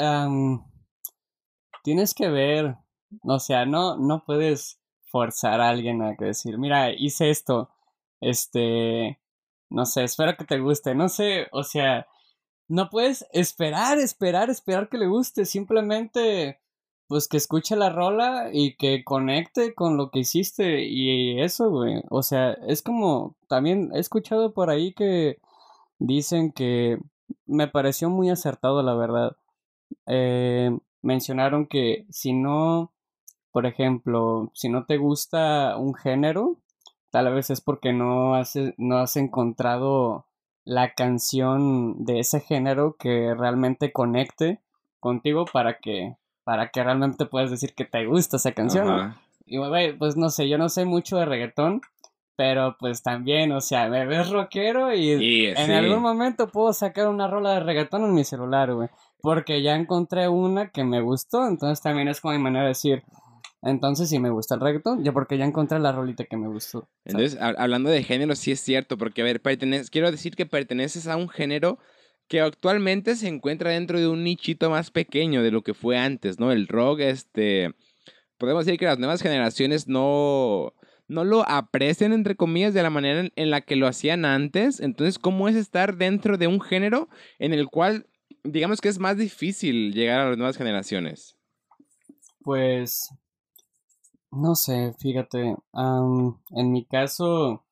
Tienes 1.87 2.14
que 2.14 2.28
ver, 2.28 2.75
o 3.23 3.38
sea, 3.38 3.64
no, 3.64 3.97
no 3.97 4.25
puedes 4.26 4.81
forzar 5.05 5.61
a 5.61 5.69
alguien 5.69 6.02
a 6.02 6.16
decir, 6.19 6.59
mira, 6.59 6.90
hice 6.90 7.31
esto, 7.31 7.71
este, 8.21 9.21
no 9.71 9.87
sé, 9.87 10.02
espero 10.02 10.37
que 10.37 10.45
te 10.45 10.59
guste, 10.59 10.97
no 10.97 11.09
sé, 11.09 11.47
o 11.52 11.62
sea, 11.62 12.09
no 12.66 12.90
puedes 12.90 13.25
esperar, 13.33 13.99
esperar, 14.00 14.50
esperar 14.50 14.88
que 14.88 14.99
le 14.99 15.07
guste, 15.07 15.45
simplemente, 15.45 16.59
pues 17.07 17.28
que 17.28 17.37
escuche 17.37 17.76
la 17.76 17.90
rola 17.90 18.50
y 18.52 18.76
que 18.76 19.05
conecte 19.05 19.73
con 19.73 19.97
lo 19.97 20.11
que 20.11 20.19
hiciste 20.21 20.87
y 20.87 21.40
eso, 21.40 21.71
güey, 21.71 22.02
o 22.11 22.25
sea, 22.25 22.55
es 22.66 22.83
como, 22.83 23.37
también 23.47 23.93
he 23.95 24.00
escuchado 24.00 24.52
por 24.52 24.71
ahí 24.71 24.93
que 24.93 25.38
dicen 26.00 26.50
que 26.50 26.99
me 27.47 27.69
pareció 27.69 28.11
muy 28.11 28.28
acertado, 28.31 28.83
la 28.83 28.95
verdad. 28.97 29.37
Eh, 30.07 30.76
mencionaron 31.06 31.66
que 31.66 32.06
si 32.10 32.32
no, 32.32 32.92
por 33.52 33.64
ejemplo, 33.64 34.50
si 34.54 34.68
no 34.68 34.84
te 34.84 34.98
gusta 34.98 35.76
un 35.78 35.94
género, 35.94 36.58
tal 37.10 37.32
vez 37.32 37.50
es 37.50 37.60
porque 37.60 37.92
no 37.92 38.34
has, 38.34 38.58
no 38.76 38.98
has 38.98 39.16
encontrado 39.16 40.26
la 40.64 40.94
canción 40.94 42.04
de 42.04 42.18
ese 42.18 42.40
género 42.40 42.96
que 42.98 43.34
realmente 43.34 43.92
conecte 43.92 44.60
contigo 45.00 45.44
para 45.50 45.78
que 45.78 46.16
para 46.46 46.68
que 46.68 46.84
realmente 46.84 47.26
puedas 47.26 47.50
decir 47.50 47.75
que 47.75 47.84
te 47.84 48.06
gusta 48.06 48.36
esa 48.36 48.52
canción. 48.52 49.16
Y 49.46 49.58
pues 49.98 50.16
no 50.16 50.30
sé, 50.30 50.48
yo 50.48 50.58
no 50.58 50.68
sé 50.68 50.84
mucho 50.84 51.16
de 51.16 51.25
reggaetón, 51.25 51.80
pero 52.36 52.76
pues 52.78 53.02
también, 53.02 53.50
o 53.50 53.60
sea, 53.60 53.88
me 53.88 54.06
ves 54.06 54.30
rockero 54.30 54.94
y 54.94 55.46
en 55.46 55.72
algún 55.72 56.02
momento 56.02 56.48
puedo 56.48 56.72
sacar 56.72 57.08
una 57.08 57.26
rola 57.26 57.54
de 57.54 57.60
reggaetón 57.60 58.04
en 58.04 58.14
mi 58.14 58.22
celular, 58.22 58.72
güey. 58.72 58.88
Porque 59.20 59.62
ya 59.62 59.75
encontré 59.75 60.28
una 60.28 60.70
que 60.70 60.85
me 60.85 61.00
gustó, 61.00 61.46
entonces 61.46 61.82
también 61.82 62.08
es 62.08 62.20
como 62.20 62.35
mi 62.35 62.42
manera 62.42 62.64
de 62.64 62.68
decir, 62.68 63.02
entonces 63.62 64.08
sí 64.08 64.18
me 64.18 64.30
gusta 64.30 64.54
el 64.54 64.61
reggaetón, 64.61 65.02
ya 65.02 65.12
porque 65.12 65.38
ya 65.38 65.44
encontré 65.44 65.78
la 65.78 65.92
rolita 65.92 66.25
que 66.25 66.37
me 66.37 66.49
gustó. 66.49 66.88
Entonces, 67.04 67.38
hablando 67.40 67.90
de 67.90 68.02
género, 68.02 68.37
sí 68.37 68.52
es 68.52 68.61
cierto, 68.61 68.99
porque 68.99 69.23
a 69.23 69.25
ver, 69.25 69.40
quiero 69.90 70.11
decir 70.11 70.37
que 70.37 70.46
perteneces 70.46 71.08
a 71.08 71.16
un 71.16 71.28
género 71.28 71.78
que 72.28 72.40
actualmente 72.40 73.16
se 73.16 73.28
encuentra 73.28 73.70
dentro 73.70 73.99
de 73.99 74.08
un 74.08 74.25
nichito 74.25 74.70
más 74.70 74.90
pequeño 74.90 75.42
de 75.42 75.50
lo 75.50 75.62
que 75.62 75.75
fue 75.75 75.96
antes, 75.96 76.38
¿no? 76.38 76.52
El 76.52 76.68
rock, 76.68 77.00
este, 77.00 77.75
podemos 78.38 78.66
decir 78.66 78.78
que 78.78 78.87
las 78.87 78.99
nuevas 78.99 79.23
generaciones 79.23 79.88
no 79.88 80.75
no 81.08 81.25
lo 81.25 81.49
aprecian, 81.49 82.12
entre 82.12 82.37
comillas, 82.37 82.75
de 82.75 82.82
la 82.82 82.90
manera 82.90 83.28
en, 83.35 83.50
la 83.50 83.61
que 83.61 83.76
lo 83.76 83.87
hacían 83.87 84.25
antes. 84.25 84.80
Entonces, 84.80 85.18
¿cómo 85.18 85.49
es 85.49 85.54
estar 85.54 85.96
dentro 85.96 86.37
de 86.37 86.46
un 86.46 86.61
género 86.61 87.08
en 87.38 87.52
el 87.52 87.68
cual, 87.68 88.07
digamos 88.46 88.80
que 88.80 88.88
es 88.88 88.98
más 88.98 89.16
difícil 89.16 89.92
llegar 89.92 90.20
a 90.20 90.28
las 90.28 90.38
nuevas 90.38 90.56
generaciones? 90.56 91.37
Pues, 92.42 93.11
no 94.30 94.54
sé, 94.54 94.94
fíjate, 94.98 95.56
en 95.72 96.72
mi 96.72 96.85
caso, 96.85 97.64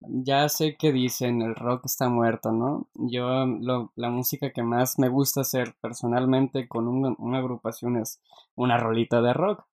ya 0.00 0.48
sé 0.48 0.76
que 0.76 0.92
dicen, 0.92 1.42
el 1.42 1.54
rock 1.54 1.82
está 1.84 2.08
muerto, 2.08 2.52
¿no? 2.52 2.88
Yo, 2.94 3.46
la 3.94 4.10
música 4.10 4.52
que 4.52 4.62
más 4.62 4.98
me 4.98 5.08
gusta 5.08 5.42
hacer 5.42 5.76
personalmente 5.80 6.68
con 6.68 6.88
una 6.88 7.38
agrupación 7.38 7.98
es 7.98 8.20
una 8.54 8.78
rolita 8.78 9.20
de 9.22 9.32
rock. 9.32 9.64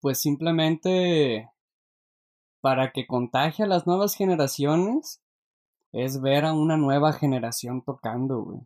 Pues 0.00 0.18
simplemente 0.18 1.50
para 2.60 2.92
que 2.92 3.06
contagie 3.06 3.64
a 3.64 3.68
las 3.68 3.86
nuevas 3.86 4.14
generaciones 4.14 5.22
es 5.92 6.20
ver 6.20 6.44
a 6.44 6.54
una 6.54 6.76
nueva 6.76 7.12
generación 7.12 7.82
tocando, 7.82 8.42
güey. 8.42 8.60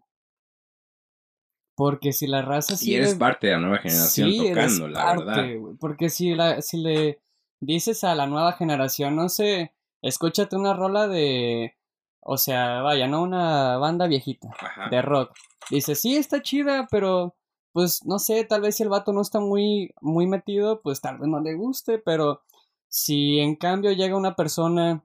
Porque 1.78 2.12
si 2.12 2.26
la 2.26 2.42
raza 2.42 2.76
sigue... 2.76 2.90
Y 2.90 2.96
eres 2.96 3.14
parte 3.14 3.46
de 3.46 3.52
la 3.52 3.60
nueva 3.60 3.78
generación 3.78 4.32
tocando, 4.36 4.88
la 4.88 5.14
verdad. 5.14 5.46
Porque 5.78 6.08
si, 6.10 6.34
la, 6.34 6.60
si 6.60 6.78
le 6.78 7.20
dices 7.60 8.02
a 8.02 8.16
la 8.16 8.26
nueva 8.26 8.54
generación, 8.54 9.14
no 9.14 9.28
sé, 9.28 9.72
escúchate 10.02 10.56
una 10.56 10.74
rola 10.74 11.06
de... 11.06 11.76
O 12.18 12.36
sea, 12.36 12.82
vaya, 12.82 13.06
no 13.06 13.22
una 13.22 13.76
banda 13.76 14.08
viejita 14.08 14.48
de 14.90 15.02
rock. 15.02 15.30
Dice, 15.70 15.94
sí, 15.94 16.16
está 16.16 16.42
chida, 16.42 16.88
pero 16.90 17.36
pues 17.72 18.04
no 18.04 18.18
sé, 18.18 18.42
tal 18.42 18.62
vez 18.62 18.74
si 18.74 18.82
el 18.82 18.88
vato 18.88 19.12
no 19.12 19.20
está 19.20 19.38
muy, 19.38 19.94
muy 20.00 20.26
metido, 20.26 20.80
pues 20.80 21.00
tal 21.00 21.18
vez 21.18 21.28
no 21.28 21.38
le 21.38 21.54
guste, 21.54 21.98
pero 22.00 22.42
si 22.88 23.38
en 23.38 23.54
cambio 23.54 23.92
llega 23.92 24.16
una 24.16 24.34
persona 24.34 25.04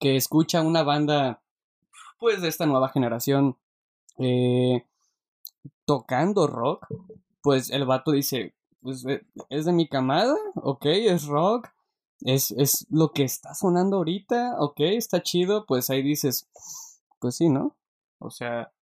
que 0.00 0.16
escucha 0.16 0.62
una 0.62 0.82
banda, 0.82 1.42
pues 2.18 2.40
de 2.40 2.48
esta 2.48 2.64
nueva 2.64 2.88
generación, 2.88 3.58
eh, 4.18 4.82
tocando 5.84 6.46
rock, 6.46 6.86
pues 7.42 7.70
el 7.70 7.84
vato 7.84 8.12
dice, 8.12 8.54
pues 8.80 9.04
eh, 9.06 9.22
es 9.50 9.64
de 9.64 9.72
mi 9.72 9.88
camada, 9.88 10.34
ok, 10.56 10.86
es 10.86 11.26
rock, 11.26 11.68
es, 12.20 12.52
es 12.52 12.86
lo 12.90 13.12
que 13.12 13.24
está 13.24 13.54
sonando 13.54 13.98
ahorita, 13.98 14.56
ok, 14.58 14.80
está 14.80 15.22
chido, 15.22 15.66
pues 15.66 15.90
ahí 15.90 16.02
dices, 16.02 16.48
pues 17.20 17.36
sí, 17.36 17.48
¿no? 17.48 17.76
O 18.18 18.30
sea, 18.30 18.72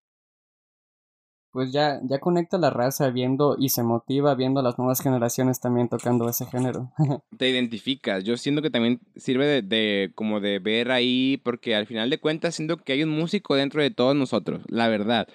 pues 1.50 1.72
ya, 1.72 2.00
ya 2.02 2.18
conecta 2.18 2.58
la 2.58 2.70
raza 2.70 3.10
viendo 3.10 3.56
y 3.58 3.68
se 3.68 3.82
motiva 3.82 4.34
viendo 4.34 4.60
a 4.60 4.62
las 4.62 4.76
nuevas 4.76 5.00
generaciones 5.00 5.60
también 5.60 5.88
tocando 5.88 6.28
ese 6.28 6.46
género. 6.46 6.90
Te 7.38 7.48
identificas. 7.48 8.24
Yo 8.24 8.36
siento 8.36 8.60
que 8.60 8.70
también 8.70 9.00
sirve 9.14 9.46
de, 9.46 9.62
de, 9.62 10.12
como 10.16 10.40
de 10.40 10.58
ver 10.58 10.90
ahí, 10.90 11.40
porque 11.44 11.76
al 11.76 11.86
final 11.86 12.10
de 12.10 12.18
cuentas 12.18 12.56
siento 12.56 12.78
que 12.78 12.92
hay 12.92 13.04
un 13.04 13.10
músico 13.10 13.54
dentro 13.54 13.82
de 13.82 13.90
todos 13.90 14.16
nosotros, 14.16 14.62
la 14.68 14.88
verdad 14.88 15.28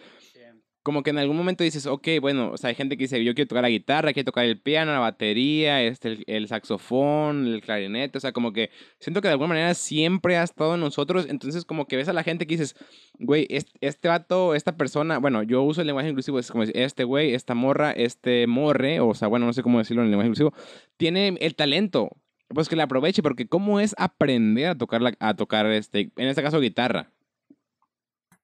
como 0.84 1.04
que 1.04 1.10
en 1.10 1.18
algún 1.18 1.36
momento 1.36 1.63
dices, 1.63 1.86
ok, 1.86 2.08
bueno, 2.22 2.52
o 2.52 2.58
sea, 2.58 2.70
hay 2.70 2.76
gente 2.76 2.98
que 2.98 3.04
dice, 3.04 3.24
yo 3.24 3.36
quiero 3.36 3.50
tocar 3.50 3.63
la 3.63 3.70
guitarra, 3.70 4.13
quiero 4.13 4.26
tocar 4.26 4.46
el 4.46 4.60
piano, 4.60 4.94
la 4.94 5.00
batería, 5.00 5.84
este, 5.84 6.20
el, 6.28 6.48
saxofón, 6.48 7.48
el 7.48 7.62
clarinete, 7.62 8.18
o 8.18 8.22
sea, 8.22 8.32
como 8.32 8.54
que 8.54 8.70
siento 9.00 9.22
que 9.22 9.28
de 9.28 9.34
alguna 9.34 9.50
manera 9.50 9.74
siempre 9.74 10.38
ha 10.38 10.44
estado 10.44 10.76
en 10.76 10.82
nosotros, 10.82 11.28
entonces 11.30 11.65
como 11.65 11.86
que 11.86 11.98
ves 11.98 12.08
a 12.08 12.13
la 12.13 12.24
gente 12.24 12.48
que 12.48 12.56
dices, 12.56 12.76
güey, 13.20 13.46
este, 13.50 13.72
este 13.82 14.08
vato, 14.08 14.56
esta 14.56 14.78
persona, 14.78 15.20
bueno, 15.20 15.44
yo 15.44 15.62
uso 15.63 15.82
el 15.82 15.88
lenguaje 15.88 16.10
inclusivo, 16.10 16.39
es 16.39 16.50
como 16.52 16.63
este 16.63 17.04
güey, 17.04 17.34
esta 17.34 17.56
morra, 17.56 17.92
este 17.92 18.48
morre, 18.48 19.02
o 19.02 19.13
sea, 19.13 19.28
bueno, 19.28 19.46
no 19.46 19.54
sé 19.54 19.63
cómo 19.63 19.80
decirlo 19.80 20.02
en 20.02 20.06
el 20.08 20.12
lenguaje 20.12 20.30
inclusivo, 20.30 20.54
tiene 20.98 21.36
el 21.42 21.56
talento, 21.56 22.10
pues 22.48 22.70
que 22.70 22.76
le 22.76 22.84
aproveche, 22.84 23.22
porque 23.22 23.48
cómo 23.48 23.80
es 23.80 23.94
aprender 23.98 24.68
a 24.68 24.76
tocar, 24.76 25.02
a 25.20 25.34
tocar 25.36 25.65
este, 25.68 26.12
en 26.15 26.28
este 26.28 26.42
caso 26.42 26.60
guitarra. 26.60 27.12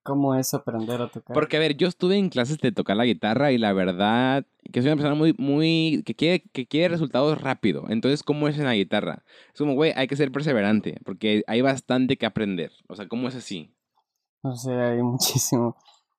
¿Cómo 0.06 0.36
es 0.36 0.54
aprender 0.54 1.02
a 1.02 1.08
tocar? 1.08 1.34
Porque, 1.34 1.58
a 1.58 1.60
ver, 1.60 1.76
yo 1.78 1.88
estuve 1.88 2.16
en 2.16 2.30
clases 2.30 2.60
de 2.60 2.72
tocar 2.72 2.96
la 2.96 3.06
guitarra 3.06 3.52
y 3.52 3.58
la 3.58 3.74
verdad 3.74 4.46
que 4.72 4.84
soy 4.84 4.92
una 4.92 4.98
persona 4.98 5.16
muy, 5.16 5.34
muy, 5.40 6.04
que 6.06 6.14
quiere, 6.14 6.44
que 6.54 6.68
quiere 6.68 6.90
resultados 6.90 7.42
rápido. 7.42 7.86
Entonces, 7.90 8.22
¿cómo 8.22 8.48
es 8.48 8.60
en 8.60 8.66
la 8.66 8.76
guitarra? 8.76 9.24
Es 9.52 9.58
como, 9.58 9.74
güey, 9.74 9.94
hay 9.96 10.06
que 10.06 10.16
ser 10.16 10.32
perseverante 10.32 11.00
porque 11.06 11.44
hay 11.48 11.62
bastante 11.62 12.18
que 12.18 12.28
aprender. 12.28 12.72
O 12.88 12.96
sea, 12.96 13.08
¿cómo 13.08 13.28
es 13.28 13.34
así? 13.34 13.74
O 14.44 14.56
sea, 14.56 14.92
hay 14.92 15.02
muchísimo. 15.02 15.76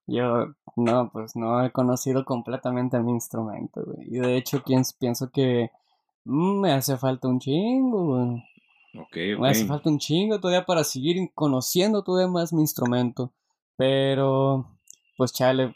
Yo, 0.08 0.48
no, 0.74 1.10
pues 1.12 1.36
no 1.36 1.64
he 1.64 1.70
conocido 1.70 2.24
completamente 2.24 2.98
mi 2.98 3.12
instrumento, 3.12 3.84
güey. 3.84 4.08
Y 4.08 4.18
de 4.18 4.36
hecho, 4.36 4.64
pienso 4.98 5.30
que 5.30 5.70
mm, 6.24 6.60
me 6.60 6.72
hace 6.72 6.96
falta 6.96 7.28
un 7.28 7.38
chingo, 7.38 8.16
güey. 8.16 8.42
Ok, 8.98 9.38
Me 9.38 9.50
hace 9.50 9.64
falta 9.64 9.90
un 9.90 10.00
chingo 10.00 10.40
todavía 10.40 10.66
para 10.66 10.82
seguir 10.82 11.30
conociendo 11.34 12.02
todavía 12.02 12.32
más 12.32 12.52
mi 12.52 12.62
instrumento. 12.62 13.32
Pero, 13.76 14.66
pues 15.16 15.32
chale, 15.32 15.74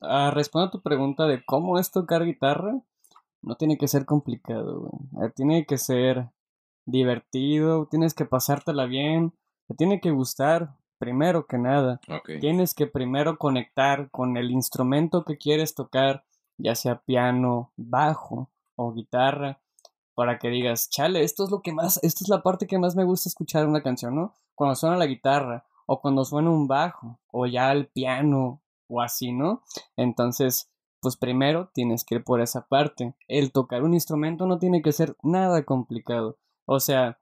a 0.00 0.30
responder 0.30 0.68
a 0.68 0.70
tu 0.70 0.82
pregunta 0.82 1.26
de 1.26 1.44
cómo 1.44 1.78
es 1.78 1.90
tocar 1.90 2.24
guitarra, 2.24 2.80
no 3.42 3.56
tiene 3.56 3.78
que 3.78 3.88
ser 3.88 4.04
complicado, 4.04 4.80
güey. 4.80 5.26
Eh, 5.26 5.32
tiene 5.34 5.66
que 5.66 5.78
ser 5.78 6.30
divertido, 6.84 7.86
tienes 7.86 8.14
que 8.14 8.24
pasártela 8.24 8.86
bien, 8.86 9.32
te 9.68 9.74
tiene 9.74 10.00
que 10.00 10.10
gustar, 10.10 10.76
primero 10.98 11.46
que 11.46 11.58
nada. 11.58 12.00
Tienes 12.40 12.74
que 12.74 12.86
primero 12.86 13.38
conectar 13.38 14.10
con 14.10 14.36
el 14.36 14.50
instrumento 14.50 15.24
que 15.24 15.36
quieres 15.36 15.74
tocar, 15.74 16.24
ya 16.58 16.74
sea 16.74 17.00
piano, 17.00 17.72
bajo 17.76 18.50
o 18.76 18.92
guitarra. 18.92 19.60
para 20.14 20.38
que 20.38 20.48
digas, 20.48 20.88
chale, 20.88 21.22
esto 21.22 21.44
es 21.44 21.50
lo 21.50 21.60
que 21.60 21.72
más, 21.72 21.98
esta 22.02 22.24
es 22.24 22.30
la 22.30 22.42
parte 22.42 22.66
que 22.66 22.78
más 22.78 22.96
me 22.96 23.04
gusta 23.04 23.28
escuchar 23.28 23.64
en 23.64 23.68
una 23.68 23.82
canción, 23.82 24.14
¿no? 24.14 24.32
Cuando 24.54 24.74
suena 24.74 24.96
la 24.96 25.04
guitarra, 25.04 25.66
o 25.86 26.00
cuando 26.00 26.24
suena 26.24 26.50
un 26.50 26.66
bajo, 26.68 27.18
o 27.30 27.46
ya 27.46 27.72
el 27.72 27.86
piano, 27.88 28.60
o 28.88 29.00
así, 29.00 29.32
¿no? 29.32 29.62
Entonces, 29.96 30.70
pues 31.00 31.16
primero 31.16 31.70
tienes 31.72 32.04
que 32.04 32.16
ir 32.16 32.24
por 32.24 32.40
esa 32.40 32.66
parte. 32.66 33.14
El 33.28 33.52
tocar 33.52 33.82
un 33.82 33.94
instrumento 33.94 34.46
no 34.46 34.58
tiene 34.58 34.82
que 34.82 34.92
ser 34.92 35.16
nada 35.22 35.64
complicado. 35.64 36.38
O 36.64 36.80
sea, 36.80 37.18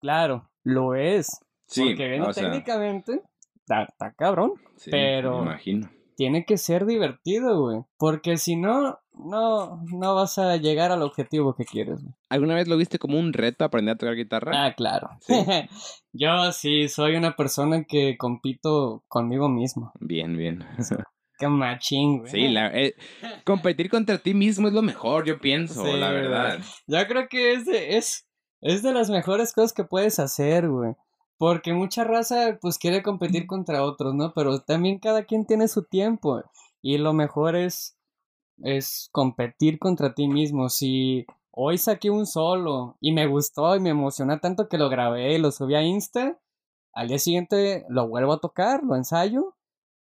claro, 0.00 0.50
lo 0.62 0.94
es. 0.94 1.40
Sí, 1.66 1.82
porque 1.94 2.20
técnicamente, 2.34 3.22
está, 3.56 3.84
está 3.84 4.12
cabrón. 4.12 4.52
sí, 4.76 4.90
pero- 4.90 5.38
Me 5.38 5.50
imagino. 5.50 5.90
Tiene 6.16 6.44
que 6.44 6.58
ser 6.58 6.86
divertido, 6.86 7.60
güey. 7.60 7.82
Porque 7.98 8.36
si 8.36 8.56
no, 8.56 8.98
no, 9.12 9.82
no 9.92 10.14
vas 10.14 10.38
a 10.38 10.56
llegar 10.56 10.92
al 10.92 11.02
objetivo 11.02 11.54
que 11.54 11.64
quieres, 11.64 12.02
güey. 12.02 12.14
¿Alguna 12.28 12.54
vez 12.54 12.68
lo 12.68 12.76
viste 12.76 12.98
como 12.98 13.18
un 13.18 13.32
reto 13.32 13.64
aprender 13.64 13.94
a 13.94 13.98
tocar 13.98 14.14
guitarra? 14.16 14.66
Ah, 14.66 14.74
claro. 14.74 15.10
Sí. 15.20 15.34
Yo 16.12 16.52
sí 16.52 16.88
soy 16.88 17.16
una 17.16 17.36
persona 17.36 17.84
que 17.84 18.16
compito 18.16 19.04
conmigo 19.08 19.48
mismo. 19.48 19.92
Bien, 20.00 20.36
bien. 20.36 20.64
Qué 21.38 21.48
machín, 21.48 22.18
güey. 22.20 22.30
Sí, 22.30 22.48
la, 22.48 22.68
eh, 22.68 22.94
competir 23.44 23.90
contra 23.90 24.18
ti 24.18 24.34
mismo 24.34 24.68
es 24.68 24.74
lo 24.74 24.82
mejor, 24.82 25.26
yo 25.26 25.40
pienso, 25.40 25.84
Sí, 25.84 25.92
la 25.92 26.12
verdad. 26.12 26.60
Yo 26.86 27.04
creo 27.08 27.28
que 27.28 27.54
es 27.54 27.66
de, 27.66 27.96
es, 27.96 28.28
es 28.60 28.84
de 28.84 28.92
las 28.92 29.10
mejores 29.10 29.52
cosas 29.52 29.72
que 29.72 29.82
puedes 29.82 30.20
hacer, 30.20 30.68
güey. 30.68 30.94
Porque 31.36 31.72
mucha 31.72 32.04
raza, 32.04 32.58
pues, 32.60 32.78
quiere 32.78 33.02
competir 33.02 33.46
contra 33.46 33.82
otros, 33.84 34.14
¿no? 34.14 34.32
Pero 34.34 34.60
también 34.60 34.98
cada 34.98 35.24
quien 35.24 35.46
tiene 35.46 35.68
su 35.68 35.82
tiempo. 35.84 36.42
Y 36.80 36.98
lo 36.98 37.12
mejor 37.12 37.56
es, 37.56 37.96
es 38.62 39.08
competir 39.12 39.78
contra 39.78 40.14
ti 40.14 40.28
mismo. 40.28 40.68
Si 40.68 41.26
hoy 41.50 41.78
saqué 41.78 42.10
un 42.10 42.26
solo 42.26 42.96
y 43.00 43.12
me 43.12 43.26
gustó 43.26 43.74
y 43.76 43.80
me 43.80 43.90
emocionó 43.90 44.38
tanto 44.40 44.68
que 44.68 44.78
lo 44.78 44.88
grabé 44.88 45.34
y 45.34 45.38
lo 45.38 45.50
subí 45.50 45.74
a 45.74 45.82
Insta, 45.82 46.38
al 46.92 47.08
día 47.08 47.18
siguiente 47.18 47.84
lo 47.88 48.08
vuelvo 48.08 48.34
a 48.34 48.40
tocar, 48.40 48.82
lo 48.84 48.94
ensayo 48.96 49.56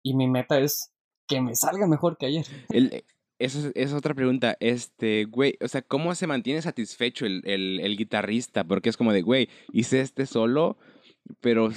y 0.02 0.14
mi 0.14 0.28
meta 0.28 0.58
es 0.58 0.92
que 1.28 1.40
me 1.40 1.54
salga 1.54 1.86
mejor 1.86 2.16
que 2.16 2.26
ayer. 2.26 2.46
El- 2.70 3.04
eso 3.38 3.58
es, 3.58 3.64
esa 3.66 3.72
es 3.74 3.92
otra 3.94 4.12
pregunta. 4.12 4.54
Este, 4.60 5.24
güey, 5.24 5.56
o 5.62 5.68
sea, 5.68 5.80
¿cómo 5.80 6.14
se 6.14 6.26
mantiene 6.26 6.60
satisfecho 6.60 7.24
el, 7.24 7.40
el, 7.46 7.80
el 7.80 7.96
guitarrista? 7.96 8.64
Porque 8.64 8.90
es 8.90 8.98
como 8.98 9.14
de, 9.14 9.22
güey, 9.22 9.48
hice 9.72 10.02
este 10.02 10.26
solo, 10.26 10.76
pero, 11.40 11.70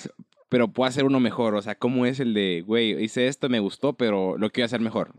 pero 0.50 0.68
puedo 0.70 0.88
hacer 0.88 1.06
uno 1.06 1.20
mejor. 1.20 1.56
O 1.56 1.62
sea, 1.62 1.76
¿cómo 1.76 2.06
es 2.06 2.20
el 2.20 2.34
de, 2.34 2.64
güey, 2.66 3.04
hice 3.04 3.28
esto, 3.28 3.50
me 3.50 3.60
gustó, 3.60 3.94
pero 3.94 4.38
lo 4.38 4.50
quiero 4.52 4.66
hacer 4.66 4.82
mejor? 4.82 5.14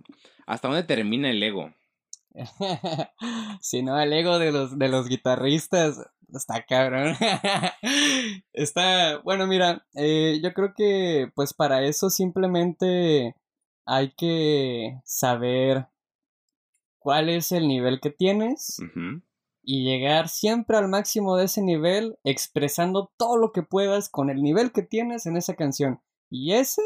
¿Hasta 0.46 0.68
dónde 0.68 0.82
termina 0.82 1.30
el 1.30 1.42
ego? 1.42 1.72
si 3.60 3.82
no, 3.82 4.00
el 4.00 4.12
ego 4.12 4.38
de 4.38 4.52
los, 4.52 4.78
de 4.78 4.88
los 4.88 5.08
guitarristas 5.08 5.98
está 6.32 6.64
cabrón. 6.64 7.14
está, 8.52 9.18
bueno, 9.22 9.46
mira, 9.46 9.86
eh, 9.94 10.40
yo 10.42 10.52
creo 10.52 10.74
que 10.76 11.30
pues 11.34 11.54
para 11.54 11.82
eso 11.82 12.10
simplemente 12.10 13.36
hay 13.86 14.12
que 14.16 15.00
saber 15.04 15.86
cuál 16.98 17.28
es 17.28 17.52
el 17.52 17.68
nivel 17.68 18.00
que 18.00 18.10
tienes 18.10 18.78
Ujú. 18.80 19.20
Y 19.64 19.84
llegar 19.84 20.28
siempre 20.28 20.76
al 20.76 20.88
máximo 20.88 21.36
de 21.36 21.46
ese 21.46 21.62
nivel 21.62 22.16
expresando 22.24 23.10
todo 23.16 23.36
lo 23.36 23.52
que 23.52 23.62
puedas 23.62 24.08
con 24.08 24.30
el 24.30 24.42
nivel 24.42 24.72
que 24.72 24.82
tienes 24.82 25.26
en 25.26 25.36
esa 25.36 25.54
canción. 25.54 26.00
Y 26.30 26.52
ese 26.52 26.82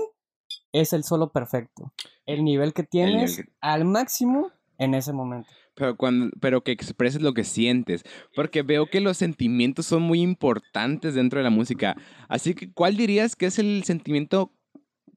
es 0.73 0.93
el 0.93 1.05
solo 1.05 1.31
perfecto. 1.33 1.93
El 2.27 2.45
nivel 2.45 2.73
que 2.73 2.83
tienes 2.85 3.39
que- 3.39 3.45
al 3.61 3.85
máximo 3.85 4.51
en 4.79 4.95
ese 4.95 5.13
momento. 5.13 5.49
Pero, 5.75 5.97
cuando, 5.97 6.31
pero 6.41 6.63
que 6.63 6.73
expreses 6.73 7.23
lo 7.23 7.35
que 7.35 7.45
sientes. 7.45 8.03
Porque 8.35 8.63
veo 8.63 8.87
que 8.87 9.01
los 9.01 9.17
sentimientos 9.17 9.87
son 9.87 10.03
muy 10.03 10.21
importantes 10.23 11.15
dentro 11.15 11.39
de 11.39 11.45
la 11.45 11.51
música. 11.51 11.97
Así 12.29 12.55
que, 12.55 12.73
¿cuál 12.73 12.97
dirías 12.97 13.37
que 13.37 13.47
es 13.47 13.59
el 13.61 13.85
sentimiento 13.85 14.53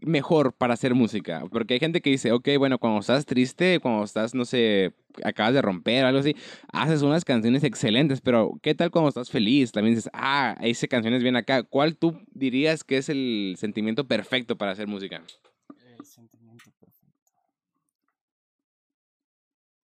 mejor 0.02 0.54
para 0.54 0.74
hacer 0.74 0.96
música? 0.96 1.44
Porque 1.52 1.76
hay 1.76 1.80
gente 1.80 2.02
que 2.02 2.10
dice, 2.10 2.32
ok, 2.32 2.50
bueno, 2.58 2.80
cuando 2.80 3.00
estás 3.00 3.26
triste, 3.26 3.80
cuando 3.80 4.04
estás, 4.04 4.34
no 4.36 4.46
sé, 4.46 4.94
acabas 5.24 5.54
de 5.54 5.62
romper 5.62 6.04
o 6.04 6.08
algo 6.08 6.20
así, 6.20 6.36
haces 6.72 7.02
unas 7.02 7.26
canciones 7.26 7.64
excelentes, 7.64 8.22
pero 8.22 8.60
¿qué 8.62 8.76
tal 8.76 8.92
cuando 8.92 9.10
estás 9.10 9.30
feliz? 9.30 9.72
También 9.72 9.96
dices, 9.96 10.10
ah, 10.14 10.58
hice 10.64 10.88
canciones 10.88 11.24
bien 11.24 11.36
acá. 11.36 11.64
¿Cuál 11.64 11.98
tú 11.98 12.20
dirías 12.34 12.84
que 12.84 12.98
es 12.98 13.10
el 13.10 13.56
sentimiento 13.58 14.08
perfecto 14.08 14.58
para 14.58 14.72
hacer 14.72 14.88
música? 14.88 15.24
El 15.98 16.06
sentimiento 16.06 16.72
perfecto. 16.80 17.42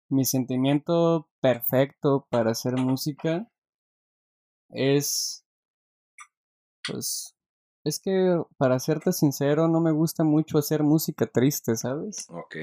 Mi 0.10 0.26
sentimiento 0.26 1.28
perfecto 1.42 2.28
para 2.30 2.52
hacer 2.52 2.78
música 2.78 3.48
es. 4.70 5.44
Pues. 6.88 7.33
Es 7.84 8.00
que, 8.00 8.42
para 8.58 8.80
serte 8.80 9.12
sincero, 9.12 9.68
no 9.68 9.82
me 9.82 9.92
gusta 9.92 10.24
mucho 10.24 10.58
hacer 10.58 10.84
música 10.84 11.28
triste, 11.28 11.76
¿sabes? 11.76 12.28
Ok. 12.30 12.56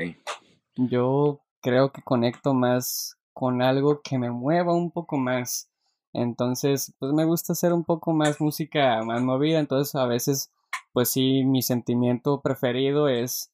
Yo 0.76 1.40
creo 1.61 1.92
que 1.92 2.02
conecto 2.02 2.54
más 2.54 3.18
con 3.35 3.61
algo 3.61 4.00
que 4.02 4.18
me 4.18 4.30
mueva 4.30 4.74
un 4.74 4.90
poco 4.90 5.18
más. 5.18 5.70
Entonces, 6.12 6.94
pues 6.98 7.12
me 7.12 7.24
gusta 7.24 7.52
hacer 7.52 7.72
un 7.72 7.85
poco 7.85 8.12
más 8.12 8.40
música 8.40 9.02
más 9.02 9.20
movida. 9.20 9.59
Entonces, 9.59 9.94
a 9.94 10.06
veces, 10.06 10.50
pues 10.92 11.11
sí, 11.11 11.44
mi 11.44 11.62
sentimiento 11.62 12.40
preferido 12.40 13.09
es 13.09 13.52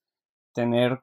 tener 0.54 1.00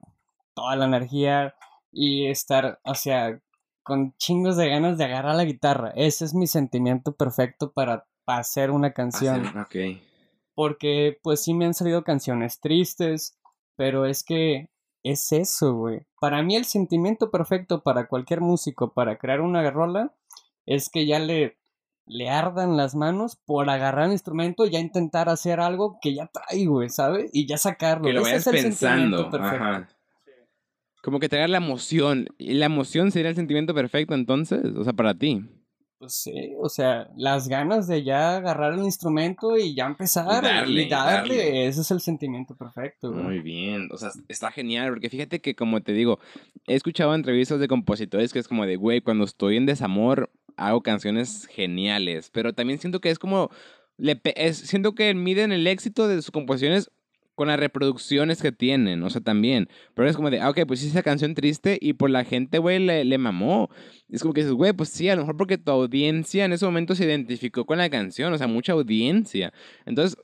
toda 0.54 0.76
la 0.76 0.86
energía 0.86 1.56
y 1.92 2.28
estar, 2.28 2.80
o 2.84 2.96
sea, 2.96 3.40
con 3.84 4.16
chingos 4.18 4.56
de 4.56 4.70
ganas 4.70 4.98
de 4.98 5.04
agarrar 5.04 5.36
la 5.36 5.44
guitarra. 5.44 5.92
Ese 5.96 6.24
es 6.26 6.34
mi 6.34 6.48
sentimiento 6.48 7.14
perfecto 7.14 7.72
para, 7.72 8.06
hacer 8.26 8.72
una 8.72 8.94
canción. 8.94 9.46
Ok. 9.58 9.76
Porque 10.56 11.20
pues 11.24 11.44
sí 11.44 11.54
me 11.54 11.66
han 11.66 11.74
salido 11.74 12.04
canciones 12.04 12.60
tristes, 12.60 13.40
pero 13.76 14.06
es 14.06 14.24
que 14.24 14.70
es 15.04 15.32
eso, 15.32 15.74
güey. 15.74 16.06
Para 16.20 16.42
mí 16.44 16.56
el 16.56 16.66
sentimiento 16.66 17.32
perfecto 17.32 17.82
para 17.84 18.08
cualquier 18.08 18.42
músico 18.42 18.94
para 18.94 19.18
crear 19.18 19.42
una 19.42 19.70
rola 19.70 20.14
es 20.66 20.90
que 20.90 21.06
ya 21.06 21.20
le, 21.20 21.58
le 22.06 22.30
ardan 22.30 22.78
las 22.78 22.96
manos 22.96 23.36
por 23.46 23.70
agarrar 23.70 24.06
el 24.06 24.14
instrumento 24.14 24.66
y 24.66 24.72
ya 24.72 24.80
intentar 24.80 25.30
hacer 25.30 25.60
algo 25.60 25.98
que 26.02 26.16
ya 26.16 26.28
trae, 26.28 26.66
güey, 26.66 26.90
¿sabes? 26.90 27.30
Y 27.34 27.48
ya 27.48 27.58
sacarlo. 27.58 28.06
Que 28.06 28.14
lo 28.14 28.22
Ese 28.22 28.30
vayas 28.30 28.48
es 28.48 28.54
el 28.54 28.74
sentimiento 28.74 29.30
pensando. 29.30 29.30
perfecto. 29.32 29.66
Ajá. 29.66 29.90
Como 31.04 31.20
que 31.20 31.28
te 31.28 31.46
la 31.48 31.58
emoción. 31.58 32.28
¿Y 32.38 32.54
la 32.54 32.66
emoción 32.68 33.12
sería 33.12 33.30
el 33.30 33.36
sentimiento 33.36 33.74
perfecto 33.74 34.14
entonces? 34.14 34.64
O 34.78 34.86
sea, 34.86 34.94
para 34.94 35.14
ti. 35.14 35.44
Pues 36.04 36.16
sí, 36.16 36.52
o 36.60 36.68
sea, 36.68 37.08
las 37.16 37.48
ganas 37.48 37.88
de 37.88 38.04
ya 38.04 38.36
agarrar 38.36 38.74
el 38.74 38.84
instrumento 38.84 39.56
y 39.58 39.74
ya 39.74 39.86
empezar 39.86 40.44
Y 40.44 40.48
darle, 40.48 40.82
y 40.84 40.90
darle, 40.90 41.38
darle. 41.38 41.68
ese 41.68 41.80
es 41.80 41.92
el 41.92 42.02
sentimiento 42.02 42.58
perfecto, 42.58 43.10
güey. 43.14 43.24
Muy 43.24 43.40
bien, 43.40 43.88
o 43.90 43.96
sea, 43.98 44.12
está 44.28 44.52
genial, 44.52 44.90
porque 44.90 45.10
fíjate 45.10 45.40
que 45.40 45.56
como 45.56 45.82
te 45.82 45.94
digo, 45.94 46.20
he 46.68 46.76
escuchado 46.76 47.16
entrevistas 47.16 47.62
de 47.62 47.70
compositores 47.70 48.34
que 48.34 48.40
es 48.40 48.50
como 48.50 48.66
de, 48.66 48.76
güey, 48.76 49.00
cuando 49.00 49.24
estoy 49.24 49.56
en 49.56 49.66
desamor 49.66 50.30
hago 50.58 50.82
canciones 50.82 51.48
geniales, 51.50 52.30
pero 52.34 52.52
también 52.52 52.80
siento 52.80 53.00
que 53.00 53.10
es 53.10 53.18
como, 53.18 53.50
le 53.96 54.20
es- 54.36 54.58
siento 54.58 54.96
que 54.96 55.14
miden 55.14 55.54
el 55.54 55.66
éxito 55.68 56.10
de 56.10 56.18
sus 56.18 56.32
composiciones 56.32 56.92
con 57.36 57.48
las 57.48 57.60
reproducciones 57.60 58.42
que 58.42 58.52
tienen, 58.52 59.02
o 59.04 59.10
sea, 59.10 59.22
también, 59.22 59.68
pero 59.96 60.08
es 60.08 60.16
como 60.16 60.30
de, 60.30 60.40
ah, 60.40 60.50
ok, 60.50 60.60
pues 60.68 60.82
hice 60.82 60.92
esa 60.92 61.04
canción 61.04 61.34
triste 61.34 61.78
y 61.82 61.94
por 61.94 62.10
la 62.10 62.24
gente, 62.24 62.60
güey, 62.60 62.80
le, 62.80 63.06
le 63.06 63.18
mamó. 63.18 63.70
Es 64.10 64.22
como 64.22 64.34
que 64.34 64.42
dices, 64.42 64.54
güey, 64.54 64.74
pues 64.74 64.90
sí, 64.90 65.10
a 65.10 65.16
lo 65.16 65.22
mejor 65.22 65.38
porque 65.38 65.58
tu 65.58 65.72
audiencia 65.72 66.46
en 66.46 66.54
ese 66.54 66.66
momento 66.66 66.96
se 66.96 67.06
identificó 67.06 67.66
con 67.66 67.80
la 67.80 67.90
canción, 67.90 68.32
o 68.34 68.38
sea, 68.38 68.48
mucha 68.48 68.74
audiencia. 68.74 69.52
Entonces, 69.86 70.18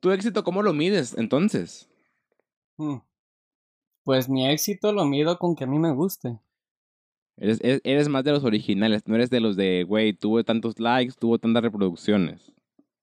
¿tu 0.00 0.10
éxito 0.10 0.42
cómo 0.42 0.62
lo 0.62 0.72
mides 0.72 1.16
entonces? 1.16 1.88
Mm. 2.76 2.98
Pues 4.04 4.28
mi 4.28 4.48
éxito 4.48 4.92
lo 4.92 5.04
mido 5.04 5.38
con 5.38 5.54
que 5.54 5.64
a 5.64 5.66
mí 5.66 5.78
me 5.78 5.92
guste. 5.92 6.38
Eres, 7.36 7.60
eres, 7.62 7.80
eres 7.84 8.08
más 8.08 8.24
de 8.24 8.32
los 8.32 8.42
originales, 8.42 9.06
no 9.06 9.14
eres 9.14 9.30
de 9.30 9.38
los 9.38 9.54
de, 9.54 9.84
güey, 9.84 10.12
tuvo 10.12 10.42
tantos 10.42 10.80
likes, 10.80 11.14
tuvo 11.18 11.38
tantas 11.38 11.62
reproducciones. 11.62 12.52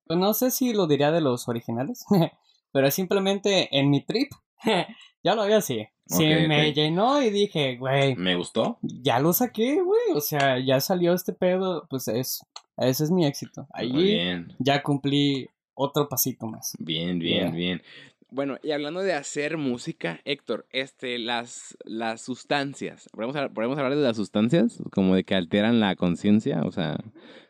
Pues 0.06 0.18
no 0.18 0.34
sé 0.34 0.50
si 0.50 0.72
lo 0.72 0.86
diría 0.86 1.10
de 1.10 1.20
los 1.20 1.48
originales, 1.48 2.04
pero 2.76 2.90
simplemente 2.90 3.68
en 3.72 3.88
mi 3.88 4.02
trip 4.04 4.30
ya 5.24 5.34
lo 5.34 5.40
había 5.42 5.56
así. 5.56 5.86
Sí, 6.08 6.24
Ok, 6.32 6.46
me 6.46 6.72
llenó 6.74 7.22
y 7.22 7.30
dije, 7.30 7.76
güey, 7.78 8.14
¿Me 8.16 8.36
gustó? 8.36 8.78
ya 8.82 9.18
lo 9.18 9.32
saqué, 9.32 9.80
güey. 9.80 10.12
O 10.14 10.20
sea, 10.20 10.58
ya 10.58 10.78
salió 10.80 11.14
este 11.14 11.32
pedo, 11.32 11.86
pues 11.88 12.06
es, 12.08 12.42
ese 12.76 13.04
es 13.04 13.10
mi 13.10 13.24
éxito. 13.26 13.66
Bien, 13.80 14.52
ya 14.58 14.82
cumplí 14.82 15.48
otro 15.74 16.08
pasito 16.08 16.46
más. 16.46 16.74
bien, 16.78 17.18
bien, 17.18 17.44
Yeah. 17.46 17.50
bien. 17.50 17.82
Bueno, 18.28 18.58
y 18.62 18.72
hablando 18.72 19.00
de 19.00 19.14
hacer 19.14 19.56
música, 19.56 20.20
Héctor, 20.24 20.66
este, 20.70 21.18
las, 21.18 21.76
las 21.84 22.20
sustancias, 22.22 23.08
¿podemos, 23.12 23.36
¿podemos 23.54 23.78
hablar 23.78 23.96
de 23.96 24.02
las 24.02 24.16
sustancias? 24.16 24.78
Como 24.92 25.14
de 25.14 25.24
que 25.24 25.34
alteran 25.34 25.80
la 25.80 25.96
conciencia, 25.96 26.62
o 26.64 26.72
sea, 26.72 26.98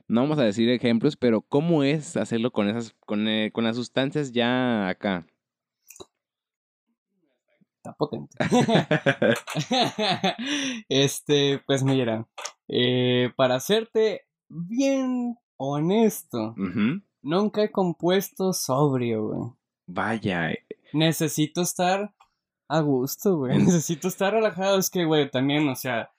no 0.09 0.23
vamos 0.23 0.39
a 0.39 0.45
decir 0.45 0.69
ejemplos, 0.71 1.17
pero 1.17 1.41
¿cómo 1.43 1.83
es 1.83 2.17
hacerlo 2.17 2.51
con 2.53 2.69
esas, 2.69 2.95
con, 3.07 3.27
eh, 3.29 3.51
con 3.53 3.65
las 3.65 3.77
sustancias 3.77 4.33
ya 4.33 4.89
acá? 4.89 5.27
Está 7.77 7.93
potente. 7.95 8.37
este, 10.89 11.63
pues 11.67 11.83
mira, 11.83 12.27
Eh, 12.69 13.31
para 13.37 13.57
hacerte 13.57 14.23
bien 14.49 15.37
honesto, 15.57 16.55
nunca 17.23 17.63
he 17.63 17.71
compuesto 17.71 18.53
sobrio, 18.53 19.29
güey. 19.29 19.51
Vaya. 19.87 20.51
eh, 20.51 20.67
Necesito 20.93 21.63
estar 21.63 22.13
a 22.69 22.81
gusto, 22.81 23.37
güey. 23.37 23.57
Necesito 23.59 24.09
estar 24.09 24.33
relajado. 24.33 24.79
Es 24.79 24.91
que, 24.91 25.05
güey, 25.05 25.31
también, 25.31 25.69
o 25.69 25.77
sea, 25.77 26.11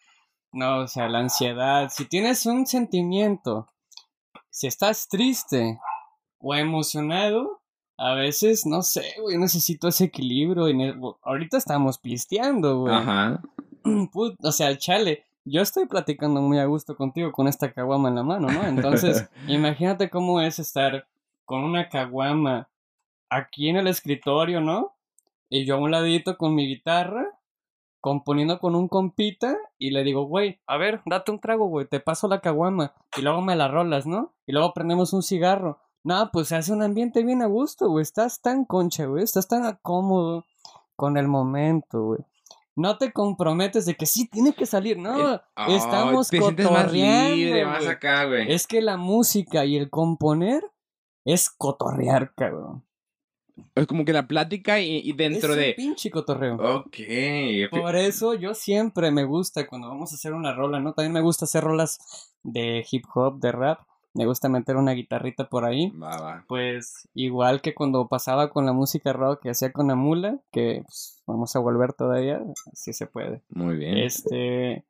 no, 0.53 0.83
o 0.83 0.87
sea, 0.87 1.09
la 1.09 1.19
ansiedad. 1.19 1.89
Si 1.93 2.05
tienes 2.05 2.45
un 2.45 2.65
sentimiento, 2.65 3.67
si 4.57 4.65
estás 4.65 5.07
triste 5.07 5.79
o 6.39 6.55
emocionado, 6.55 7.61
a 7.95 8.15
veces, 8.15 8.65
no 8.65 8.81
sé, 8.81 9.13
güey, 9.21 9.37
necesito 9.37 9.87
ese 9.87 10.05
equilibrio. 10.05 10.67
Y 10.67 10.95
ahorita 11.21 11.57
estamos 11.57 11.99
pisteando, 11.99 12.79
güey. 12.79 12.95
Ajá. 12.95 13.39
Put- 14.11 14.37
o 14.41 14.51
sea, 14.51 14.75
chale, 14.75 15.25
yo 15.45 15.61
estoy 15.61 15.85
platicando 15.85 16.41
muy 16.41 16.57
a 16.57 16.65
gusto 16.65 16.95
contigo 16.95 17.31
con 17.31 17.47
esta 17.47 17.71
caguama 17.71 18.09
en 18.09 18.15
la 18.15 18.23
mano, 18.23 18.47
¿no? 18.47 18.63
Entonces, 18.67 19.29
imagínate 19.47 20.09
cómo 20.09 20.41
es 20.41 20.57
estar 20.57 21.07
con 21.45 21.63
una 21.63 21.87
caguama 21.89 22.67
aquí 23.29 23.69
en 23.69 23.77
el 23.77 23.85
escritorio, 23.85 24.59
¿no? 24.59 24.95
Y 25.49 25.65
yo 25.65 25.75
a 25.75 25.77
un 25.77 25.91
ladito 25.91 26.35
con 26.35 26.55
mi 26.55 26.67
guitarra, 26.67 27.27
componiendo 28.07 28.59
con 28.59 28.73
un 28.73 28.87
compita, 28.87 29.57
y 29.77 29.91
le 29.91 30.03
digo, 30.05 30.23
güey, 30.27 30.61
a 30.65 30.77
ver, 30.77 31.01
date 31.05 31.29
un 31.31 31.39
trago, 31.41 31.67
güey, 31.67 31.85
te 31.87 31.99
paso 31.99 32.29
la 32.29 32.39
caguama, 32.39 32.93
y 33.17 33.21
luego 33.21 33.41
me 33.41 33.55
la 33.57 33.67
rolas, 33.67 34.05
¿no? 34.07 34.33
Y 34.45 34.53
luego 34.53 34.73
prendemos 34.73 35.11
un 35.11 35.23
cigarro. 35.23 35.79
No, 36.05 36.29
pues 36.31 36.47
se 36.47 36.55
hace 36.55 36.71
un 36.71 36.81
ambiente 36.83 37.21
bien 37.25 37.41
a 37.41 37.47
gusto, 37.47 37.89
güey, 37.89 38.03
estás 38.03 38.39
tan 38.41 38.63
concha, 38.63 39.05
güey, 39.07 39.23
estás 39.25 39.49
tan 39.49 39.77
cómodo 39.81 40.45
con 40.95 41.17
el 41.17 41.27
momento, 41.27 42.01
güey. 42.05 42.21
No 42.77 42.97
te 42.97 43.11
comprometes 43.11 43.85
de 43.85 43.95
que 43.95 44.05
sí 44.05 44.29
tiene 44.29 44.53
que 44.53 44.65
salir, 44.65 44.97
no, 44.97 45.17
El- 45.33 45.41
Oh, 45.57 45.65
estamos 45.67 46.29
te 46.29 46.39
sientes 46.39 46.65
más 46.71 46.83
cotorreando, 46.83 47.35
libre, 47.35 47.65
más 47.65 47.85
acá, 47.87 48.23
güey. 48.25 48.49
Es 48.53 48.67
que 48.67 48.81
la 48.81 48.95
música 48.95 49.65
y 49.65 49.75
el 49.75 49.89
componer 49.89 50.63
es 51.25 51.49
cotorrear, 51.49 52.33
cabrón. 52.35 52.85
Es 53.75 53.87
como 53.87 54.05
que 54.05 54.13
la 54.13 54.27
plática 54.27 54.79
y, 54.79 54.97
y 54.97 55.13
dentro 55.13 55.53
es 55.53 55.59
de. 55.59 55.73
pinche 55.75 56.09
cotorreo. 56.09 56.55
Ok. 56.79 56.97
Por 57.71 57.95
eso 57.95 58.33
yo 58.33 58.53
siempre 58.53 59.11
me 59.11 59.23
gusta 59.23 59.67
cuando 59.67 59.87
vamos 59.87 60.11
a 60.11 60.15
hacer 60.15 60.33
una 60.33 60.53
rola, 60.53 60.79
¿no? 60.79 60.93
También 60.93 61.13
me 61.13 61.21
gusta 61.21 61.45
hacer 61.45 61.63
rolas 61.63 61.99
de 62.43 62.85
hip 62.89 63.05
hop, 63.13 63.39
de 63.39 63.51
rap. 63.51 63.79
Me 64.13 64.25
gusta 64.25 64.49
meter 64.49 64.77
una 64.77 64.93
guitarrita 64.93 65.47
por 65.47 65.63
ahí. 65.63 65.91
Va, 65.91 66.17
va. 66.19 66.45
Pues 66.47 67.07
igual 67.13 67.61
que 67.61 67.75
cuando 67.75 68.07
pasaba 68.07 68.49
con 68.49 68.65
la 68.65 68.73
música 68.73 69.13
rock 69.13 69.43
que 69.43 69.51
hacía 69.51 69.71
con 69.71 69.87
la 69.87 69.95
mula, 69.95 70.39
que 70.51 70.81
pues, 70.83 71.21
vamos 71.27 71.55
a 71.55 71.59
volver 71.59 71.93
todavía, 71.93 72.41
si 72.73 72.93
se 72.93 73.05
puede. 73.05 73.43
Muy 73.49 73.75
bien. 73.75 73.97
Este, 73.99 74.85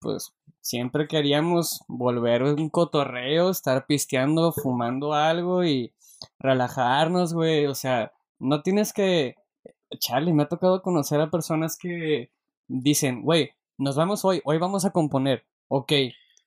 pues 0.00 0.34
siempre 0.60 1.08
queríamos 1.08 1.80
volver 1.88 2.42
un 2.42 2.68
cotorreo, 2.68 3.50
estar 3.50 3.86
pisteando, 3.86 4.52
fumando 4.52 5.14
algo 5.14 5.64
y 5.64 5.94
relajarnos, 6.38 7.34
güey. 7.34 7.66
O 7.66 7.74
sea, 7.74 8.12
no 8.38 8.62
tienes 8.62 8.92
que. 8.92 9.36
Charlie, 9.98 10.32
me 10.32 10.42
ha 10.42 10.48
tocado 10.48 10.82
conocer 10.82 11.20
a 11.20 11.30
personas 11.30 11.76
que 11.78 12.30
dicen, 12.66 13.22
güey, 13.22 13.50
nos 13.78 13.96
vamos 13.96 14.24
hoy, 14.24 14.40
hoy 14.44 14.58
vamos 14.58 14.84
a 14.84 14.90
componer, 14.90 15.44
ok. 15.68 15.92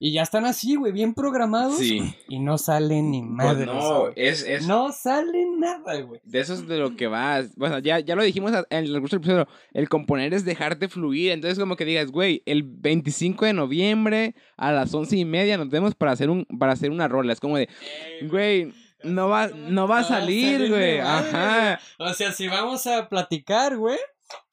Y 0.03 0.13
ya 0.13 0.23
están 0.23 0.45
así, 0.45 0.75
güey, 0.77 0.91
bien 0.91 1.13
programados. 1.13 1.77
Sí. 1.77 2.01
Y 2.27 2.39
no 2.39 2.57
sale 2.57 3.03
ni 3.03 3.19
Pues 3.21 3.31
madre. 3.31 3.65
no, 3.67 4.07
es, 4.15 4.41
es 4.47 4.65
No 4.67 4.91
sale 4.91 5.45
nada, 5.60 6.01
güey. 6.01 6.19
de 6.23 6.39
eso 6.39 6.55
es 6.55 6.67
de 6.67 6.79
lo 6.79 6.95
que 6.95 7.05
vas. 7.05 7.55
Bueno, 7.55 7.77
ya, 7.77 7.99
ya 7.99 8.15
lo 8.15 8.23
dijimos 8.23 8.51
en 8.51 8.65
el 8.86 8.91
recurso 8.95 9.17
del 9.17 9.23
episodio. 9.23 9.47
El 9.73 9.89
componer 9.89 10.34
es 10.34 10.43
dejarte 10.43 10.88
fluir. 10.88 11.31
Entonces, 11.31 11.60
como 11.60 11.75
que 11.75 11.86
digas, 11.86 12.10
güey, 12.10 12.41
el 12.47 12.63
25 12.63 13.45
de 13.45 13.53
noviembre 13.53 14.34
a 14.57 14.71
las 14.71 14.91
once 14.95 15.15
y 15.15 15.23
media 15.23 15.55
nos 15.57 15.69
vemos 15.69 15.93
para 15.93 16.13
hacer, 16.13 16.31
un, 16.31 16.45
para 16.57 16.73
hacer 16.73 16.89
una 16.89 17.07
rola. 17.07 17.31
Es 17.34 17.39
como 17.39 17.57
de, 17.57 17.69
güey, 18.27 18.73
no 19.04 19.30
va, 19.30 19.48
no 19.48 19.88
va 19.88 20.00
a 20.00 20.04
salir, 20.04 20.70
güey. 20.70 21.00
Ajá. 21.00 21.80
O 22.00 22.14
sea, 22.14 22.32
si 22.32 22.48
vamos 22.48 22.88
a 22.88 23.10
platicar, 23.10 23.78
güey, 23.78 23.98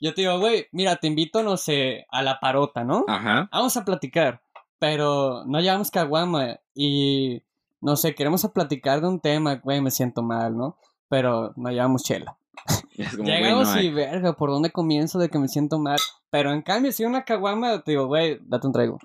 yo 0.00 0.14
te 0.14 0.22
digo, 0.22 0.38
güey, 0.38 0.66
mira, 0.72 0.96
te 0.96 1.06
invito, 1.06 1.42
no 1.42 1.56
sé, 1.56 2.06
a 2.10 2.22
la 2.22 2.40
parota, 2.40 2.84
¿no? 2.84 3.04
Ajá. 3.08 3.48
Vamos 3.52 3.76
a 3.76 3.84
platicar, 3.84 4.40
pero 4.78 5.44
no 5.46 5.60
llevamos 5.60 5.90
caguama 5.90 6.58
y, 6.74 7.42
no 7.80 7.96
sé, 7.96 8.14
queremos 8.14 8.44
a 8.44 8.52
platicar 8.52 9.00
de 9.00 9.08
un 9.08 9.20
tema, 9.20 9.56
güey, 9.56 9.80
me 9.80 9.90
siento 9.90 10.22
mal, 10.22 10.56
¿no? 10.56 10.76
Pero 11.08 11.52
no 11.56 11.70
llevamos 11.70 12.02
chela. 12.02 12.36
Como, 13.16 13.28
Llegamos 13.28 13.74
no 13.74 13.80
y, 13.80 13.90
verga, 13.90 14.32
¿por 14.32 14.50
dónde 14.50 14.70
comienzo 14.70 15.18
de 15.18 15.28
que 15.28 15.38
me 15.38 15.48
siento 15.48 15.78
mal? 15.78 15.98
Pero 16.30 16.52
en 16.52 16.62
cambio, 16.62 16.92
si 16.92 17.04
una 17.04 17.24
caguama, 17.24 17.80
te 17.82 17.92
digo, 17.92 18.06
güey, 18.06 18.38
date 18.42 18.66
un 18.66 18.72
trago. 18.72 18.98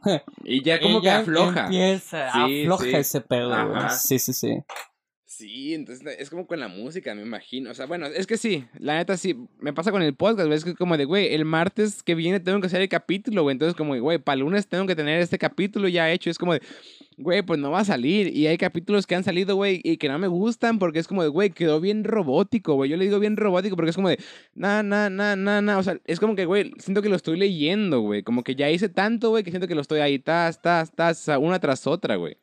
Y 0.44 0.64
ya 0.64 0.80
como 0.82 0.98
Y 0.98 1.02
que 1.02 1.06
ya 1.06 1.20
afloja. 1.20 1.66
Empieza, 1.66 2.32
Sí, 2.34 2.62
afloja 2.64 2.84
sí. 2.84 2.96
ese 2.96 3.22
pedo, 3.22 3.70
güey. 3.70 3.90
Sí, 3.92 4.20
sí, 4.20 4.34
sí. 4.34 4.64
Sí, 5.36 5.74
entonces 5.74 6.06
es 6.19 6.30
como 6.30 6.46
con 6.46 6.60
la 6.60 6.67
música, 6.67 7.15
me 7.15 7.24
imagino. 7.24 7.72
O 7.72 7.74
sea, 7.74 7.88
bueno, 7.88 8.06
es 8.06 8.28
que 8.28 8.38
sí, 8.38 8.65
la 8.78 8.98
neta 8.98 9.17
sí, 9.17 9.36
me 9.60 9.74
pasa 9.74 9.91
con 9.91 10.04
el 10.04 10.13
podcast, 10.13 10.46
güey. 10.46 10.58
Es 10.60 10.63
que 10.63 10.76
como 10.76 10.96
de, 10.96 11.06
güey, 11.06 11.34
el 11.34 11.43
martes 11.43 12.04
que 12.04 12.13
viene 12.13 12.39
tengo 12.39 12.62
que 12.62 12.67
hacer 12.67 12.82
el 12.82 12.88
capítulo, 12.88 13.41
güey. 13.41 13.54
Entonces, 13.54 13.76
como, 13.76 13.96
de, 13.96 14.00
güey, 14.00 14.19
para 14.19 14.36
el 14.36 14.41
lunes 14.41 14.67
tengo 14.67 14.86
que 14.86 14.96
tener 14.96 15.19
este 15.22 15.39
capítulo 15.39 15.88
ya 15.88 16.12
hecho. 16.12 16.30
Es 16.30 16.38
como 16.38 16.54
de, 16.54 16.62
güey, 17.17 17.41
pues 17.41 17.60
no 17.60 17.72
va 17.72 17.80
a 17.80 17.86
salir. 17.86 18.28
Y 18.28 18.46
hay 18.46 18.60
capítulos 18.60 19.08
que 19.08 19.15
han 19.15 19.24
salido, 19.24 19.56
güey, 19.56 19.82
y 19.84 19.98
que 19.98 20.08
no 20.08 20.19
me 20.19 20.28
gustan 20.28 20.78
porque 20.78 21.00
es 21.00 21.08
como 21.08 21.24
de, 21.24 21.30
güey, 21.30 21.50
quedó 21.50 21.82
bien 21.82 22.04
robótico, 22.04 22.76
güey. 22.76 22.91
Yo 22.91 22.98
le 22.98 23.06
digo 23.06 23.17
bien 23.17 23.36
robótico 23.36 23.76
porque 23.76 23.89
es 23.89 23.96
como 23.96 24.10
de, 24.10 24.19
na, 24.54 24.84
na, 24.84 25.10
na, 25.10 25.36
na, 25.36 25.63
na. 25.63 25.80
O 25.80 25.84
sea, 25.84 26.00
es 26.06 26.19
como 26.19 26.36
que, 26.36 26.46
güey, 26.46 26.74
siento 26.78 27.02
que 27.02 27.10
lo 27.10 27.15
estoy 27.15 27.39
leyendo, 27.39 28.02
güey. 28.02 28.22
Como 28.22 28.43
que 28.43 28.54
ya 28.54 28.69
hice 28.69 28.88
tanto, 28.88 29.32
güey, 29.32 29.43
que 29.43 29.50
siento 29.50 29.67
que 29.67 29.74
lo 29.74 29.82
estoy 29.82 30.00
ahí, 30.02 30.19
tas, 30.19 30.62
tas, 30.62 30.91
tas, 30.93 31.28
una 31.39 31.60
tras 31.60 31.88
otra, 31.88 32.17
güey. 32.17 32.38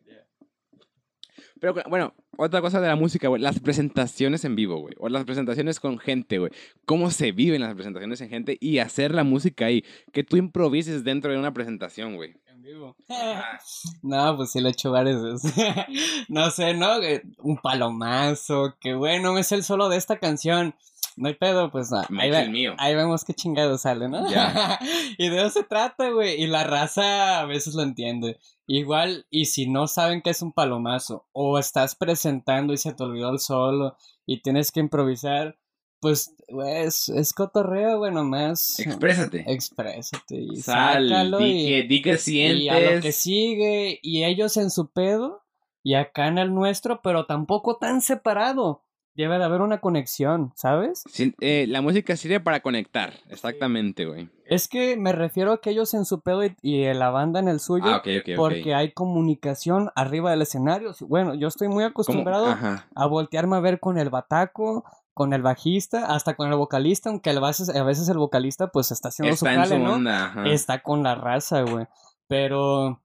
Pero 1.60 1.74
bueno, 1.88 2.14
otra 2.40 2.60
cosa 2.62 2.80
de 2.80 2.88
la 2.88 2.96
música, 2.96 3.28
güey, 3.28 3.42
las 3.42 3.60
presentaciones 3.60 4.44
en 4.44 4.56
vivo, 4.56 4.78
güey, 4.78 4.94
o 4.98 5.08
las 5.08 5.24
presentaciones 5.24 5.78
con 5.78 5.98
gente, 5.98 6.38
güey. 6.38 6.50
Cómo 6.86 7.10
se 7.10 7.32
viven 7.32 7.60
las 7.60 7.74
presentaciones 7.74 8.20
en 8.22 8.30
gente 8.30 8.56
y 8.60 8.78
hacer 8.78 9.14
la 9.14 9.24
música 9.24 9.66
ahí, 9.66 9.84
que 10.12 10.24
tú 10.24 10.36
improvises 10.38 11.04
dentro 11.04 11.30
de 11.30 11.38
una 11.38 11.52
presentación, 11.52 12.16
güey. 12.16 12.34
En 12.46 12.62
vivo. 12.62 12.96
No, 14.02 14.36
pues 14.36 14.52
sí 14.52 14.60
lo 14.60 14.68
he 14.68 14.72
hecho 14.72 14.90
varias 14.90 15.22
veces. 15.22 15.52
no 16.28 16.50
sé, 16.50 16.72
¿no? 16.74 17.02
Eh, 17.02 17.22
Un 17.38 17.58
palomazo, 17.58 18.76
que 18.80 18.94
güey, 18.94 19.20
no 19.20 19.34
me 19.34 19.44
sé 19.44 19.56
el 19.56 19.62
solo 19.62 19.88
de 19.90 19.98
esta 19.98 20.18
canción. 20.18 20.74
No 21.16 21.28
hay 21.28 21.34
pedo, 21.34 21.70
pues 21.70 21.90
no. 21.90 22.02
Me 22.08 22.22
Ahí, 22.22 22.28
echo 22.30 22.38
ve- 22.38 22.44
el 22.44 22.50
mío. 22.50 22.74
ahí 22.78 22.94
vemos 22.94 23.24
qué 23.24 23.34
chingado 23.34 23.76
sale, 23.78 24.08
¿no? 24.08 24.30
Ya. 24.30 24.78
y 25.18 25.28
de 25.28 25.38
eso 25.38 25.50
se 25.50 25.62
trata, 25.64 26.10
güey. 26.10 26.40
Y 26.42 26.46
la 26.46 26.64
raza 26.64 27.40
a 27.40 27.44
veces 27.46 27.74
lo 27.74 27.82
entiende. 27.82 28.38
Igual, 28.66 29.26
y 29.30 29.46
si 29.46 29.68
no 29.68 29.86
saben 29.88 30.22
qué 30.22 30.30
es 30.30 30.42
un 30.42 30.52
palomazo, 30.52 31.26
o 31.32 31.58
estás 31.58 31.96
presentando 31.96 32.72
y 32.72 32.76
se 32.76 32.92
te 32.94 33.02
olvidó 33.02 33.30
el 33.30 33.40
solo, 33.40 33.96
y 34.26 34.42
tienes 34.42 34.70
que 34.70 34.78
improvisar, 34.80 35.58
pues, 36.00 36.34
güey, 36.48 36.84
es, 36.84 37.08
es 37.08 37.32
cotorreo, 37.34 37.98
güey, 37.98 38.12
nomás. 38.12 38.78
Exprésate. 38.78 39.44
Exprésate 39.48 40.36
y 40.36 40.56
Sal, 40.62 41.08
sácalo 41.08 41.38
di 41.38 41.44
y- 41.50 41.66
que, 41.68 41.82
di 41.82 42.02
que 42.02 42.10
y 42.30 42.68
a 42.68 42.74
lo 42.74 42.80
que 42.80 42.86
sientes. 43.12 43.16
sigue, 43.16 43.98
y 44.02 44.24
ellos 44.24 44.56
en 44.56 44.70
su 44.70 44.90
pedo, 44.92 45.42
y 45.82 45.94
acá 45.94 46.28
en 46.28 46.38
el 46.38 46.54
nuestro, 46.54 47.00
pero 47.02 47.26
tampoco 47.26 47.76
tan 47.78 48.00
separado. 48.02 48.84
Debe 49.14 49.38
de 49.38 49.44
haber 49.44 49.60
una 49.60 49.78
conexión, 49.80 50.52
¿sabes? 50.54 51.02
Sí, 51.10 51.34
eh, 51.40 51.66
la 51.68 51.82
música 51.82 52.16
sirve 52.16 52.40
para 52.40 52.60
conectar, 52.60 53.12
exactamente, 53.28 54.06
güey. 54.06 54.30
Es 54.46 54.68
que 54.68 54.96
me 54.96 55.12
refiero 55.12 55.52
a 55.52 55.60
que 55.60 55.70
ellos 55.70 55.92
en 55.94 56.04
su 56.04 56.20
pedo 56.20 56.44
y, 56.44 56.56
y 56.62 56.94
la 56.94 57.10
banda 57.10 57.40
en 57.40 57.48
el 57.48 57.60
suyo, 57.60 57.86
Ah, 57.86 57.96
ok, 57.98 58.06
ok, 58.20 58.28
ok. 58.30 58.36
porque 58.36 58.74
hay 58.74 58.92
comunicación 58.92 59.90
arriba 59.96 60.30
del 60.30 60.42
escenario. 60.42 60.94
Bueno, 61.00 61.34
yo 61.34 61.48
estoy 61.48 61.68
muy 61.68 61.84
acostumbrado 61.84 62.56
a 62.94 63.06
voltearme 63.06 63.56
a 63.56 63.60
ver 63.60 63.80
con 63.80 63.98
el 63.98 64.10
bataco, 64.10 64.84
con 65.12 65.32
el 65.34 65.42
bajista, 65.42 66.14
hasta 66.14 66.34
con 66.34 66.48
el 66.50 66.56
vocalista, 66.56 67.10
aunque 67.10 67.30
a 67.30 67.40
veces, 67.40 67.68
a 67.68 67.82
veces 67.82 68.08
el 68.08 68.16
vocalista 68.16 68.68
pues 68.68 68.90
está 68.92 69.08
haciendo 69.08 69.34
Está 69.34 69.46
su 69.46 69.46
en 69.60 69.64
su 69.64 69.70
jale, 69.70 69.84
¿no? 69.84 69.94
onda, 69.94 70.34
está 70.46 70.82
con 70.82 71.02
la 71.02 71.14
raza, 71.16 71.62
güey. 71.62 71.86
Pero, 72.28 73.02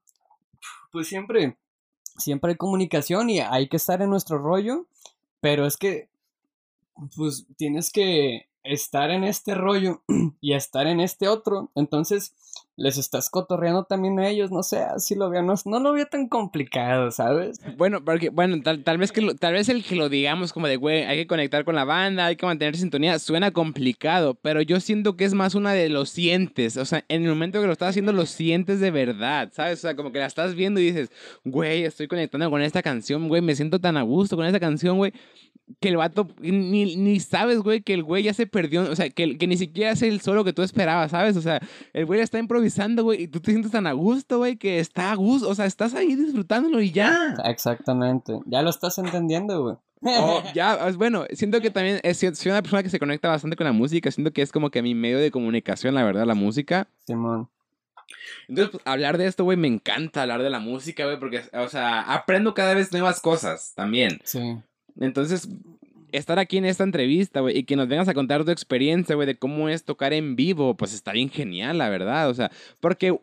pues 0.92 1.08
siempre, 1.08 1.58
siempre 2.16 2.52
hay 2.52 2.56
comunicación 2.56 3.28
y 3.28 3.40
hay 3.40 3.68
que 3.68 3.76
estar 3.76 4.00
en 4.02 4.08
nuestro 4.10 4.38
rollo. 4.38 4.86
Pero 5.46 5.64
es 5.64 5.76
que, 5.76 6.08
pues 7.16 7.46
tienes 7.56 7.92
que 7.92 8.48
estar 8.66 9.10
en 9.10 9.24
este 9.24 9.54
rollo 9.54 10.02
y 10.40 10.54
estar 10.54 10.86
en 10.86 11.00
este 11.00 11.28
otro. 11.28 11.70
Entonces, 11.74 12.34
les 12.76 12.98
estás 12.98 13.30
cotorreando 13.30 13.84
también 13.84 14.18
a 14.18 14.28
ellos. 14.28 14.50
No 14.50 14.62
sé, 14.62 14.78
así 14.78 15.14
lo 15.14 15.30
veo. 15.30 15.42
No, 15.42 15.80
lo 15.80 15.92
veo 15.92 16.06
tan 16.06 16.28
complicado, 16.28 17.10
¿sabes? 17.10 17.58
Bueno, 17.76 18.04
porque, 18.04 18.28
bueno, 18.28 18.60
tal, 18.62 18.84
tal 18.84 18.98
vez 18.98 19.12
que 19.12 19.34
tal 19.34 19.54
vez 19.54 19.68
el 19.68 19.82
que 19.82 19.96
lo 19.96 20.08
digamos 20.08 20.52
como 20.52 20.68
de, 20.68 20.76
güey, 20.76 21.04
hay 21.04 21.16
que 21.16 21.26
conectar 21.26 21.64
con 21.64 21.74
la 21.74 21.84
banda, 21.84 22.26
hay 22.26 22.36
que 22.36 22.46
mantener 22.46 22.76
sintonía, 22.76 23.18
suena 23.18 23.50
complicado, 23.50 24.34
pero 24.34 24.60
yo 24.60 24.80
siento 24.80 25.16
que 25.16 25.24
es 25.24 25.34
más 25.34 25.54
una 25.54 25.72
de 25.72 25.88
los 25.88 26.10
sientes, 26.10 26.76
o 26.76 26.84
sea, 26.84 27.04
en 27.08 27.22
el 27.22 27.30
momento 27.30 27.60
que 27.60 27.66
lo 27.66 27.72
estás 27.72 27.90
haciendo 27.90 28.12
lo 28.12 28.26
sientes 28.26 28.80
de 28.80 28.90
verdad, 28.90 29.50
¿sabes? 29.52 29.78
O 29.78 29.82
sea, 29.82 29.96
como 29.96 30.12
que 30.12 30.18
la 30.18 30.26
estás 30.26 30.54
viendo 30.54 30.80
y 30.80 30.86
dices, 30.86 31.10
güey, 31.44 31.84
estoy 31.84 32.08
conectando 32.08 32.50
con 32.50 32.60
esta 32.60 32.82
canción, 32.82 33.28
güey, 33.28 33.40
me 33.40 33.56
siento 33.56 33.78
tan 33.80 33.96
a 33.96 34.02
gusto 34.02 34.36
con 34.36 34.44
esta 34.46 34.60
canción, 34.60 34.98
güey, 34.98 35.12
que 35.80 35.88
el 35.88 35.96
vato, 35.96 36.28
ni, 36.40 36.96
ni 36.96 37.20
sabes, 37.20 37.58
güey, 37.58 37.80
que 37.80 37.94
el 37.94 38.02
güey 38.02 38.22
ya 38.22 38.34
se 38.34 38.46
perdió, 38.46 38.90
o 38.90 38.96
sea, 38.96 39.10
que, 39.10 39.36
que 39.36 39.46
ni 39.46 39.56
siquiera 39.56 39.90
es 39.90 40.02
el 40.02 40.20
solo 40.20 40.44
que 40.44 40.52
tú 40.52 40.62
esperabas, 40.62 41.10
¿sabes? 41.10 41.36
O 41.36 41.42
sea, 41.42 41.60
el 41.92 42.06
güey 42.06 42.20
está 42.20 42.38
improvisando, 42.38 43.02
güey, 43.02 43.22
y 43.22 43.28
tú 43.28 43.40
te 43.40 43.50
sientes 43.50 43.72
tan 43.72 43.86
a 43.86 43.92
gusto, 43.92 44.38
güey, 44.38 44.56
que 44.56 44.78
está 44.78 45.12
a 45.12 45.14
gusto, 45.16 45.48
o 45.48 45.54
sea, 45.54 45.66
estás 45.66 45.94
ahí 45.94 46.14
disfrutándolo 46.14 46.80
y 46.80 46.92
ya. 46.92 47.34
Exactamente. 47.44 48.38
Ya 48.46 48.62
lo 48.62 48.70
estás 48.70 48.98
entendiendo, 48.98 49.62
güey. 49.62 49.76
Oh, 50.02 50.42
ya, 50.54 50.74
es 50.88 50.96
bueno, 50.96 51.24
siento 51.32 51.60
que 51.60 51.70
también 51.70 52.00
es, 52.02 52.18
soy 52.18 52.50
una 52.52 52.62
persona 52.62 52.82
que 52.82 52.90
se 52.90 52.98
conecta 52.98 53.28
bastante 53.28 53.56
con 53.56 53.66
la 53.66 53.72
música, 53.72 54.10
siento 54.10 54.32
que 54.32 54.42
es 54.42 54.52
como 54.52 54.70
que 54.70 54.82
mi 54.82 54.94
medio 54.94 55.18
de 55.18 55.30
comunicación, 55.30 55.94
la 55.94 56.04
verdad, 56.04 56.26
la 56.26 56.34
música. 56.34 56.88
Simón. 57.06 57.48
Entonces, 58.48 58.70
pues, 58.70 58.82
hablar 58.86 59.18
de 59.18 59.26
esto, 59.26 59.42
güey, 59.42 59.56
me 59.56 59.66
encanta 59.66 60.22
hablar 60.22 60.42
de 60.42 60.50
la 60.50 60.60
música, 60.60 61.04
güey, 61.04 61.18
porque, 61.18 61.42
o 61.52 61.68
sea, 61.68 62.02
aprendo 62.02 62.54
cada 62.54 62.74
vez 62.74 62.92
nuevas 62.92 63.20
cosas 63.20 63.72
también. 63.74 64.20
Sí. 64.22 64.56
Entonces, 65.00 65.48
estar 66.12 66.38
aquí 66.38 66.56
en 66.58 66.64
esta 66.64 66.84
entrevista, 66.84 67.40
güey, 67.40 67.58
y 67.58 67.64
que 67.64 67.76
nos 67.76 67.88
vengas 67.88 68.08
a 68.08 68.14
contar 68.14 68.44
tu 68.44 68.50
experiencia, 68.50 69.14
güey, 69.14 69.26
de 69.26 69.38
cómo 69.38 69.68
es 69.68 69.84
tocar 69.84 70.12
en 70.12 70.36
vivo, 70.36 70.76
pues 70.76 70.94
está 70.94 71.12
bien 71.12 71.30
genial, 71.30 71.78
la 71.78 71.88
verdad, 71.88 72.30
o 72.30 72.34
sea, 72.34 72.50
porque 72.80 73.18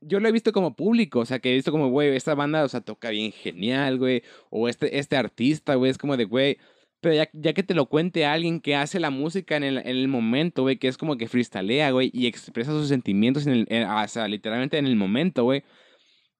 yo 0.00 0.20
lo 0.20 0.28
he 0.28 0.32
visto 0.32 0.52
como 0.52 0.74
público, 0.74 1.20
o 1.20 1.26
sea, 1.26 1.38
que 1.38 1.50
he 1.50 1.54
visto 1.54 1.72
como, 1.72 1.88
güey, 1.88 2.14
esta 2.14 2.34
banda, 2.34 2.64
o 2.64 2.68
sea, 2.68 2.80
toca 2.80 3.10
bien 3.10 3.32
genial, 3.32 3.98
güey, 3.98 4.22
o 4.50 4.68
este, 4.68 4.98
este 4.98 5.16
artista, 5.16 5.74
güey, 5.74 5.90
es 5.90 5.98
como 5.98 6.16
de, 6.16 6.24
güey, 6.24 6.58
pero 7.00 7.14
ya, 7.14 7.28
ya, 7.32 7.52
que 7.52 7.62
te 7.62 7.74
lo 7.74 7.86
cuente 7.86 8.26
alguien 8.26 8.60
que 8.60 8.74
hace 8.74 8.98
la 9.00 9.10
música 9.10 9.56
en 9.56 9.64
el, 9.64 9.78
en 9.78 9.86
el 9.86 10.08
momento, 10.08 10.62
güey, 10.62 10.76
que 10.76 10.88
es 10.88 10.98
como 10.98 11.16
que 11.16 11.28
freestalea, 11.28 11.90
güey, 11.90 12.10
y 12.12 12.26
expresa 12.26 12.72
sus 12.72 12.88
sentimientos 12.88 13.46
en 13.46 13.66
el, 13.68 13.84
o 13.84 14.08
sea, 14.08 14.28
literalmente 14.28 14.78
en 14.78 14.86
el 14.86 14.96
momento, 14.96 15.44
güey. 15.44 15.62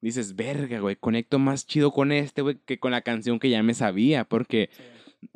Dices, 0.07 0.37
verga, 0.37 0.79
güey, 0.79 0.95
conecto 0.95 1.41
más 1.41 1.67
chido 1.67 1.91
con 1.91 2.13
este, 2.13 2.41
güey, 2.41 2.59
que 2.65 2.79
con 2.79 2.93
la 2.93 3.03
canción 3.03 3.41
que 3.41 3.51
ya 3.51 3.63
me 3.65 3.75
sabía, 3.75 4.25
porque 4.25 4.71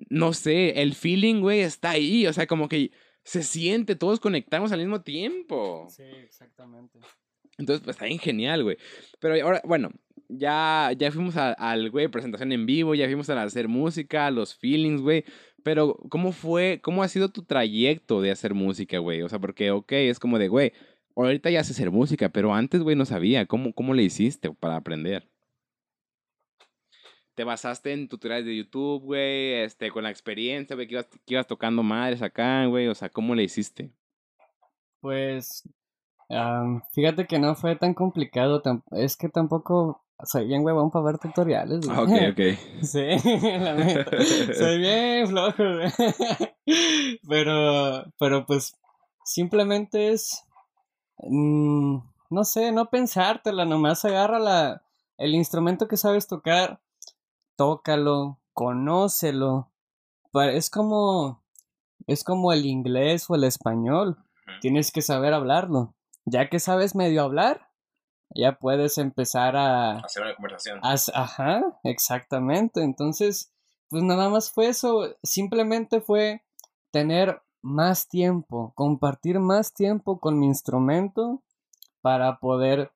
no 0.09 0.33
sé, 0.33 0.81
el 0.81 0.95
feeling, 0.95 1.41
güey, 1.41 1.61
está 1.61 1.91
ahí. 1.91 2.27
O 2.29 2.33
sea, 2.33 2.47
como 2.47 2.69
que 2.69 2.93
se 3.25 3.43
siente, 3.43 3.97
todos 3.97 4.21
conectamos 4.21 4.71
al 4.73 4.79
mismo 4.79 5.03
tiempo. 5.03 5.87
Sí, 5.91 6.03
exactamente. 6.03 7.01
Entonces, 7.59 7.83
pues 7.85 7.97
está 7.97 8.07
bien 8.07 8.19
genial, 8.19 8.63
güey. 8.63 8.77
Pero 9.19 9.45
ahora, 9.45 9.61
bueno, 9.65 9.91
ya, 10.29 10.93
ya 10.97 11.11
fuimos 11.11 11.37
al, 11.37 11.91
güey, 11.91 12.09
presentación 12.09 12.53
en 12.53 12.65
vivo, 12.65 12.95
ya 12.95 13.07
fuimos 13.07 13.29
a 13.29 13.43
hacer 13.43 13.69
música, 13.69 14.31
los 14.31 14.55
feelings, 14.55 15.01
güey. 15.01 15.25
Pero, 15.63 15.97
¿cómo 16.09 16.33
fue, 16.33 16.81
cómo 16.81 17.03
ha 17.03 17.09
sido 17.09 17.29
tu 17.29 17.43
trayecto 17.43 18.23
de 18.23 18.31
hacer 18.31 18.55
música, 18.55 18.99
güey? 18.99 19.23
O 19.23 19.29
sea, 19.29 19.39
porque, 19.39 19.73
ok, 19.73 19.93
es 19.93 20.19
como 20.19 20.39
de, 20.39 20.49
güey, 20.49 20.73
ahorita 21.25 21.51
ya 21.51 21.65
sé 21.65 21.73
hacer 21.73 21.91
música, 21.91 22.29
pero 22.29 22.55
antes, 22.55 22.83
güey, 22.83 22.97
no 22.97 23.05
sabía. 23.05 23.47
¿Cómo, 23.47 23.73
cómo 23.73 23.95
le 23.95 24.03
hiciste 24.03 24.51
para 24.53 24.77
aprender? 24.77 25.29
te 27.41 27.45
basaste 27.45 27.95
en 27.95 28.07
tutoriales 28.07 28.45
de 28.45 28.55
YouTube, 28.55 29.03
güey, 29.03 29.63
este, 29.63 29.91
con 29.91 30.03
la 30.03 30.11
experiencia, 30.11 30.77
güey, 30.77 30.87
que 30.87 30.93
ibas, 30.93 31.07
que 31.07 31.35
ibas 31.35 31.47
tocando 31.47 31.83
madres 31.83 32.21
acá, 32.21 32.67
güey, 32.67 32.87
o 32.87 32.95
sea, 32.95 33.09
¿cómo 33.09 33.35
le 33.35 33.45
hiciste? 33.45 33.91
Pues, 35.01 35.67
fíjate 36.93 37.27
que 37.27 37.39
no 37.39 37.55
fue 37.55 37.77
tan 37.77 37.95
complicado, 37.95 38.63
es 38.91 39.17
que 39.17 39.31
tampoco 39.31 40.05
soy 40.25 40.47
bien 40.47 40.63
huevón 40.63 40.91
para 40.91 41.07
ver 41.07 41.19
tutoriales. 41.19 41.81
Güey. 41.87 41.99
Ok, 41.99 42.33
ok. 42.33 42.59
Sí, 42.83 43.07
la 43.59 43.75
neta. 43.75 44.11
soy 44.59 44.79
bien 44.79 45.27
flojo, 45.27 45.65
güey. 45.65 45.91
Pero, 47.29 48.05
pero 48.19 48.47
pues, 48.47 48.77
simplemente 49.25 50.13
es, 50.13 50.45
mm, 51.23 51.99
no 52.31 52.45
sé, 52.45 52.73
no 52.73 52.91
pensártela, 52.91 53.65
nomás 53.65 54.05
agarra 54.05 54.39
la, 54.39 54.83
el 55.19 55.35
instrumento 55.35 55.89
que 55.89 55.97
sabes 55.97 56.27
tocar 56.27 56.81
tócalo, 57.61 58.39
conócelo. 58.55 59.71
Es 60.33 60.71
como, 60.71 61.45
es 62.07 62.25
como 62.25 62.55
el 62.55 62.65
inglés 62.65 63.29
o 63.29 63.35
el 63.35 63.45
español. 63.45 64.17
Tienes 64.63 64.91
que 64.91 65.03
saber 65.03 65.35
hablarlo. 65.35 65.95
Ya 66.25 66.49
que 66.49 66.59
sabes 66.59 66.95
medio 66.95 67.23
hablar, 67.23 67.69
ya 68.35 68.59
puedes 68.59 68.97
empezar 68.97 69.57
a... 69.57 69.99
Hacer 69.99 70.23
una 70.23 70.35
conversación. 70.37 70.81
ajá, 70.83 71.79
exactamente. 71.85 72.83
Entonces, 72.83 73.53
pues 73.91 74.03
nada 74.03 74.31
más 74.31 74.51
fue 74.51 74.69
eso. 74.69 75.15
Simplemente 75.23 76.01
fue 76.01 76.43
tener 76.91 77.43
más 77.63 78.09
tiempo, 78.09 78.73
compartir 78.75 79.39
más 79.41 79.75
tiempo 79.75 80.19
con 80.19 80.39
mi 80.39 80.47
instrumento 80.47 81.43
para 82.01 82.39
poder 82.39 82.93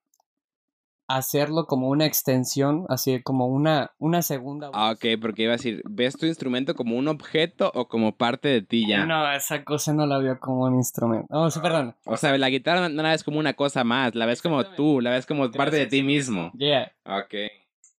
hacerlo 1.06 1.66
como 1.66 1.88
una 1.88 2.06
extensión, 2.06 2.86
así 2.88 3.22
como 3.22 3.46
una, 3.46 3.92
una 3.98 4.22
segunda 4.22 4.70
Ah, 4.72 4.92
ok, 4.92 5.20
porque 5.20 5.42
iba 5.42 5.52
a 5.52 5.56
decir, 5.56 5.82
¿ves 5.84 6.16
tu 6.16 6.26
instrumento 6.26 6.74
como 6.74 6.96
un 6.96 7.08
objeto 7.08 7.70
o 7.74 7.88
como 7.88 8.16
parte 8.16 8.48
de 8.48 8.62
ti 8.62 8.86
ya? 8.88 9.04
No, 9.04 9.30
esa 9.32 9.64
cosa 9.64 9.92
no 9.92 10.06
la 10.06 10.18
veo 10.18 10.38
como 10.40 10.64
un 10.64 10.76
instrumento. 10.76 11.26
Oh, 11.30 11.50
sí, 11.50 11.60
perdón. 11.60 11.94
O 12.06 12.16
sea, 12.16 12.36
la 12.38 12.48
guitarra 12.48 12.88
no 12.88 13.02
la 13.02 13.10
ves 13.10 13.24
como 13.24 13.38
una 13.38 13.54
cosa 13.54 13.84
más, 13.84 14.14
la 14.14 14.26
ves 14.26 14.40
como 14.40 14.64
tú, 14.64 15.00
la 15.00 15.10
ves 15.10 15.26
como 15.26 15.50
parte 15.50 15.76
de 15.76 15.86
ti 15.86 16.02
mismo. 16.02 16.50
Yeah. 16.54 16.92
Ok. 17.04 17.34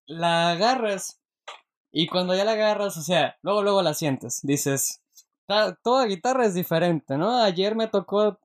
La 0.08 0.51
agarras 0.51 1.21
y 1.91 2.08
cuando 2.08 2.36
ya 2.36 2.43
la 2.43 2.54
agarras, 2.54 2.97
o 2.97 3.01
sea, 3.01 3.38
luego, 3.41 3.63
luego 3.63 3.82
la 3.82 3.93
sientes, 3.93 4.41
dices, 4.43 5.01
toda 5.84 6.05
guitarra 6.05 6.45
es 6.45 6.53
diferente, 6.53 7.17
¿no? 7.17 7.41
Ayer 7.41 7.75
me 7.75 7.88
tocó 7.88 8.39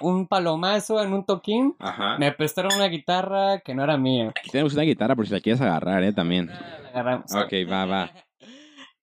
un 0.00 0.26
palomazo 0.26 1.02
en 1.02 1.12
un 1.12 1.24
toquín. 1.24 1.74
Ajá. 1.78 2.18
Me 2.18 2.32
prestaron 2.32 2.74
una 2.74 2.86
guitarra 2.86 3.60
que 3.60 3.74
no 3.74 3.84
era 3.84 3.96
mía. 3.96 4.32
Aquí 4.36 4.50
tenemos 4.50 4.74
una 4.74 4.82
guitarra 4.82 5.16
por 5.16 5.26
si 5.26 5.32
la 5.32 5.40
quieres 5.40 5.60
agarrar, 5.60 6.02
¿eh? 6.02 6.12
También. 6.12 6.50
Ah, 6.50 6.78
la 6.82 6.88
agarramos. 6.88 7.34
Ok, 7.34 7.52
va, 7.70 7.86
va. 7.86 8.10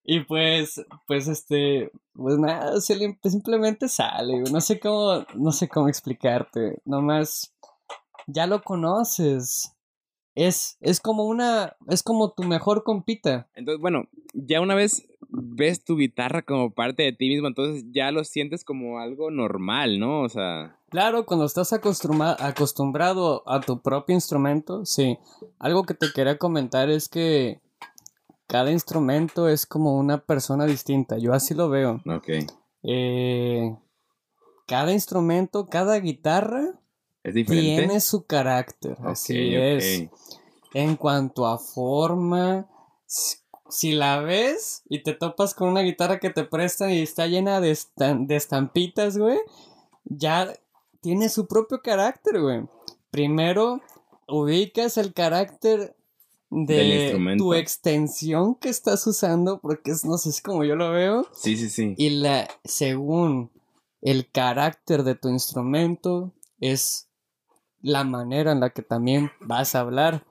Y 0.05 0.19
pues, 0.25 0.85
pues 1.07 1.29
este, 1.29 1.89
pues 2.13 2.37
nada, 2.37 2.81
simplemente 2.81 3.87
sale, 3.87 4.41
no 4.51 4.59
sé 4.59 4.77
cómo, 4.77 5.25
no 5.33 5.53
sé 5.53 5.69
cómo 5.69 5.87
explicarte, 5.87 6.81
nomás, 6.83 7.55
ya 8.27 8.45
lo 8.45 8.61
conoces, 8.63 9.73
es, 10.35 10.77
es 10.81 10.99
como 10.99 11.23
una, 11.23 11.77
es 11.87 12.03
como 12.03 12.33
tu 12.33 12.43
mejor 12.43 12.83
compita. 12.83 13.47
Entonces, 13.53 13.81
bueno, 13.81 14.09
ya 14.33 14.59
una 14.59 14.75
vez 14.75 15.07
ves 15.55 15.83
tu 15.83 15.97
guitarra 15.97 16.41
como 16.41 16.71
parte 16.71 17.03
de 17.03 17.13
ti 17.13 17.29
mismo, 17.29 17.47
entonces 17.47 17.85
ya 17.91 18.11
lo 18.11 18.23
sientes 18.23 18.63
como 18.63 18.99
algo 18.99 19.31
normal, 19.31 19.99
¿no? 19.99 20.21
O 20.21 20.29
sea... 20.29 20.79
Claro, 20.89 21.25
cuando 21.25 21.45
estás 21.45 21.73
acostumbrado 21.73 23.43
a 23.47 23.61
tu 23.61 23.81
propio 23.81 24.13
instrumento, 24.13 24.85
sí. 24.85 25.17
Algo 25.57 25.83
que 25.83 25.95
te 25.95 26.07
quería 26.13 26.37
comentar 26.37 26.89
es 26.89 27.09
que 27.09 27.61
cada 28.47 28.71
instrumento 28.71 29.49
es 29.49 29.65
como 29.65 29.97
una 29.97 30.19
persona 30.19 30.65
distinta, 30.65 31.17
yo 31.17 31.33
así 31.33 31.55
lo 31.55 31.69
veo. 31.69 32.01
Ok. 32.05 32.29
Eh, 32.83 33.75
cada 34.67 34.91
instrumento, 34.91 35.67
cada 35.67 35.99
guitarra 35.99 36.79
¿Es 37.23 37.33
diferente? 37.33 37.81
tiene 37.81 37.99
su 37.99 38.25
carácter, 38.25 38.97
así 39.03 39.55
es. 39.55 40.09
En 40.73 40.95
cuanto 40.95 41.47
a 41.47 41.57
forma, 41.57 42.67
si 43.73 43.93
la 43.93 44.21
ves 44.21 44.83
y 44.87 45.01
te 45.01 45.13
topas 45.13 45.55
con 45.55 45.67
una 45.67 45.81
guitarra 45.81 46.19
que 46.19 46.29
te 46.29 46.43
prestan 46.43 46.91
y 46.91 47.01
está 47.01 47.25
llena 47.25 47.59
de, 47.59 47.75
de 47.97 48.35
estampitas, 48.35 49.17
güey, 49.17 49.39
ya 50.05 50.53
tiene 51.01 51.27
su 51.27 51.47
propio 51.47 51.81
carácter, 51.81 52.39
güey. 52.39 52.67
Primero, 53.09 53.81
ubicas 54.27 54.97
el 54.97 55.11
carácter 55.11 55.95
de 56.51 57.35
tu 57.35 57.55
extensión 57.55 58.53
que 58.53 58.69
estás 58.69 59.07
usando, 59.07 59.59
porque 59.59 59.89
es, 59.89 60.05
no 60.05 60.19
sé, 60.19 60.29
es 60.29 60.41
como 60.41 60.63
yo 60.63 60.75
lo 60.75 60.91
veo. 60.91 61.27
Sí, 61.33 61.57
sí, 61.57 61.67
sí. 61.67 61.95
Y 61.97 62.11
la, 62.11 62.47
según 62.63 63.49
el 64.03 64.29
carácter 64.29 65.01
de 65.01 65.15
tu 65.15 65.29
instrumento, 65.29 66.31
es 66.59 67.07
la 67.81 68.03
manera 68.03 68.51
en 68.51 68.59
la 68.59 68.69
que 68.69 68.83
también 68.83 69.31
vas 69.39 69.73
a 69.73 69.79
hablar. 69.79 70.23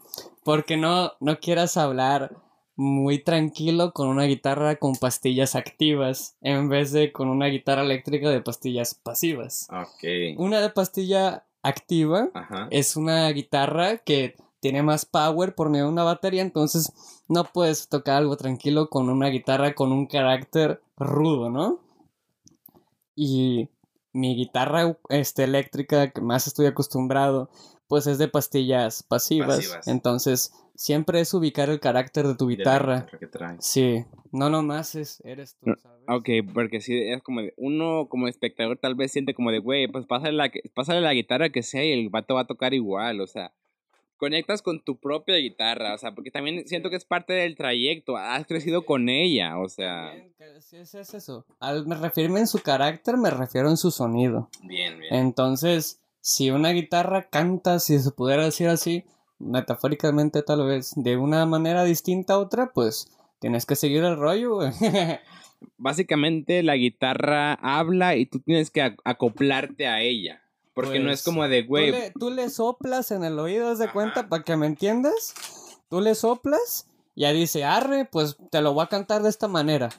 Porque 0.44 0.76
no, 0.76 1.12
no 1.18 1.40
quieras 1.40 1.76
hablar 1.76 2.41
muy 2.76 3.22
tranquilo 3.22 3.92
con 3.92 4.08
una 4.08 4.24
guitarra 4.24 4.76
con 4.76 4.94
pastillas 4.94 5.54
activas 5.54 6.36
en 6.40 6.68
vez 6.68 6.92
de 6.92 7.12
con 7.12 7.28
una 7.28 7.46
guitarra 7.46 7.82
eléctrica 7.82 8.30
de 8.30 8.40
pastillas 8.40 8.94
pasivas. 8.94 9.68
Ok. 9.70 10.38
Una 10.38 10.60
de 10.60 10.70
pastilla 10.70 11.44
activa 11.62 12.30
es 12.70 12.96
una 12.96 13.28
guitarra 13.30 13.98
que 13.98 14.36
tiene 14.60 14.82
más 14.82 15.04
power 15.04 15.54
por 15.54 15.70
medio 15.70 15.86
de 15.86 15.92
una 15.92 16.04
batería, 16.04 16.42
entonces 16.42 16.92
no 17.28 17.44
puedes 17.44 17.88
tocar 17.88 18.16
algo 18.16 18.36
tranquilo 18.36 18.88
con 18.88 19.10
una 19.10 19.28
guitarra 19.28 19.74
con 19.74 19.92
un 19.92 20.06
carácter 20.06 20.80
rudo, 20.96 21.50
¿no? 21.50 21.80
Y 23.14 23.68
mi 24.12 24.36
guitarra 24.36 24.96
este, 25.08 25.44
eléctrica 25.44 26.10
que 26.10 26.20
más 26.20 26.46
estoy 26.46 26.66
acostumbrado, 26.66 27.50
pues 27.88 28.06
es 28.06 28.18
de 28.18 28.28
pastillas 28.28 29.02
pasivas. 29.02 29.80
Entonces, 29.86 30.52
siempre 30.74 31.20
es 31.20 31.32
ubicar 31.34 31.70
el 31.70 31.80
carácter 31.80 32.26
de 32.26 32.34
tu 32.34 32.48
guitarra. 32.48 33.06
Sí, 33.58 34.04
no 34.30 34.50
nomás 34.50 34.94
es, 34.94 35.20
eres 35.24 35.56
tú, 35.56 35.72
¿sabes? 35.80 36.02
Ok, 36.08 36.28
porque 36.52 36.80
si 36.80 36.98
es 36.98 37.22
como 37.22 37.42
de, 37.42 37.54
uno 37.56 38.08
como 38.08 38.28
espectador 38.28 38.78
tal 38.78 38.94
vez 38.94 39.12
siente 39.12 39.34
como 39.34 39.50
de, 39.50 39.58
güey, 39.58 39.88
pues 39.88 40.06
pásale 40.06 40.32
la, 40.32 40.50
pásale 40.74 41.00
la 41.00 41.14
guitarra 41.14 41.50
que 41.50 41.62
sea 41.62 41.84
y 41.84 41.92
el 41.92 42.08
vato 42.08 42.34
va 42.34 42.42
a 42.42 42.46
tocar 42.46 42.74
igual, 42.74 43.20
o 43.20 43.26
sea, 43.26 43.52
conectas 44.22 44.62
con 44.62 44.80
tu 44.80 44.98
propia 44.98 45.36
guitarra, 45.36 45.94
o 45.94 45.98
sea, 45.98 46.14
porque 46.14 46.30
también 46.30 46.66
siento 46.68 46.90
que 46.90 46.96
es 46.96 47.04
parte 47.04 47.32
del 47.32 47.56
trayecto, 47.56 48.16
has 48.16 48.46
crecido 48.46 48.86
con 48.86 49.08
ella, 49.08 49.58
o 49.58 49.68
sea. 49.68 50.12
Sí, 50.60 50.76
es, 50.76 50.94
es 50.94 51.14
eso. 51.14 51.44
Al 51.58 51.86
me 51.86 51.96
referirme 51.96 52.38
en 52.38 52.46
su 52.46 52.60
carácter, 52.60 53.16
me 53.16 53.30
refiero 53.30 53.68
en 53.68 53.76
su 53.76 53.90
sonido. 53.90 54.48
Bien, 54.62 54.98
bien. 54.98 55.12
Entonces, 55.12 56.00
si 56.20 56.52
una 56.52 56.70
guitarra 56.70 57.28
canta, 57.30 57.80
si 57.80 57.98
se 57.98 58.12
pudiera 58.12 58.44
decir 58.44 58.68
así, 58.68 59.04
metafóricamente 59.42 60.42
tal 60.42 60.64
vez, 60.66 60.92
de 60.96 61.16
una 61.16 61.44
manera 61.46 61.84
distinta 61.84 62.34
a 62.34 62.38
otra, 62.38 62.72
pues 62.72 63.08
tienes 63.40 63.66
que 63.66 63.76
seguir 63.76 64.04
el 64.04 64.16
rollo. 64.16 64.60
Básicamente 65.76 66.62
la 66.62 66.76
guitarra 66.76 67.54
habla 67.54 68.16
y 68.16 68.26
tú 68.26 68.40
tienes 68.40 68.70
que 68.70 68.82
ac- 68.82 69.00
acoplarte 69.04 69.86
a 69.86 70.00
ella. 70.00 70.42
Porque 70.74 70.98
no 71.00 71.10
es 71.10 71.22
Pues, 71.22 71.24
como 71.24 71.48
de, 71.48 71.62
Tú 71.62 71.68
güey, 71.68 71.90
le, 71.90 72.10
tú 72.18 72.30
le 72.30 72.48
soplas 72.48 73.10
en 73.10 73.24
el 73.24 73.38
oído, 73.38 73.74
de 73.76 73.90
cuenta, 73.90 74.28
para 74.28 74.42
que 74.42 74.56
me 74.56 74.66
entiendas. 74.66 75.34
Tú 75.90 76.00
le 76.00 76.14
soplas, 76.14 76.88
ya 77.14 77.32
dice, 77.32 77.64
arre, 77.64 78.06
pues 78.10 78.36
te 78.50 78.62
lo 78.62 78.72
voy 78.72 78.84
a 78.84 78.88
cantar 78.88 79.22
de 79.22 79.28
esta 79.28 79.48
manera. 79.48 79.90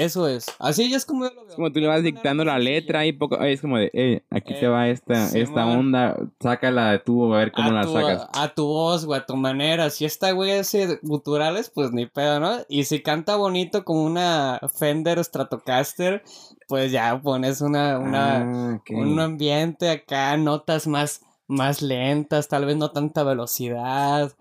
Eso 0.00 0.26
es. 0.28 0.46
Así 0.58 0.88
ya 0.90 0.96
es 0.96 1.04
como 1.04 1.24
yo 1.26 1.34
lo 1.34 1.40
veo. 1.42 1.48
es 1.50 1.54
como 1.56 1.70
tú 1.72 1.80
le 1.80 1.86
vas 1.86 2.02
dictando 2.02 2.44
la 2.44 2.58
letra 2.58 3.04
y 3.06 3.12
poco, 3.12 3.36
es 3.40 3.60
como 3.60 3.76
de, 3.78 3.90
eh, 3.92 4.22
aquí 4.30 4.54
te 4.54 4.64
Eh, 4.64 4.68
va 4.68 4.88
esta, 4.88 5.24
esta 5.26 5.38
Simón. 5.38 5.76
onda, 5.78 6.16
sácala 6.40 6.92
de 6.92 6.98
tú 7.00 7.32
a 7.34 7.38
ver 7.38 7.52
cómo 7.52 7.68
a 7.70 7.72
la 7.72 7.82
tu, 7.82 7.92
sacas. 7.92 8.26
A 8.32 8.48
tu 8.54 8.66
voz, 8.66 9.04
güey, 9.04 9.20
a 9.20 9.26
tu 9.26 9.36
manera. 9.36 9.90
Si 9.90 10.04
esta 10.04 10.32
güey 10.32 10.52
hace 10.52 10.98
guturales, 11.02 11.70
pues 11.70 11.92
ni 11.92 12.06
pedo, 12.06 12.40
¿no? 12.40 12.52
Y 12.68 12.84
si 12.84 13.02
canta 13.02 13.36
bonito 13.36 13.84
como 13.84 14.04
una 14.04 14.58
Fender 14.74 15.22
Stratocaster, 15.22 16.22
pues 16.68 16.92
ya 16.92 17.20
pones 17.20 17.60
una, 17.60 17.98
una, 17.98 18.36
Ah, 18.38 18.80
un 18.90 19.18
ambiente 19.20 19.90
acá, 19.90 20.36
notas 20.36 20.86
más, 20.86 21.20
más 21.46 21.82
lentas, 21.82 22.48
tal 22.48 22.64
vez 22.64 22.76
no 22.76 22.90
tanta 22.90 23.22
velocidad. 23.24 24.32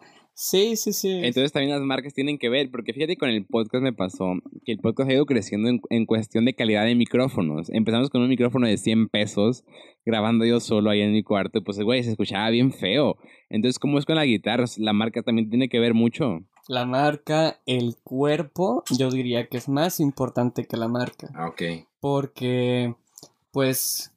Sí, 0.41 0.77
sí, 0.77 0.93
sí. 0.93 1.09
Entonces 1.11 1.51
también 1.51 1.71
las 1.71 1.81
marcas 1.81 2.13
tienen 2.13 2.37
que 2.37 2.47
ver, 2.47 2.71
porque 2.71 2.93
fíjate 2.93 3.17
con 3.17 3.27
el 3.27 3.45
podcast 3.45 3.83
me 3.83 3.91
pasó 3.91 4.35
que 4.63 4.71
el 4.71 4.77
podcast 4.77 5.09
ha 5.09 5.13
ido 5.13 5.25
creciendo 5.25 5.67
en, 5.67 5.81
en 5.89 6.05
cuestión 6.05 6.45
de 6.45 6.53
calidad 6.53 6.85
de 6.85 6.95
micrófonos. 6.95 7.69
Empezamos 7.69 8.09
con 8.09 8.21
un 8.21 8.29
micrófono 8.29 8.65
de 8.65 8.77
100 8.77 9.09
pesos, 9.09 9.65
grabando 10.05 10.45
yo 10.45 10.61
solo 10.61 10.91
ahí 10.91 11.01
en 11.01 11.11
mi 11.11 11.23
cuarto, 11.23 11.61
pues 11.61 11.77
güey, 11.81 12.05
se 12.05 12.11
escuchaba 12.11 12.49
bien 12.51 12.71
feo. 12.71 13.17
Entonces, 13.49 13.79
¿cómo 13.79 13.99
es 13.99 14.05
con 14.05 14.15
las 14.15 14.27
guitarras? 14.27 14.77
La 14.77 14.93
marca 14.93 15.23
también 15.23 15.49
tiene 15.49 15.67
que 15.67 15.79
ver 15.79 15.93
mucho. 15.93 16.39
La 16.69 16.85
marca, 16.85 17.59
el 17.65 17.97
cuerpo, 18.01 18.85
yo 18.97 19.11
diría 19.11 19.49
que 19.49 19.57
es 19.57 19.67
más 19.67 19.99
importante 19.99 20.67
que 20.67 20.77
la 20.77 20.87
marca. 20.87 21.27
Ah, 21.35 21.49
ok. 21.49 21.63
Porque, 21.99 22.95
pues, 23.51 24.13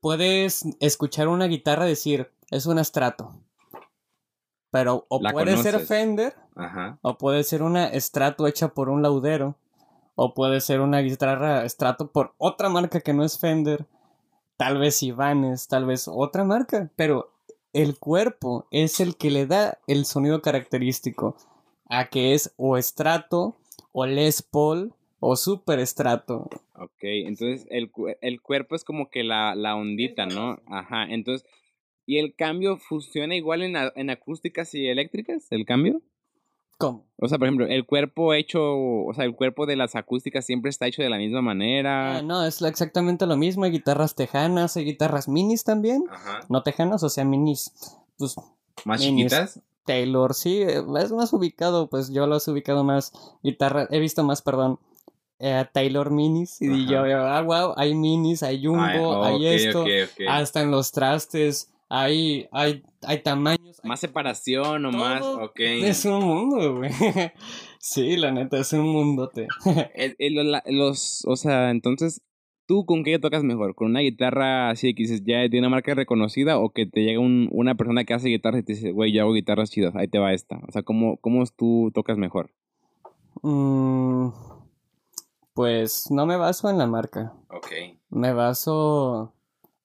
puedes 0.00 0.64
escuchar 0.80 1.28
una 1.28 1.46
guitarra 1.46 1.84
decir, 1.84 2.32
es 2.50 2.66
un 2.66 2.80
estrato. 2.80 3.38
Pero 4.72 5.06
o 5.08 5.20
La 5.22 5.30
puede 5.30 5.56
ser. 5.58 5.78
Fender, 5.80 6.34
Ajá. 6.56 6.98
o 7.02 7.16
puede 7.16 7.44
ser 7.44 7.62
una 7.62 7.86
estrato 7.86 8.48
hecha 8.48 8.68
por 8.74 8.88
un 8.88 9.02
laudero, 9.02 9.54
o 10.16 10.34
puede 10.34 10.60
ser 10.60 10.80
una 10.80 10.98
guitarra 10.98 11.64
estrato 11.64 12.10
por 12.10 12.34
otra 12.38 12.68
marca 12.68 13.00
que 13.00 13.12
no 13.12 13.22
es 13.22 13.38
Fender, 13.38 13.86
tal 14.56 14.78
vez 14.78 15.00
Ibanez, 15.04 15.68
tal 15.68 15.84
vez 15.84 16.08
otra 16.08 16.42
marca, 16.42 16.90
pero 16.96 17.30
el 17.72 17.98
cuerpo 17.98 18.66
es 18.70 18.98
el 18.98 19.16
que 19.16 19.30
le 19.30 19.46
da 19.46 19.78
el 19.86 20.04
sonido 20.06 20.42
característico 20.42 21.36
a 21.88 22.06
que 22.08 22.34
es 22.34 22.52
o 22.56 22.76
estrato, 22.76 23.56
o 23.92 24.06
Les 24.06 24.42
Paul, 24.42 24.94
o 25.20 25.36
super 25.36 25.78
estrato. 25.78 26.48
Ok, 26.74 27.02
entonces 27.02 27.66
el, 27.70 27.92
el 28.22 28.40
cuerpo 28.40 28.74
es 28.74 28.84
como 28.84 29.10
que 29.10 29.22
la, 29.22 29.54
la 29.54 29.76
ondita, 29.76 30.26
¿no? 30.26 30.60
Ajá, 30.66 31.04
entonces, 31.04 31.46
¿y 32.06 32.18
el 32.18 32.34
cambio 32.34 32.78
funciona 32.78 33.34
igual 33.36 33.62
en, 33.62 33.76
en 33.94 34.10
acústicas 34.10 34.74
y 34.74 34.86
eléctricas? 34.88 35.46
¿El 35.50 35.64
cambio? 35.64 36.00
¿Cómo? 36.78 37.06
O 37.18 37.28
sea, 37.28 37.38
por 37.38 37.46
ejemplo, 37.46 37.66
el 37.66 37.86
cuerpo 37.86 38.34
hecho, 38.34 38.60
o 38.62 39.12
sea, 39.14 39.24
el 39.24 39.36
cuerpo 39.36 39.66
de 39.66 39.76
las 39.76 39.94
acústicas 39.94 40.44
siempre 40.44 40.68
está 40.70 40.86
hecho 40.86 41.02
de 41.02 41.10
la 41.10 41.18
misma 41.18 41.40
manera. 41.40 42.18
Ah, 42.18 42.22
no, 42.22 42.44
es 42.44 42.60
exactamente 42.62 43.26
lo 43.26 43.36
mismo. 43.36 43.64
Hay 43.64 43.70
guitarras 43.70 44.16
tejanas, 44.16 44.76
hay 44.76 44.84
guitarras 44.84 45.28
minis 45.28 45.62
también. 45.62 46.04
Ajá. 46.10 46.40
No 46.48 46.62
tejanas, 46.62 47.02
o 47.04 47.08
sea, 47.08 47.24
minis. 47.24 47.72
Pues 48.18 48.34
¿Más 48.84 49.00
Minis. 49.00 49.26
chiquitas? 49.26 49.60
Taylor, 49.84 50.34
sí, 50.34 50.62
es 50.62 51.12
más 51.12 51.32
ubicado, 51.32 51.88
pues 51.88 52.12
yo 52.12 52.26
lo 52.28 52.36
he 52.38 52.50
ubicado 52.50 52.84
más 52.84 53.12
guitarra, 53.42 53.88
he 53.90 53.98
visto 53.98 54.22
más, 54.22 54.40
perdón, 54.40 54.78
eh, 55.40 55.64
Taylor 55.72 56.12
minis 56.12 56.62
y 56.62 56.68
Ajá. 56.68 56.92
yo 57.08 57.26
ah, 57.26 57.42
wow, 57.42 57.74
hay 57.76 57.92
minis, 57.94 58.44
hay 58.44 58.64
jumbo, 58.64 59.24
Ah, 59.24 59.28
hay 59.28 59.46
esto, 59.46 59.84
hasta 60.28 60.62
en 60.62 60.70
los 60.70 60.92
trastes, 60.92 61.71
hay, 61.94 62.48
hay, 62.52 62.82
hay 63.02 63.22
tamaños. 63.22 63.78
Más 63.84 64.00
separación 64.00 64.86
o 64.86 64.90
todo 64.90 65.00
más, 65.00 65.22
ok. 65.22 65.60
Es 65.60 66.06
un 66.06 66.24
mundo, 66.24 66.76
güey. 66.76 66.90
sí, 67.78 68.16
la 68.16 68.32
neta, 68.32 68.58
es 68.58 68.72
un 68.72 68.88
mundote. 68.88 69.46
El- 69.94 70.62
los, 70.66 71.22
o 71.26 71.36
sea, 71.36 71.70
entonces, 71.70 72.22
¿tú 72.66 72.86
con 72.86 73.04
qué 73.04 73.18
tocas 73.18 73.44
mejor? 73.44 73.74
¿Con 73.74 73.88
una 73.88 74.00
guitarra 74.00 74.70
así 74.70 74.94
que 74.94 75.02
dices 75.02 75.22
ya 75.26 75.46
de 75.46 75.58
una 75.58 75.68
marca 75.68 75.94
reconocida 75.94 76.58
o 76.58 76.70
que 76.70 76.86
te 76.86 77.02
llega 77.02 77.20
un- 77.20 77.50
una 77.52 77.74
persona 77.74 78.04
que 78.04 78.14
hace 78.14 78.28
guitarras 78.30 78.62
y 78.62 78.64
te 78.64 78.72
dice, 78.72 78.92
güey, 78.92 79.12
yo 79.12 79.20
hago 79.22 79.34
guitarras 79.34 79.70
chidas, 79.70 79.94
ahí 79.94 80.08
te 80.08 80.18
va 80.18 80.32
esta? 80.32 80.60
O 80.66 80.72
sea, 80.72 80.82
¿cómo, 80.82 81.18
cómo 81.18 81.44
tú 81.54 81.90
tocas 81.94 82.16
mejor? 82.16 82.52
Mm, 83.42 84.28
pues 85.52 86.10
no 86.10 86.24
me 86.24 86.36
baso 86.38 86.70
en 86.70 86.78
la 86.78 86.86
marca. 86.86 87.34
Ok. 87.50 87.68
Me 88.08 88.32
baso 88.32 89.34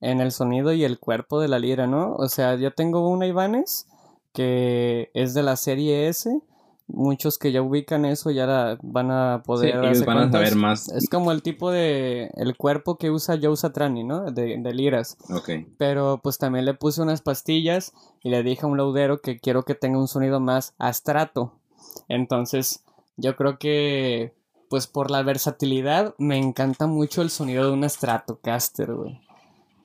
en 0.02 0.22
el 0.22 0.32
sonido 0.32 0.74
y 0.74 0.84
el 0.84 1.00
cuerpo 1.00 1.40
de 1.40 1.48
la 1.48 1.60
lira, 1.60 1.88
¿no? 1.88 2.14
O 2.16 2.30
sea, 2.30 2.56
yo 2.56 2.72
tengo 2.72 3.10
una 3.10 3.28
Ibanez 3.28 3.88
que 4.34 5.10
es 5.14 5.34
de 5.34 5.44
la 5.44 5.56
serie 5.56 6.08
S. 6.10 6.42
Muchos 6.90 7.38
que 7.38 7.52
ya 7.52 7.62
ubican 7.62 8.06
eso 8.06 8.32
ya 8.32 8.46
la 8.46 8.78
van 8.82 9.12
a 9.12 9.40
Sí, 9.40 9.44
poder 9.46 9.70
ellos 9.72 9.84
darse 9.84 10.06
van 10.06 10.18
a 10.20 10.32
saber 10.32 10.56
más. 10.56 10.88
Es 10.90 11.10
como 11.10 11.34
el 11.34 11.42
tipo 11.42 11.70
de 11.70 12.32
el 12.36 12.56
cuerpo 12.56 12.98
que 12.98 13.12
usa 13.12 13.38
Joe 13.42 13.58
Satriani, 13.58 14.06
¿no? 14.06 14.32
De, 14.32 14.58
de 14.58 14.74
liras. 14.74 15.18
Ok. 15.30 15.50
Pero 15.78 16.22
pues 16.24 16.38
también 16.38 16.64
le 16.64 16.76
puse 16.76 17.02
unas 17.02 17.22
pastillas 17.22 17.94
y 18.24 18.30
le 18.30 18.42
dije 18.44 18.62
a 18.64 18.68
un 18.68 18.78
laudero 18.78 19.22
que 19.22 19.40
quiero 19.40 19.64
que 19.64 19.76
tenga 19.76 20.00
un 20.00 20.08
sonido 20.08 20.40
más 20.40 20.76
astrato. 20.78 21.60
Entonces, 22.08 22.86
yo 23.18 23.36
creo 23.36 23.58
que 23.58 24.34
pues 24.70 24.88
por 24.88 25.12
la 25.12 25.24
versatilidad 25.24 26.14
me 26.18 26.38
encanta 26.38 26.88
mucho 26.88 27.22
el 27.22 27.30
sonido 27.32 27.66
de 27.66 27.72
un 27.72 27.90
Stratocaster, 27.90 28.94
güey. 28.94 29.20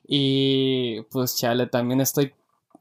Y 0.05 1.01
pues 1.11 1.37
chale, 1.37 1.67
también 1.67 2.01
estoy 2.01 2.33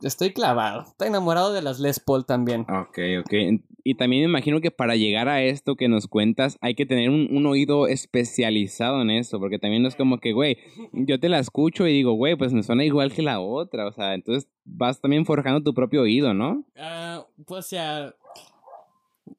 estoy 0.02 0.32
clavado. 0.32 0.82
Estoy 0.82 1.08
enamorado 1.08 1.52
de 1.52 1.62
las 1.62 1.80
Les 1.80 2.00
Paul 2.00 2.24
también. 2.24 2.62
Ok, 2.62 2.98
ok. 3.20 3.62
Y 3.84 3.94
también 3.96 4.22
me 4.22 4.28
imagino 4.28 4.60
que 4.60 4.70
para 4.70 4.94
llegar 4.94 5.28
a 5.28 5.42
esto 5.42 5.74
que 5.74 5.88
nos 5.88 6.06
cuentas 6.06 6.56
hay 6.60 6.74
que 6.74 6.86
tener 6.86 7.10
un, 7.10 7.28
un 7.30 7.46
oído 7.46 7.88
especializado 7.88 9.02
en 9.02 9.10
eso, 9.10 9.40
porque 9.40 9.58
también 9.58 9.82
no 9.82 9.88
es 9.88 9.96
como 9.96 10.18
que, 10.18 10.32
güey, 10.32 10.58
yo 10.92 11.18
te 11.18 11.28
la 11.28 11.40
escucho 11.40 11.86
y 11.86 11.92
digo, 11.92 12.12
güey, 12.12 12.36
pues 12.36 12.52
me 12.52 12.62
suena 12.62 12.84
igual 12.84 13.12
que 13.12 13.22
la 13.22 13.40
otra, 13.40 13.86
o 13.86 13.92
sea, 13.92 14.14
entonces 14.14 14.48
vas 14.64 15.00
también 15.00 15.26
forjando 15.26 15.62
tu 15.62 15.74
propio 15.74 16.02
oído, 16.02 16.32
¿no? 16.32 16.64
Ah, 16.76 17.26
pues 17.44 17.70
ya 17.70 18.14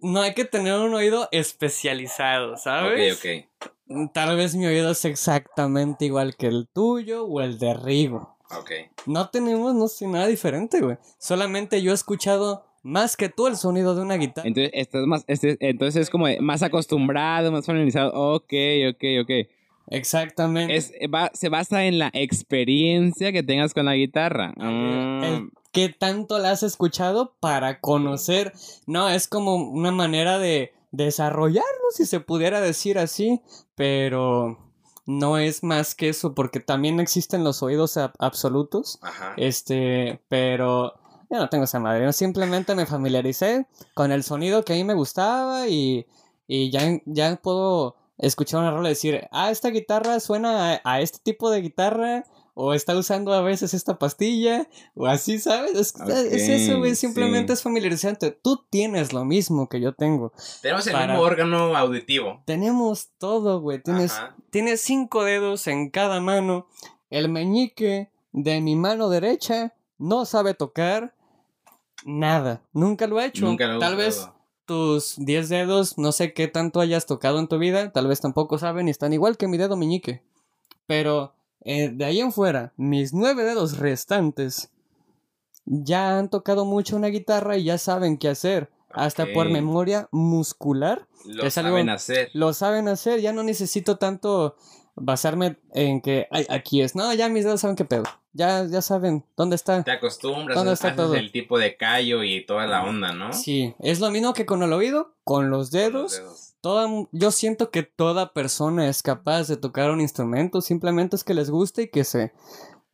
no 0.01 0.21
hay 0.21 0.33
que 0.33 0.43
tener 0.43 0.73
un 0.73 0.93
oído 0.93 1.29
especializado, 1.31 2.57
¿sabes? 2.57 3.23
Tal 4.13 4.35
vez 4.37 4.55
mi 4.55 4.65
oído 4.65 4.91
es 4.91 5.03
exactamente 5.05 6.05
igual 6.05 6.35
que 6.35 6.47
el 6.47 6.67
tuyo 6.73 7.25
o 7.25 7.41
el 7.41 7.59
de 7.59 7.73
Rigo. 7.73 8.37
ok. 8.51 8.71
No 9.05 9.29
tenemos, 9.29 9.75
no 9.75 9.87
sé, 9.87 10.07
nada 10.07 10.27
diferente, 10.27 10.79
güey. 10.81 10.97
Solamente 11.17 11.81
yo 11.81 11.91
he 11.91 11.93
escuchado 11.93 12.65
más 12.81 13.17
que 13.17 13.29
tú 13.29 13.47
el 13.47 13.57
sonido 13.57 13.95
de 13.95 14.01
una 14.01 14.15
guitarra. 14.15 14.47
Entonces, 14.47 14.71
estás 14.73 15.05
más, 15.05 15.23
este, 15.27 15.57
entonces 15.59 16.03
es 16.03 16.09
como 16.09 16.27
más 16.39 16.63
acostumbrado, 16.63 17.51
más 17.51 17.65
familiarizado. 17.65 18.11
Ok, 18.13 18.53
ok, 18.89 19.03
ok. 19.23 19.31
Exactamente. 19.87 20.75
Es, 20.75 20.93
va- 21.13 21.31
se 21.33 21.49
basa 21.49 21.83
en 21.85 21.99
la 21.99 22.09
experiencia 22.13 23.31
que 23.31 23.43
tengas 23.43 23.73
con 23.73 23.85
la 23.85 23.95
guitarra. 23.95 24.53
El 24.57 25.51
¿Qué 25.71 25.89
tanto 25.89 26.37
la 26.39 26.51
has 26.51 26.61
escuchado 26.63 27.33
para 27.39 27.79
conocer? 27.79 28.53
No, 28.85 29.09
es 29.09 29.27
como 29.27 29.55
una 29.55 29.91
manera 29.91 30.37
de 30.37 30.71
desarrollarlo, 30.93 31.91
si 31.91 32.05
se 32.05 32.21
pudiera 32.21 32.61
decir 32.61 32.97
así, 32.97 33.41
pero 33.75 34.57
no 35.05 35.37
es 35.37 35.63
más 35.63 35.95
que 35.95 36.07
eso, 36.09 36.33
porque 36.33 36.61
también 36.61 36.99
existen 37.01 37.43
los 37.43 37.61
oídos 37.61 37.97
ab- 37.97 38.13
absolutos. 38.19 38.99
Ajá. 39.01 39.33
Este, 39.35 40.21
pero 40.29 40.93
yo 41.29 41.37
no 41.39 41.49
tengo 41.49 41.65
esa 41.65 41.79
madre. 41.79 42.05
Yo 42.05 42.13
simplemente 42.13 42.75
me 42.75 42.85
familiaricé 42.85 43.65
con 43.95 44.11
el 44.13 44.23
sonido 44.23 44.63
que 44.63 44.73
a 44.73 44.75
mí 44.77 44.83
me 44.85 44.93
gustaba 44.93 45.67
y, 45.67 46.05
y 46.47 46.71
ya, 46.71 46.99
ya 47.05 47.35
puedo 47.35 47.97
escuchar 48.17 48.61
una 48.61 48.71
rola 48.71 48.89
y 48.89 48.91
decir, 48.93 49.27
ah, 49.31 49.49
esta 49.51 49.69
guitarra 49.69 50.19
suena 50.19 50.75
a, 50.75 50.81
a 50.85 51.01
este 51.01 51.17
tipo 51.21 51.49
de 51.49 51.61
guitarra. 51.61 52.23
O 52.55 52.73
está 52.73 52.95
usando 52.95 53.33
a 53.33 53.41
veces 53.41 53.73
esta 53.73 53.97
pastilla, 53.97 54.67
o 54.95 55.07
así, 55.07 55.39
¿sabes? 55.39 55.73
Es, 55.75 55.95
es 56.31 56.49
eso, 56.49 56.77
güey. 56.77 56.95
Simplemente 56.95 57.47
sí. 57.47 57.53
es 57.53 57.63
familiarizante. 57.63 58.31
Tú 58.31 58.63
tienes 58.69 59.11
lo 59.11 59.25
mismo 59.25 59.67
que 59.67 59.81
yo 59.81 59.93
tengo. 59.93 60.31
Tenemos 60.61 60.85
el 60.87 60.97
mismo 60.97 61.19
órgano 61.19 61.75
auditivo. 61.75 62.43
Tenemos 62.45 63.09
todo, 63.17 63.59
güey. 63.59 63.81
Tienes, 63.81 64.13
tienes 64.51 64.81
cinco 64.81 65.23
dedos 65.23 65.65
en 65.67 65.89
cada 65.89 66.21
mano. 66.21 66.67
El 67.09 67.29
meñique 67.29 68.11
de 68.31 68.61
mi 68.61 68.75
mano 68.75 69.09
derecha 69.09 69.73
no 69.97 70.25
sabe 70.25 70.53
tocar. 70.53 71.15
nada. 72.05 72.61
Nunca 72.73 73.07
lo 73.07 73.19
he 73.19 73.25
hecho. 73.25 73.45
Nunca 73.45 73.65
lo 73.67 73.79
Tal 73.79 73.95
vez 73.95 74.27
tus 74.65 75.15
10 75.17 75.49
dedos, 75.49 75.97
no 75.97 76.11
sé 76.11 76.33
qué 76.33 76.47
tanto 76.47 76.79
hayas 76.79 77.05
tocado 77.05 77.39
en 77.39 77.47
tu 77.47 77.57
vida, 77.57 77.91
tal 77.91 78.07
vez 78.07 78.21
tampoco 78.21 78.57
saben 78.57 78.87
y 78.87 78.91
están 78.91 79.13
igual 79.13 79.37
que 79.37 79.47
mi 79.47 79.57
dedo 79.57 79.75
meñique. 79.75 80.23
Pero 80.87 81.33
eh, 81.65 81.89
de 81.93 82.05
ahí 82.05 82.19
en 82.19 82.31
fuera, 82.31 82.73
mis 82.77 83.13
nueve 83.13 83.43
dedos 83.43 83.77
restantes 83.77 84.69
ya 85.65 86.17
han 86.17 86.29
tocado 86.29 86.65
mucho 86.65 86.95
una 86.95 87.07
guitarra 87.07 87.57
y 87.57 87.63
ya 87.65 87.77
saben 87.77 88.17
qué 88.17 88.29
hacer. 88.29 88.69
Hasta 88.91 89.25
por 89.33 89.49
memoria 89.49 90.07
muscular 90.11 91.07
Lo 91.25 91.43
es 91.45 91.57
algo- 91.57 91.71
saben 91.71 91.89
hacer. 91.89 92.29
lo 92.33 92.53
saben 92.53 92.87
hacer. 92.87 93.21
Ya 93.21 93.33
no 93.33 93.41
necesito 93.41 93.97
tanto 93.97 94.55
basarme 94.95 95.57
en 95.73 95.99
que 96.01 96.27
"Ay, 96.29 96.45
aquí 96.49 96.81
es. 96.81 96.95
No, 96.95 97.11
ya 97.13 97.27
mis 97.29 97.43
dedos 97.43 97.61
saben 97.61 97.75
qué 97.75 97.85
pedo. 97.85 98.03
Ya, 98.33 98.65
ya 98.65 98.81
saben 98.83 99.23
dónde 99.35 99.55
está. 99.55 99.83
Te 99.83 99.91
acostumbras, 99.91 100.55
¿Dónde 100.55 100.73
está 100.73 100.95
todo? 100.95 101.15
el 101.15 101.31
tipo 101.31 101.57
de 101.57 101.75
callo 101.77 102.23
y 102.23 102.45
toda 102.45 102.67
la 102.67 102.83
onda, 102.83 103.13
¿no? 103.13 103.31
Sí, 103.33 103.73
es 103.79 103.99
lo 103.99 104.11
mismo 104.11 104.33
que 104.33 104.45
con 104.45 104.61
el 104.63 104.73
oído, 104.73 105.13
con 105.23 105.49
los 105.49 105.69
Con 105.71 105.79
dedos. 105.79 105.93
los 106.03 106.11
dedos. 106.17 106.42
Toda, 106.63 106.87
yo 107.11 107.31
siento 107.31 107.71
que 107.71 107.83
toda 107.83 108.31
persona 108.31 108.87
es 108.87 109.03
capaz 109.03 109.49
de 109.49 109.57
tocar 109.57 109.91
un 109.91 109.99
instrumento, 109.99 110.61
simplemente 110.61 111.17
es 111.17 111.25
que 111.25 111.33
les 111.33 111.49
guste 111.49 111.81
y 111.81 111.87
que 111.89 112.05
se, 112.05 112.31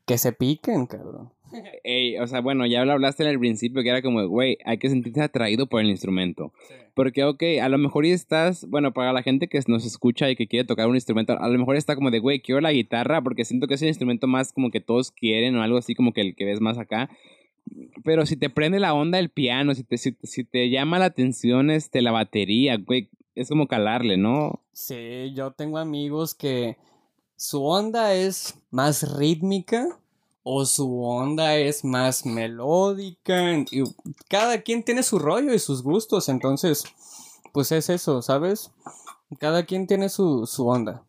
que 0.08 0.18
se 0.18 0.32
piquen, 0.34 0.88
cabrón. 0.88 1.30
Ey, 1.84 2.18
o 2.18 2.26
sea, 2.26 2.42
bueno, 2.42 2.66
ya 2.66 2.84
lo 2.84 2.94
hablaste 2.94 3.22
en 3.22 3.30
el 3.30 3.38
principio 3.38 3.84
que 3.84 3.90
era 3.90 4.02
como, 4.02 4.28
güey, 4.28 4.58
hay 4.66 4.80
que 4.80 4.90
sentirse 4.90 5.22
atraído 5.22 5.68
por 5.68 5.82
el 5.82 5.92
instrumento. 5.92 6.52
Porque, 6.96 7.24
ok, 7.24 7.44
a 7.62 7.70
lo 7.70 7.78
mejor 7.78 8.08
estás, 8.08 8.66
bueno, 8.68 8.92
para 8.92 9.14
la 9.14 9.22
gente 9.22 9.48
que 9.48 9.62
nos 9.68 9.86
escucha 9.86 10.32
y 10.32 10.36
que 10.36 10.48
quiere 10.48 10.66
tocar 10.66 10.88
un 10.88 10.96
instrumento, 10.96 11.40
a 11.40 11.48
lo 11.48 11.60
mejor 11.60 11.76
está 11.76 11.94
como 11.94 12.10
de, 12.10 12.18
güey, 12.18 12.42
quiero 12.42 12.62
la 12.62 12.72
guitarra 12.72 13.22
porque 13.22 13.46
siento 13.46 13.68
que 13.68 13.76
es 13.76 13.84
el 13.84 13.90
instrumento 13.90 14.26
más 14.26 14.52
como 14.52 14.72
que 14.72 14.82
todos 14.82 15.12
quieren 15.12 15.56
o 15.56 15.62
algo 15.62 15.78
así 15.78 15.94
como 15.94 16.12
que 16.12 16.22
el 16.22 16.36
que 16.36 16.46
ves 16.46 16.60
más 16.60 16.80
acá. 16.80 17.08
Pero 18.04 18.26
si 18.26 18.36
te 18.36 18.50
prende 18.50 18.80
la 18.80 18.96
onda 18.96 19.20
el 19.20 19.30
piano, 19.30 19.76
si 19.76 19.84
te, 19.84 20.00
si, 20.00 20.16
si 20.24 20.44
te 20.44 20.72
llama 20.72 20.98
la 20.98 21.06
atención 21.06 21.70
este, 21.70 22.02
la 22.02 22.12
batería, 22.12 22.78
güey, 22.78 23.10
es 23.42 23.50
como 23.50 23.68
calarle, 23.68 24.18
¿no? 24.18 24.60
Sí, 24.74 25.34
yo 25.36 25.52
tengo 25.52 25.78
amigos 25.78 26.34
que 26.36 26.78
su 27.36 27.64
onda 27.66 28.14
es 28.14 28.56
más 28.72 29.18
rítmica 29.18 29.88
o 30.44 30.66
su 30.66 31.04
onda 31.04 31.56
es 31.58 31.84
más 31.84 32.26
melódica. 32.26 33.52
Y 33.72 33.84
cada 34.30 34.62
quien 34.62 34.84
tiene 34.84 35.04
su 35.04 35.20
rollo 35.20 35.54
y 35.54 35.60
sus 35.60 35.84
gustos, 35.84 36.30
entonces, 36.30 36.84
pues 37.54 37.72
es 37.72 37.90
eso, 37.90 38.22
¿sabes? 38.22 38.72
Cada 39.40 39.66
quien 39.66 39.88
tiene 39.88 40.10
su, 40.10 40.46
su 40.48 40.68
onda. 40.68 41.04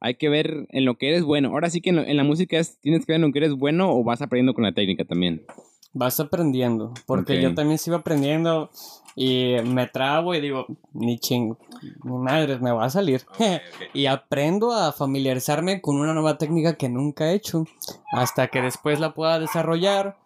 Hay 0.00 0.14
que 0.14 0.28
ver 0.28 0.66
en 0.70 0.84
lo 0.84 0.96
que 0.96 1.08
eres 1.08 1.24
bueno. 1.24 1.48
Ahora 1.50 1.70
sí 1.70 1.80
que 1.80 1.90
en, 1.90 1.96
lo- 1.96 2.02
en 2.04 2.16
la 2.16 2.22
música 2.24 2.58
es, 2.58 2.78
tienes 2.80 3.04
que 3.04 3.12
ver 3.12 3.16
en 3.20 3.26
lo 3.26 3.32
que 3.32 3.38
eres 3.40 3.54
bueno 3.54 3.90
o 3.92 4.04
vas 4.04 4.22
aprendiendo 4.22 4.54
con 4.54 4.62
la 4.64 4.72
técnica 4.72 5.04
también. 5.04 5.44
Vas 5.92 6.20
aprendiendo, 6.20 6.92
porque 7.06 7.42
yo 7.42 7.54
también 7.54 7.78
sigo 7.78 7.96
aprendiendo 7.96 8.70
y 9.20 9.56
me 9.64 9.88
trabo 9.88 10.32
y 10.32 10.40
digo, 10.40 10.66
ni 10.92 11.18
ching, 11.18 11.56
ni 12.04 12.12
madre, 12.12 12.58
me 12.60 12.70
va 12.70 12.84
a 12.84 12.90
salir. 12.90 13.22
y 13.92 14.06
aprendo 14.06 14.72
a 14.72 14.92
familiarizarme 14.92 15.80
con 15.80 15.96
una 15.96 16.14
nueva 16.14 16.38
técnica 16.38 16.76
que 16.76 16.88
nunca 16.88 17.32
he 17.32 17.34
hecho, 17.34 17.64
hasta 18.12 18.46
que 18.46 18.62
después 18.62 19.00
la 19.00 19.14
pueda 19.14 19.40
desarrollar 19.40 20.16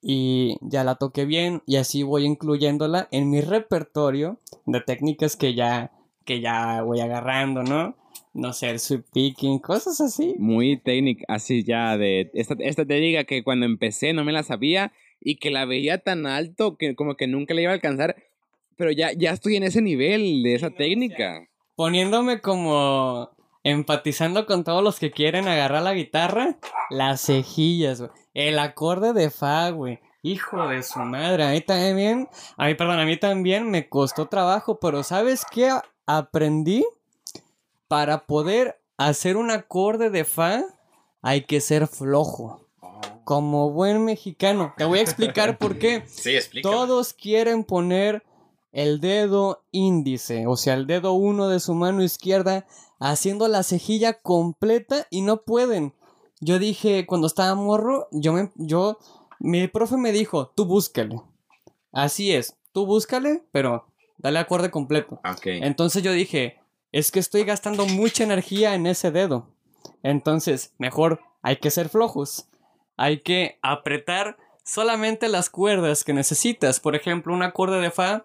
y 0.00 0.56
ya 0.62 0.82
la 0.82 0.94
toque 0.94 1.26
bien 1.26 1.62
y 1.66 1.76
así 1.76 2.02
voy 2.02 2.24
incluyéndola 2.24 3.08
en 3.10 3.28
mi 3.28 3.42
repertorio 3.42 4.38
de 4.64 4.80
técnicas 4.80 5.36
que 5.36 5.54
ya 5.54 5.90
que 6.24 6.40
ya 6.40 6.80
voy 6.82 7.00
agarrando, 7.00 7.62
¿no? 7.62 7.96
No 8.32 8.52
sé, 8.54 8.70
el 8.70 8.78
sweep 8.78 9.04
picking, 9.12 9.58
cosas 9.58 10.00
así. 10.00 10.36
Muy 10.38 10.78
técnica, 10.78 11.24
así 11.28 11.64
ya 11.64 11.98
de 11.98 12.30
esta, 12.32 12.54
esta 12.60 12.86
técnica 12.86 13.24
que 13.24 13.44
cuando 13.44 13.66
empecé 13.66 14.14
no 14.14 14.24
me 14.24 14.32
la 14.32 14.42
sabía 14.42 14.92
y 15.20 15.36
que 15.36 15.50
la 15.50 15.64
veía 15.64 15.98
tan 15.98 16.26
alto 16.26 16.76
que 16.76 16.94
como 16.94 17.16
que 17.16 17.26
nunca 17.26 17.54
la 17.54 17.62
iba 17.62 17.72
a 17.72 17.74
alcanzar, 17.74 18.16
pero 18.78 18.92
ya, 18.92 19.12
ya 19.12 19.32
estoy 19.32 19.56
en 19.56 19.64
ese 19.64 19.82
nivel 19.82 20.42
de 20.42 20.54
esa 20.54 20.70
técnica. 20.70 21.46
poniéndome 21.74 22.40
como 22.40 23.30
empatizando 23.64 24.46
con 24.46 24.64
todos 24.64 24.82
los 24.82 24.98
que 24.98 25.10
quieren 25.10 25.48
agarrar 25.48 25.82
la 25.82 25.92
guitarra, 25.92 26.56
las 26.90 27.20
cejillas, 27.22 28.00
güey. 28.00 28.10
El 28.34 28.58
acorde 28.58 29.12
de 29.12 29.30
fa, 29.30 29.70
güey. 29.70 29.98
Hijo 30.22 30.66
de 30.68 30.82
su 30.82 31.00
madre, 31.00 31.44
a 31.44 31.50
mí 31.50 31.60
también, 31.60 32.28
a 32.56 32.66
mí, 32.66 32.74
perdón, 32.74 33.00
a 33.00 33.04
mí 33.04 33.16
también 33.16 33.70
me 33.70 33.88
costó 33.88 34.26
trabajo, 34.26 34.78
pero 34.80 35.02
¿sabes 35.02 35.44
qué 35.50 35.70
aprendí? 36.06 36.84
Para 37.88 38.26
poder 38.26 38.80
hacer 38.96 39.36
un 39.36 39.50
acorde 39.50 40.10
de 40.10 40.24
fa, 40.24 40.64
hay 41.22 41.42
que 41.42 41.60
ser 41.60 41.86
flojo. 41.86 42.64
Como 43.24 43.70
buen 43.70 44.04
mexicano. 44.04 44.74
Te 44.76 44.84
voy 44.84 45.00
a 45.00 45.02
explicar 45.02 45.58
por 45.58 45.78
qué. 45.78 46.02
Sí, 46.06 46.34
explica. 46.34 46.68
Todos 46.68 47.12
quieren 47.12 47.62
poner 47.64 48.22
el 48.72 49.00
dedo 49.00 49.64
índice, 49.70 50.46
o 50.46 50.56
sea, 50.56 50.74
el 50.74 50.86
dedo 50.86 51.12
uno 51.12 51.48
de 51.48 51.60
su 51.60 51.74
mano 51.74 52.02
izquierda, 52.02 52.66
haciendo 53.00 53.48
la 53.48 53.62
cejilla 53.62 54.20
completa 54.20 55.06
y 55.10 55.22
no 55.22 55.42
pueden. 55.42 55.94
Yo 56.40 56.58
dije, 56.58 57.06
cuando 57.06 57.26
estaba 57.26 57.54
morro, 57.54 58.08
yo 58.12 58.32
me, 58.32 58.52
yo, 58.56 58.98
mi 59.40 59.66
profe 59.68 59.96
me 59.96 60.12
dijo, 60.12 60.48
tú 60.48 60.66
búscale. 60.66 61.20
Así 61.92 62.32
es, 62.32 62.56
tú 62.72 62.86
búscale, 62.86 63.42
pero 63.50 63.86
dale 64.18 64.38
acorde 64.38 64.70
completo. 64.70 65.20
Ok. 65.24 65.46
Entonces 65.46 66.02
yo 66.02 66.12
dije, 66.12 66.60
es 66.92 67.10
que 67.10 67.20
estoy 67.20 67.44
gastando 67.44 67.86
mucha 67.86 68.24
energía 68.24 68.74
en 68.74 68.86
ese 68.86 69.10
dedo. 69.10 69.48
Entonces, 70.02 70.74
mejor 70.78 71.20
hay 71.42 71.56
que 71.56 71.70
ser 71.70 71.88
flojos. 71.88 72.48
Hay 72.96 73.20
que 73.20 73.58
apretar 73.62 74.36
solamente 74.64 75.28
las 75.28 75.50
cuerdas 75.50 76.04
que 76.04 76.12
necesitas. 76.12 76.80
Por 76.80 76.94
ejemplo, 76.94 77.32
un 77.32 77.42
acorde 77.42 77.80
de 77.80 77.90
fa, 77.90 78.24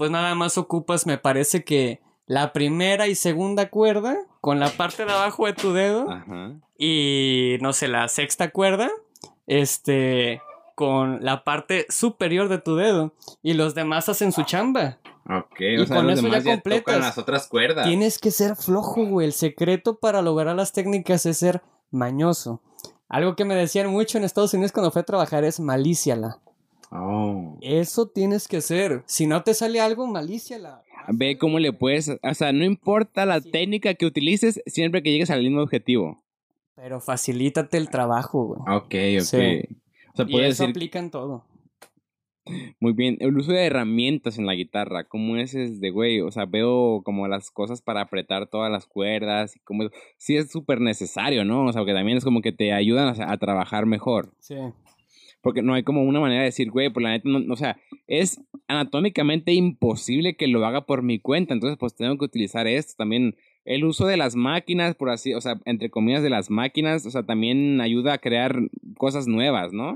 pues 0.00 0.10
nada 0.10 0.34
más 0.34 0.56
ocupas, 0.56 1.04
me 1.06 1.18
parece 1.18 1.62
que 1.62 2.00
la 2.24 2.54
primera 2.54 3.06
y 3.06 3.14
segunda 3.14 3.68
cuerda 3.68 4.16
con 4.40 4.58
la 4.58 4.70
parte 4.70 5.04
de 5.04 5.12
abajo 5.12 5.44
de 5.44 5.52
tu 5.52 5.74
dedo 5.74 6.10
Ajá. 6.10 6.54
y 6.78 7.58
no 7.60 7.74
sé, 7.74 7.86
la 7.86 8.08
sexta 8.08 8.50
cuerda, 8.50 8.88
este, 9.46 10.40
con 10.74 11.22
la 11.22 11.44
parte 11.44 11.84
superior 11.90 12.48
de 12.48 12.56
tu 12.56 12.76
dedo 12.76 13.12
y 13.42 13.52
los 13.52 13.74
demás 13.74 14.08
hacen 14.08 14.32
su 14.32 14.42
chamba. 14.44 14.96
Ok, 15.28 15.60
Y 15.60 15.76
o 15.76 15.86
sea, 15.86 15.96
con 15.98 16.06
los 16.06 16.18
eso 16.18 16.28
ya 16.28 16.30
demás 16.30 16.44
ya, 16.44 16.50
completas. 16.52 16.84
tocan 16.86 17.00
las 17.02 17.18
otras 17.18 17.46
cuerdas. 17.46 17.86
Tienes 17.86 18.18
que 18.18 18.30
ser 18.30 18.56
flojo, 18.56 19.04
güey. 19.04 19.26
El 19.26 19.34
secreto 19.34 19.98
para 19.98 20.22
lograr 20.22 20.56
las 20.56 20.72
técnicas 20.72 21.26
es 21.26 21.36
ser 21.36 21.60
mañoso. 21.90 22.62
Algo 23.10 23.36
que 23.36 23.44
me 23.44 23.54
decían 23.54 23.88
mucho 23.88 24.16
en 24.16 24.24
Estados 24.24 24.54
Unidos 24.54 24.72
cuando 24.72 24.90
fui 24.92 25.00
a 25.00 25.04
trabajar 25.04 25.44
es 25.44 25.60
malíciala. 25.60 26.38
Oh. 26.90 27.56
Eso 27.60 28.08
tienes 28.08 28.48
que 28.48 28.60
ser. 28.60 29.02
Si 29.06 29.26
no 29.26 29.42
te 29.42 29.54
sale 29.54 29.80
algo, 29.80 30.06
malíciala. 30.06 30.82
Ve 31.08 31.38
cómo 31.38 31.58
le 31.58 31.72
puedes, 31.72 32.08
o 32.08 32.34
sea, 32.34 32.52
no 32.52 32.64
importa 32.64 33.24
la 33.26 33.40
Sí. 33.40 33.50
técnica 33.50 33.94
que 33.94 34.06
utilices, 34.06 34.60
siempre 34.66 35.02
que 35.02 35.10
llegues 35.12 35.30
al 35.30 35.42
mismo 35.42 35.62
objetivo. 35.62 36.22
Pero 36.74 37.00
facilítate 37.00 37.76
el 37.78 37.90
trabajo, 37.90 38.44
güey. 38.46 38.60
Ok, 38.76 38.84
ok. 38.84 39.24
Sí. 39.24 39.62
O 40.12 40.16
sea, 40.16 40.26
y 40.28 40.34
eso 40.36 40.64
decir 40.64 40.68
aplica 40.70 40.98
en 40.98 41.10
todo. 41.10 41.44
muy 42.80 42.92
bien. 42.92 43.16
El 43.20 43.36
uso 43.36 43.52
de 43.52 43.64
herramientas 43.66 44.36
en 44.38 44.46
la 44.46 44.54
guitarra, 44.54 45.04
¿cómo 45.04 45.36
es 45.36 45.54
es 45.54 45.80
de 45.80 45.90
güey? 45.90 46.20
O 46.20 46.30
sea, 46.32 46.46
veo 46.46 47.02
como 47.04 47.28
las 47.28 47.50
cosas 47.50 47.80
para 47.82 48.00
apretar 48.00 48.46
todas 48.48 48.72
las 48.72 48.86
cuerdas 48.86 49.54
y 49.56 49.60
como 49.60 49.84
sí 50.16 50.36
es 50.36 50.50
súper 50.50 50.80
necesario, 50.80 51.44
¿no? 51.44 51.66
O 51.66 51.72
sea, 51.72 51.84
que 51.84 51.92
también 51.94 52.18
es 52.18 52.24
como 52.24 52.40
que 52.40 52.50
te 52.52 52.72
ayudan 52.72 53.20
a, 53.20 53.30
a 53.32 53.36
trabajar 53.36 53.86
mejor. 53.86 54.32
Sí. 54.40 54.56
Porque 55.42 55.62
no 55.62 55.74
hay 55.74 55.82
como 55.82 56.02
una 56.02 56.20
manera 56.20 56.40
de 56.40 56.46
decir, 56.46 56.70
güey, 56.70 56.90
pues 56.92 57.02
la 57.02 57.10
neta, 57.10 57.28
no, 57.28 57.52
o 57.52 57.56
sea, 57.56 57.78
es 58.06 58.40
anatómicamente 58.68 59.52
imposible 59.54 60.36
que 60.36 60.46
lo 60.48 60.64
haga 60.66 60.86
por 60.86 61.02
mi 61.02 61.18
cuenta, 61.18 61.54
entonces 61.54 61.78
pues 61.78 61.94
tengo 61.94 62.16
que 62.18 62.24
utilizar 62.24 62.66
esto 62.66 62.94
también. 62.96 63.36
El 63.64 63.84
uso 63.84 64.06
de 64.06 64.16
las 64.16 64.36
máquinas, 64.36 64.94
por 64.94 65.10
así, 65.10 65.34
o 65.34 65.40
sea, 65.40 65.60
entre 65.64 65.90
comillas 65.90 66.22
de 66.22 66.30
las 66.30 66.50
máquinas, 66.50 67.04
o 67.06 67.10
sea, 67.10 67.22
también 67.24 67.80
ayuda 67.80 68.14
a 68.14 68.18
crear 68.18 68.58
cosas 68.96 69.26
nuevas, 69.28 69.72
¿no? 69.72 69.90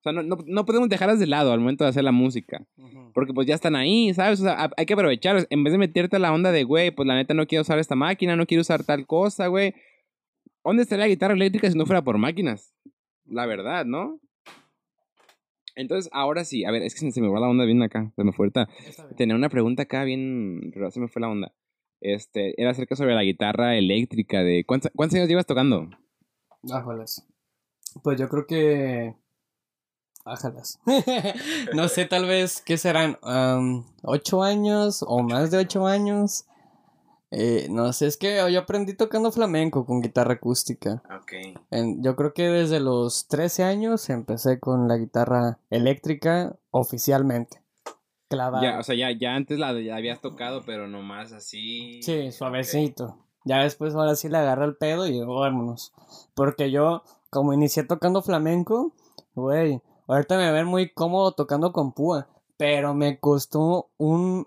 O 0.00 0.02
sea, 0.02 0.12
no, 0.12 0.22
no, 0.22 0.38
no 0.46 0.64
podemos 0.64 0.88
dejarlas 0.88 1.18
de 1.18 1.26
lado 1.26 1.52
al 1.52 1.58
momento 1.60 1.84
de 1.84 1.90
hacer 1.90 2.04
la 2.04 2.12
música, 2.12 2.64
porque 3.14 3.32
pues 3.34 3.46
ya 3.46 3.54
están 3.54 3.76
ahí, 3.76 4.12
¿sabes? 4.14 4.40
O 4.40 4.44
sea, 4.44 4.54
ha- 4.64 4.70
hay 4.76 4.86
que 4.86 4.92
aprovechar, 4.94 5.46
en 5.50 5.64
vez 5.64 5.72
de 5.72 5.78
meterte 5.78 6.16
a 6.16 6.20
la 6.20 6.32
onda 6.32 6.52
de, 6.52 6.64
güey, 6.64 6.90
pues 6.92 7.06
la 7.08 7.14
neta 7.16 7.34
no 7.34 7.46
quiero 7.46 7.62
usar 7.62 7.78
esta 7.78 7.94
máquina, 7.96 8.36
no 8.36 8.46
quiero 8.46 8.60
usar 8.62 8.84
tal 8.84 9.06
cosa, 9.06 9.48
güey. 9.48 9.74
¿Dónde 10.64 10.82
estaría 10.82 11.04
la 11.06 11.08
guitarra 11.08 11.34
eléctrica 11.34 11.70
si 11.70 11.76
no 11.76 11.86
fuera 11.86 12.02
por 12.02 12.18
máquinas? 12.18 12.74
La 13.26 13.46
verdad, 13.46 13.84
¿no? 13.86 14.20
Entonces, 15.78 16.10
ahora 16.12 16.44
sí, 16.44 16.64
a 16.64 16.72
ver, 16.72 16.82
es 16.82 16.92
que 16.92 17.12
se 17.12 17.20
me 17.20 17.28
va 17.28 17.38
la 17.38 17.48
onda 17.48 17.64
bien 17.64 17.80
acá, 17.84 18.12
se 18.16 18.24
me 18.24 18.32
fue 18.32 18.46
ahorita. 18.46 18.68
Tenía 19.16 19.36
una 19.36 19.48
pregunta 19.48 19.84
acá 19.84 20.02
bien, 20.02 20.72
pero 20.74 20.90
se 20.90 20.98
me 20.98 21.06
fue 21.06 21.22
la 21.22 21.28
onda. 21.28 21.54
Este, 22.00 22.60
era 22.60 22.72
acerca 22.72 22.96
sobre 22.96 23.14
la 23.14 23.22
guitarra 23.22 23.76
eléctrica 23.76 24.42
de... 24.42 24.64
¿Cuántos, 24.66 24.90
cuántos 24.96 25.14
años 25.16 25.28
llevas 25.28 25.46
tocando? 25.46 25.88
Ájalas. 26.72 27.24
Pues 28.02 28.18
yo 28.18 28.28
creo 28.28 28.46
que. 28.48 29.14
Ájalas. 30.24 30.80
no 31.74 31.88
sé, 31.88 32.06
tal 32.06 32.26
vez, 32.26 32.60
¿qué 32.60 32.76
serán? 32.76 33.16
Am, 33.22 33.86
¿Ocho 34.02 34.42
años 34.42 35.04
o 35.06 35.22
más 35.22 35.52
de 35.52 35.58
ocho 35.58 35.86
años? 35.86 36.44
Eh, 37.30 37.66
no 37.70 37.92
sé, 37.92 38.06
es 38.06 38.16
que 38.16 38.36
yo 38.50 38.58
aprendí 38.60 38.94
tocando 38.94 39.30
flamenco 39.30 39.84
con 39.84 40.00
guitarra 40.00 40.34
acústica. 40.34 41.02
Ok. 41.20 41.32
En- 41.70 42.02
yo 42.02 42.16
creo 42.16 42.32
que 42.32 42.44
desde 42.48 42.80
los 42.80 43.28
13 43.28 43.64
años 43.64 44.08
empecé 44.08 44.58
con 44.58 44.88
la 44.88 44.96
guitarra 44.96 45.58
eléctrica 45.70 46.56
oficialmente. 46.70 47.62
Clavada. 48.28 48.62
Ya, 48.62 48.78
o 48.78 48.82
sea, 48.82 48.94
ya, 48.94 49.10
ya 49.10 49.34
antes 49.34 49.58
la, 49.58 49.72
la 49.72 49.96
habías 49.96 50.20
tocado, 50.20 50.62
pero 50.64 50.86
nomás 50.88 51.32
así. 51.32 52.02
Sí, 52.02 52.30
suavecito. 52.32 53.18
Ya 53.44 53.62
después 53.62 53.94
ahora 53.94 54.14
sí 54.16 54.28
le 54.28 54.36
agarra 54.38 54.64
el 54.66 54.76
pedo 54.76 55.06
y 55.06 55.20
vámonos. 55.20 55.92
Porque 56.34 56.70
yo, 56.70 57.02
como 57.30 57.52
inicié 57.54 57.84
tocando 57.84 58.20
flamenco, 58.22 58.92
güey, 59.34 59.80
ahorita 60.06 60.36
me 60.36 60.52
ven 60.52 60.66
muy 60.66 60.90
cómodo 60.90 61.32
tocando 61.32 61.72
con 61.72 61.92
púa, 61.92 62.28
pero 62.58 62.92
me 62.94 63.18
costó 63.18 63.90
un 63.96 64.46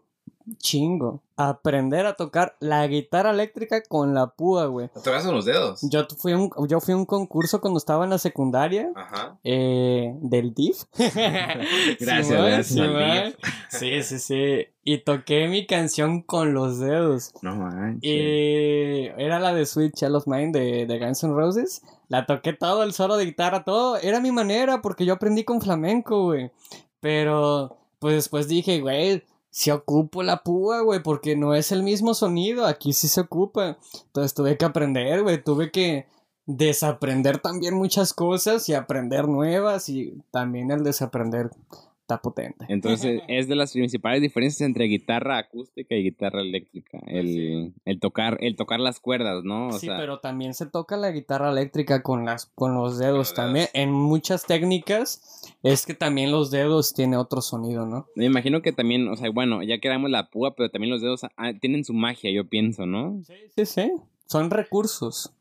chingo 0.57 1.21
aprender 1.37 2.05
a 2.05 2.13
tocar 2.13 2.55
la 2.59 2.85
guitarra 2.87 3.31
eléctrica 3.31 3.81
con 3.81 4.13
la 4.13 4.27
púa, 4.27 4.67
güey. 4.67 4.89
¿Lo 4.93 5.01
tocas 5.01 5.25
con 5.25 5.33
los 5.33 5.45
dedos? 5.45 5.79
Yo 5.89 6.05
fui 6.17 6.33
a 6.33 6.37
un, 6.37 6.51
yo 6.67 6.79
fui 6.79 6.93
a 6.93 6.97
un 6.97 7.05
concurso 7.05 7.61
cuando 7.61 7.77
estaba 7.77 8.03
en 8.03 8.11
la 8.11 8.17
secundaria 8.19 8.91
Ajá. 8.95 9.39
eh, 9.43 10.13
del 10.21 10.53
DIF. 10.53 10.83
Gracias, 11.99 12.67
Simón, 12.67 12.93
gracias. 12.93 13.35
Sí, 13.69 14.03
sí, 14.03 14.19
sí. 14.19 14.67
Y 14.83 14.99
toqué 14.99 15.47
mi 15.47 15.65
canción 15.65 16.21
con 16.21 16.53
los 16.53 16.79
dedos. 16.79 17.33
No 17.41 17.55
manches. 17.55 18.01
Y 18.03 19.05
era 19.17 19.39
la 19.39 19.53
de 19.53 19.65
Sweet 19.65 19.93
Child 19.95 20.15
of 20.15 20.27
Mine 20.27 20.51
de, 20.51 20.85
de 20.85 20.99
Guns 20.99 21.23
N' 21.23 21.33
Roses. 21.33 21.81
La 22.07 22.25
toqué 22.25 22.53
todo, 22.53 22.83
el 22.83 22.93
solo 22.93 23.17
de 23.17 23.25
guitarra, 23.25 23.63
todo. 23.63 23.97
Era 23.97 24.19
mi 24.19 24.31
manera 24.31 24.81
porque 24.81 25.05
yo 25.05 25.13
aprendí 25.13 25.43
con 25.43 25.61
flamenco, 25.61 26.25
güey. 26.25 26.51
Pero, 26.99 27.77
pues 27.99 28.15
después 28.15 28.47
dije, 28.47 28.81
güey, 28.81 29.23
si 29.51 29.69
ocupo 29.69 30.23
la 30.23 30.43
púa, 30.43 30.79
güey, 30.81 31.03
porque 31.03 31.35
no 31.35 31.53
es 31.53 31.73
el 31.73 31.83
mismo 31.83 32.13
sonido. 32.13 32.65
Aquí 32.65 32.93
sí 32.93 33.09
se 33.09 33.19
ocupa. 33.21 33.77
Entonces 34.05 34.33
tuve 34.33 34.57
que 34.57 34.63
aprender, 34.63 35.21
güey. 35.23 35.43
Tuve 35.43 35.71
que 35.71 36.07
desaprender 36.45 37.39
también 37.39 37.75
muchas 37.75 38.13
cosas 38.13 38.67
y 38.69 38.73
aprender 38.73 39.27
nuevas. 39.27 39.89
Y 39.89 40.13
también 40.31 40.71
el 40.71 40.85
desaprender 40.85 41.49
está 41.99 42.21
potente. 42.21 42.65
Entonces, 42.69 43.21
es 43.27 43.49
de 43.49 43.55
las 43.57 43.73
principales 43.73 44.21
diferencias 44.21 44.61
entre 44.61 44.85
guitarra 44.85 45.37
acústica 45.37 45.95
y 45.95 46.03
guitarra 46.03 46.39
eléctrica. 46.39 46.99
El, 47.07 47.73
el 47.83 47.99
tocar, 47.99 48.37
el 48.39 48.55
tocar 48.55 48.79
las 48.79 49.01
cuerdas, 49.01 49.43
¿no? 49.43 49.67
O 49.67 49.73
sí, 49.73 49.87
sea, 49.87 49.97
pero 49.97 50.21
también 50.21 50.53
se 50.53 50.65
toca 50.65 50.95
la 50.95 51.11
guitarra 51.11 51.51
eléctrica 51.51 52.03
con 52.03 52.23
las 52.23 52.45
con 52.45 52.73
los 52.73 52.97
dedos 52.97 53.17
los 53.17 53.33
también. 53.33 53.65
dedos. 53.73 53.83
En 53.85 53.91
muchas 53.91 54.45
técnicas 54.45 55.40
es 55.63 55.85
que 55.85 55.93
también 55.93 56.31
los 56.31 56.51
dedos 56.51 56.93
tienen 56.93 57.19
otro 57.19 57.41
sonido, 57.41 57.85
¿no? 57.85 58.07
me 58.15 58.25
imagino 58.25 58.61
que 58.61 58.71
también, 58.71 59.07
o 59.07 59.15
sea, 59.15 59.29
bueno, 59.29 59.61
ya 59.63 59.79
quedamos 59.79 60.09
la 60.09 60.29
púa, 60.29 60.55
pero 60.55 60.69
también 60.69 60.91
los 60.91 61.01
dedos 61.01 61.23
ah, 61.23 61.53
tienen 61.59 61.83
su 61.83 61.93
magia, 61.93 62.31
yo 62.31 62.47
pienso, 62.47 62.85
¿no? 62.85 63.21
Sí, 63.23 63.33
sí, 63.55 63.65
sí. 63.65 63.91
Son 64.25 64.49
recursos. 64.49 65.33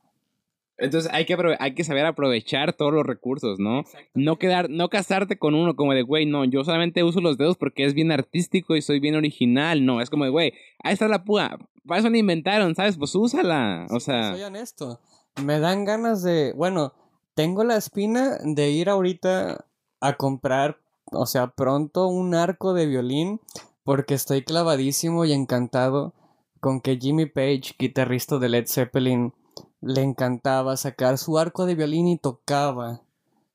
Entonces 0.81 1.11
hay 1.13 1.27
que, 1.27 1.37
hay 1.59 1.75
que 1.75 1.85
saber 1.85 2.07
aprovechar 2.07 2.73
todos 2.73 2.93
los 2.93 3.05
recursos, 3.05 3.59
¿no? 3.59 3.85
No 4.15 4.39
quedar, 4.39 4.71
no 4.71 4.89
casarte 4.89 5.39
con 5.39 5.55
uno 5.55 5.77
como 5.77 5.93
de, 5.93 6.03
güey, 6.03 6.25
no, 6.25 6.45
yo 6.45 6.65
solamente 6.65 7.05
uso 7.05 7.21
los 7.21 7.37
dedos 7.37 7.59
porque 7.59 7.85
es 7.85 7.93
bien 7.93 8.11
artístico 8.11 8.77
y 8.77 8.83
soy 8.83 8.99
bien 8.99 9.15
original. 9.15 9.85
No, 9.85 10.01
es 10.01 10.09
como 10.09 10.25
de, 10.25 10.31
güey, 10.31 10.55
ahí 10.83 10.95
está 10.95 11.07
la 11.07 11.25
púa. 11.25 11.59
Para 11.87 12.01
eso 12.01 12.09
la 12.09 12.17
inventaron, 12.17 12.75
¿sabes? 12.75 12.97
Pues 12.97 13.15
úsala. 13.15 13.87
O 13.91 14.01
sea, 14.01 14.33
Soy 14.33 14.43
honesto. 14.43 15.01
Me 15.45 15.61
dan 15.61 15.85
ganas 15.85 16.23
de. 16.23 16.55
Bueno, 16.55 16.95
tengo 17.35 17.63
la 17.63 17.77
espina 17.77 18.39
de 18.43 18.71
ir 18.71 18.89
ahorita 18.89 19.67
a 20.01 20.15
comprar, 20.17 20.79
o 21.13 21.27
sea, 21.27 21.49
pronto 21.49 22.09
un 22.09 22.35
arco 22.35 22.75
de 22.75 22.87
violín, 22.87 23.41
porque 23.85 24.15
estoy 24.15 24.43
clavadísimo 24.43 25.25
y 25.25 25.33
encantado 25.33 26.15
con 26.61 26.81
que 26.81 26.99
Jimmy 26.99 27.27
Page, 27.27 27.75
guitarrista 27.79 28.39
de 28.39 28.49
Led 28.49 28.67
Zeppelin, 28.67 29.33
le 29.81 30.03
encantaba 30.03 30.77
sacar 30.77 31.19
su 31.19 31.39
arco 31.39 31.67
de 31.67 31.75
violín 31.75 32.07
y 32.07 32.19
tocaba. 32.19 33.01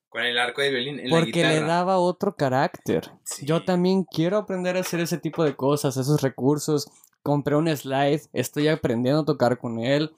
con 0.09 0.23
el 0.23 0.37
arco 0.37 0.61
de 0.61 0.71
violín 0.71 0.99
en 0.99 1.09
Porque 1.09 1.45
le 1.45 1.61
daba 1.61 1.97
otro 1.97 2.35
carácter. 2.35 3.11
Yo 3.41 3.63
también 3.63 4.05
quiero 4.05 4.37
aprender 4.37 4.77
a 4.77 4.79
hacer 4.79 5.01
ese 5.01 5.17
tipo 5.17 5.43
de 5.43 5.55
cosas, 5.55 5.97
esos 5.97 6.21
recursos. 6.21 6.89
Compré 7.21 7.55
un 7.55 7.67
slide, 7.67 8.21
estoy 8.33 8.67
aprendiendo 8.69 9.21
a 9.21 9.25
tocar 9.25 9.57
con 9.57 9.79
él. 9.79 10.15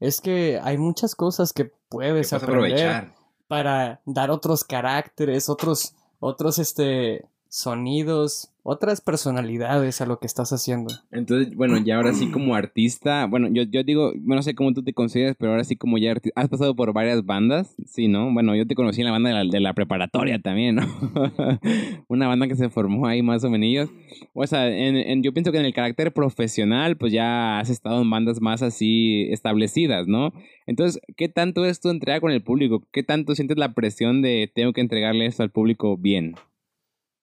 Es 0.00 0.20
que 0.20 0.60
hay 0.62 0.78
muchas 0.78 1.14
cosas 1.14 1.52
que 1.52 1.70
puedes 1.88 2.32
aprender 2.32 3.15
para 3.46 4.00
dar 4.04 4.30
otros 4.30 4.64
caracteres, 4.64 5.48
otros, 5.48 5.94
otros 6.20 6.58
este 6.58 7.24
sonidos, 7.56 8.50
otras 8.62 9.00
personalidades 9.00 10.00
a 10.02 10.06
lo 10.06 10.18
que 10.18 10.26
estás 10.26 10.52
haciendo. 10.52 10.92
Entonces, 11.10 11.54
bueno, 11.56 11.78
ya 11.78 11.96
ahora 11.96 12.12
sí 12.12 12.26
como 12.30 12.54
artista, 12.54 13.26
bueno, 13.26 13.48
yo, 13.50 13.62
yo 13.62 13.82
digo, 13.82 14.12
no 14.24 14.42
sé 14.42 14.54
cómo 14.54 14.74
tú 14.74 14.82
te 14.82 14.92
consideras, 14.92 15.36
pero 15.38 15.52
ahora 15.52 15.64
sí 15.64 15.74
como 15.76 15.96
ya 15.96 16.14
has 16.34 16.48
pasado 16.48 16.76
por 16.76 16.92
varias 16.92 17.24
bandas, 17.24 17.74
sí, 17.86 18.08
¿no? 18.08 18.30
Bueno, 18.32 18.54
yo 18.54 18.66
te 18.66 18.74
conocí 18.74 19.00
en 19.00 19.06
la 19.06 19.12
banda 19.12 19.30
de 19.30 19.34
la, 19.44 19.50
de 19.50 19.60
la 19.60 19.72
preparatoria 19.72 20.38
también, 20.38 20.74
¿no? 20.76 20.82
Una 22.08 22.28
banda 22.28 22.46
que 22.46 22.56
se 22.56 22.68
formó 22.68 23.06
ahí 23.06 23.22
más 23.22 23.42
o 23.44 23.50
menos. 23.50 23.88
O 24.34 24.46
sea, 24.46 24.68
en, 24.68 24.96
en- 24.96 25.22
yo 25.22 25.32
pienso 25.32 25.50
que 25.50 25.58
en 25.58 25.64
el 25.64 25.72
carácter 25.74 26.12
profesional, 26.12 26.96
pues 26.96 27.12
ya 27.12 27.58
has 27.58 27.70
estado 27.70 28.02
en 28.02 28.10
bandas 28.10 28.40
más 28.42 28.60
así 28.62 29.28
establecidas, 29.30 30.06
¿no? 30.06 30.32
Entonces, 30.66 31.00
¿qué 31.16 31.28
tanto 31.30 31.64
es 31.64 31.80
tu 31.80 31.88
entrega 31.88 32.20
con 32.20 32.32
el 32.32 32.42
público? 32.42 32.82
¿Qué 32.92 33.02
tanto 33.02 33.34
sientes 33.34 33.56
la 33.56 33.72
presión 33.72 34.20
de 34.20 34.50
tengo 34.54 34.72
que 34.74 34.82
entregarle 34.82 35.24
esto 35.24 35.42
al 35.42 35.50
público 35.50 35.96
bien? 35.96 36.34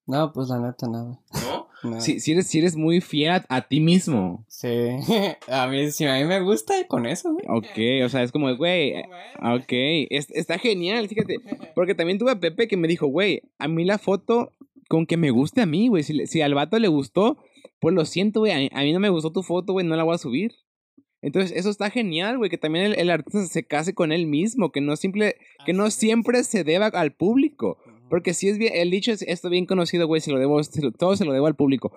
No, 0.06 0.32
pues 0.34 0.50
la 0.50 0.60
neta, 0.60 0.88
nada. 0.88 1.20
¿No? 1.34 1.68
No. 1.84 2.00
Si, 2.02 2.20
si, 2.22 2.32
eres, 2.32 2.48
si 2.48 2.60
eres 2.60 2.76
muy 2.78 3.02
fiel 3.02 3.32
a, 3.32 3.46
a 3.50 3.62
ti 3.68 3.80
mismo. 3.82 4.46
Sí. 4.48 4.68
a 5.50 5.68
mí, 5.68 5.92
si 5.92 6.06
a 6.06 6.16
mí 6.16 6.24
me 6.26 6.40
gusta, 6.42 6.74
con 6.88 7.06
eso, 7.06 7.34
güey. 7.34 7.46
Ok, 7.50 8.06
o 8.06 8.10
sea, 8.10 8.24
es 8.24 8.32
como, 8.32 8.56
güey, 8.56 8.94
ok, 9.42 9.68
es- 10.10 10.32
está 10.32 10.58
genial, 10.60 11.08
fíjate. 11.10 11.38
Porque 11.76 11.94
también 11.96 12.20
tuve 12.20 12.32
a 12.32 12.40
Pepe 12.40 12.68
que 12.70 12.78
me 12.78 12.88
dijo, 12.88 13.08
güey, 13.08 13.42
a 13.60 13.68
mí 13.68 13.84
la 13.84 13.98
foto 13.98 14.54
con 14.88 15.06
que 15.06 15.18
me 15.18 15.32
guste 15.32 15.62
a 15.62 15.66
mí, 15.66 15.88
güey. 15.90 16.04
Si, 16.04 16.26
si 16.28 16.42
al 16.42 16.54
vato 16.54 16.80
le 16.80 16.88
gustó, 16.88 17.38
pues 17.80 17.94
lo 17.94 18.06
siento, 18.06 18.40
güey, 18.42 18.52
a, 18.54 18.58
mí- 18.58 18.70
a 18.72 18.82
mí 18.82 18.94
no 18.94 19.00
me 19.02 19.10
gustó 19.10 19.32
tu 19.34 19.44
foto, 19.44 19.74
güey, 19.74 19.86
no 19.86 19.96
la 19.98 20.04
voy 20.04 20.16
a 20.16 20.20
subir. 20.20 20.54
Entonces, 21.22 21.52
eso 21.56 21.70
está 21.70 21.90
genial, 21.90 22.38
güey, 22.38 22.50
que 22.50 22.58
también 22.58 22.86
el, 22.86 22.96
el 23.00 23.10
artista 23.10 23.46
se 23.46 23.66
case 23.66 23.94
con 23.94 24.12
él 24.12 24.26
mismo, 24.28 24.72
que 24.72 24.82
no, 24.82 24.96
simple, 24.98 25.36
que 25.66 25.72
no 25.74 25.90
siempre 25.90 26.44
se 26.44 26.64
deba 26.66 26.88
al 26.88 27.14
público. 27.14 27.78
Porque 28.10 28.34
si 28.34 28.48
es 28.50 28.58
bien, 28.58 28.74
el 28.76 28.90
dicho 28.92 29.12
es 29.12 29.22
esto 29.24 29.50
bien 29.50 29.66
conocido, 29.66 30.08
güey, 30.08 30.22
se 30.22 30.32
lo 30.32 30.40
debo, 30.40 30.64
se 30.64 30.82
lo- 30.82 30.92
todo 30.92 31.16
se 31.16 31.26
lo 31.26 31.32
debo 31.34 31.48
al 31.48 31.56
público. 31.56 31.92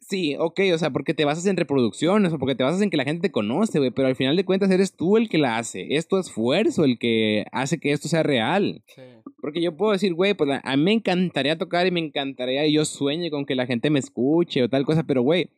Sí, 0.00 0.36
ok, 0.38 0.60
o 0.72 0.78
sea, 0.78 0.90
porque 0.90 1.12
te 1.12 1.26
basas 1.26 1.44
en 1.44 1.58
reproducciones 1.58 2.32
o 2.32 2.38
porque 2.38 2.54
te 2.54 2.64
basas 2.64 2.80
en 2.80 2.88
que 2.88 2.96
la 2.96 3.04
gente 3.04 3.28
te 3.28 3.30
conoce, 3.32 3.78
güey, 3.78 3.90
pero 3.90 4.08
al 4.08 4.16
final 4.16 4.36
de 4.36 4.44
cuentas 4.46 4.70
eres 4.70 4.96
tú 4.96 5.18
el 5.18 5.28
que 5.28 5.36
la 5.36 5.58
hace, 5.58 5.86
es 5.96 6.08
tu 6.08 6.16
esfuerzo 6.16 6.84
el 6.84 6.98
que 6.98 7.44
hace 7.52 7.78
que 7.78 7.92
esto 7.92 8.08
sea 8.08 8.22
real. 8.22 8.82
Sí. 8.86 9.02
Porque 9.42 9.60
yo 9.60 9.76
puedo 9.76 9.92
decir, 9.92 10.14
güey, 10.14 10.32
pues 10.32 10.48
a 10.50 10.60
a 10.64 10.76
mí 10.78 10.82
me 10.84 10.92
encantaría 10.92 11.58
tocar 11.58 11.86
y 11.86 11.90
me 11.90 12.00
encantaría 12.00 12.66
y 12.66 12.72
yo 12.72 12.86
sueño 12.86 13.30
con 13.30 13.44
que 13.44 13.54
la 13.54 13.66
gente 13.66 13.90
me 13.90 13.98
escuche 13.98 14.62
o 14.62 14.70
tal 14.70 14.86
cosa, 14.86 15.02
pero 15.02 15.20
güey, 15.20 15.50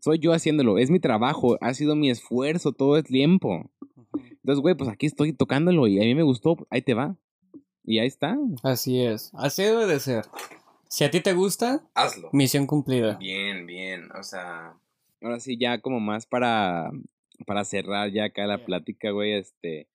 soy 0.00 0.18
yo 0.18 0.32
haciéndolo, 0.32 0.78
es 0.78 0.90
mi 0.90 0.98
trabajo, 0.98 1.58
ha 1.60 1.74
sido 1.74 1.94
mi 1.94 2.08
esfuerzo 2.08 2.72
todo 2.72 2.96
el 2.96 3.04
tiempo. 3.04 3.70
Entonces, 4.14 4.62
güey, 4.62 4.74
pues 4.76 4.88
aquí 4.88 5.04
estoy 5.04 5.34
tocándolo 5.34 5.86
y 5.86 5.98
a 5.98 6.04
mí 6.04 6.14
me 6.14 6.22
gustó, 6.22 6.56
ahí 6.70 6.80
te 6.80 6.94
va. 6.94 7.16
Y 7.90 7.98
ahí 7.98 8.06
está. 8.06 8.38
Así 8.62 9.02
es. 9.02 9.32
Así 9.34 9.64
debe 9.64 9.84
de 9.84 9.98
ser. 9.98 10.24
Si 10.86 11.02
a 11.02 11.10
ti 11.10 11.20
te 11.20 11.32
gusta, 11.32 11.82
Hazlo. 11.94 12.30
misión 12.32 12.68
cumplida. 12.68 13.16
Bien, 13.16 13.66
bien, 13.66 14.08
o 14.12 14.22
sea... 14.22 14.76
Ahora 15.20 15.40
sí, 15.40 15.58
ya 15.58 15.80
como 15.80 15.98
más 15.98 16.24
para, 16.24 16.92
para 17.46 17.64
cerrar 17.64 18.12
ya 18.12 18.26
acá 18.26 18.46
la 18.46 18.58
Bien. 18.58 18.66
plática, 18.66 19.10
güey, 19.10 19.32
este... 19.32 19.88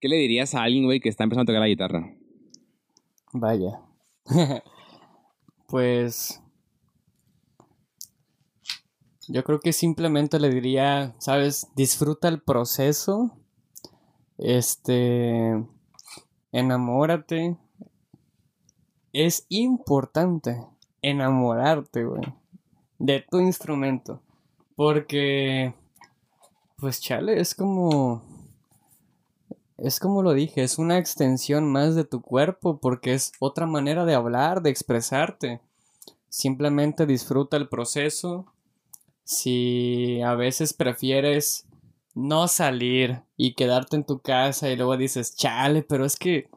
¿Qué 0.00 0.08
le 0.08 0.16
dirías 0.16 0.54
a 0.54 0.62
alguien, 0.62 0.86
güey, 0.86 1.00
que 1.00 1.10
está 1.10 1.24
empezando 1.24 1.42
a 1.42 1.52
tocar 1.52 1.60
la 1.60 1.68
guitarra? 1.68 2.14
Vaya. 3.34 3.82
pues. 5.68 6.40
Yo 9.28 9.44
creo 9.44 9.60
que 9.60 9.74
simplemente 9.74 10.40
le 10.40 10.48
diría, 10.48 11.14
¿sabes? 11.18 11.68
Disfruta 11.76 12.28
el 12.28 12.40
proceso. 12.40 13.38
Este. 14.38 15.62
Enamórate. 16.52 17.56
Es 19.14 19.46
importante 19.48 20.66
enamorarte, 21.00 22.04
güey. 22.04 22.22
De 22.98 23.24
tu 23.28 23.40
instrumento. 23.40 24.20
Porque. 24.76 25.74
Pues 26.76 27.00
chale, 27.00 27.40
es 27.40 27.54
como. 27.54 28.22
Es 29.78 29.98
como 29.98 30.22
lo 30.22 30.34
dije, 30.34 30.62
es 30.62 30.78
una 30.78 30.98
extensión 30.98 31.72
más 31.72 31.96
de 31.96 32.04
tu 32.04 32.20
cuerpo 32.20 32.78
porque 32.78 33.14
es 33.14 33.32
otra 33.40 33.66
manera 33.66 34.04
de 34.04 34.14
hablar, 34.14 34.62
de 34.62 34.70
expresarte. 34.70 35.60
Simplemente 36.28 37.06
disfruta 37.06 37.56
el 37.56 37.68
proceso. 37.68 38.46
Si 39.24 40.20
a 40.20 40.34
veces 40.34 40.72
prefieres 40.72 41.66
no 42.14 42.48
salir 42.48 43.22
y 43.36 43.54
quedarte 43.54 43.96
en 43.96 44.04
tu 44.04 44.20
casa 44.20 44.70
y 44.70 44.76
luego 44.76 44.96
dices, 44.96 45.34
chale, 45.36 45.82
pero 45.82 46.04
es 46.04 46.16
que 46.16 46.48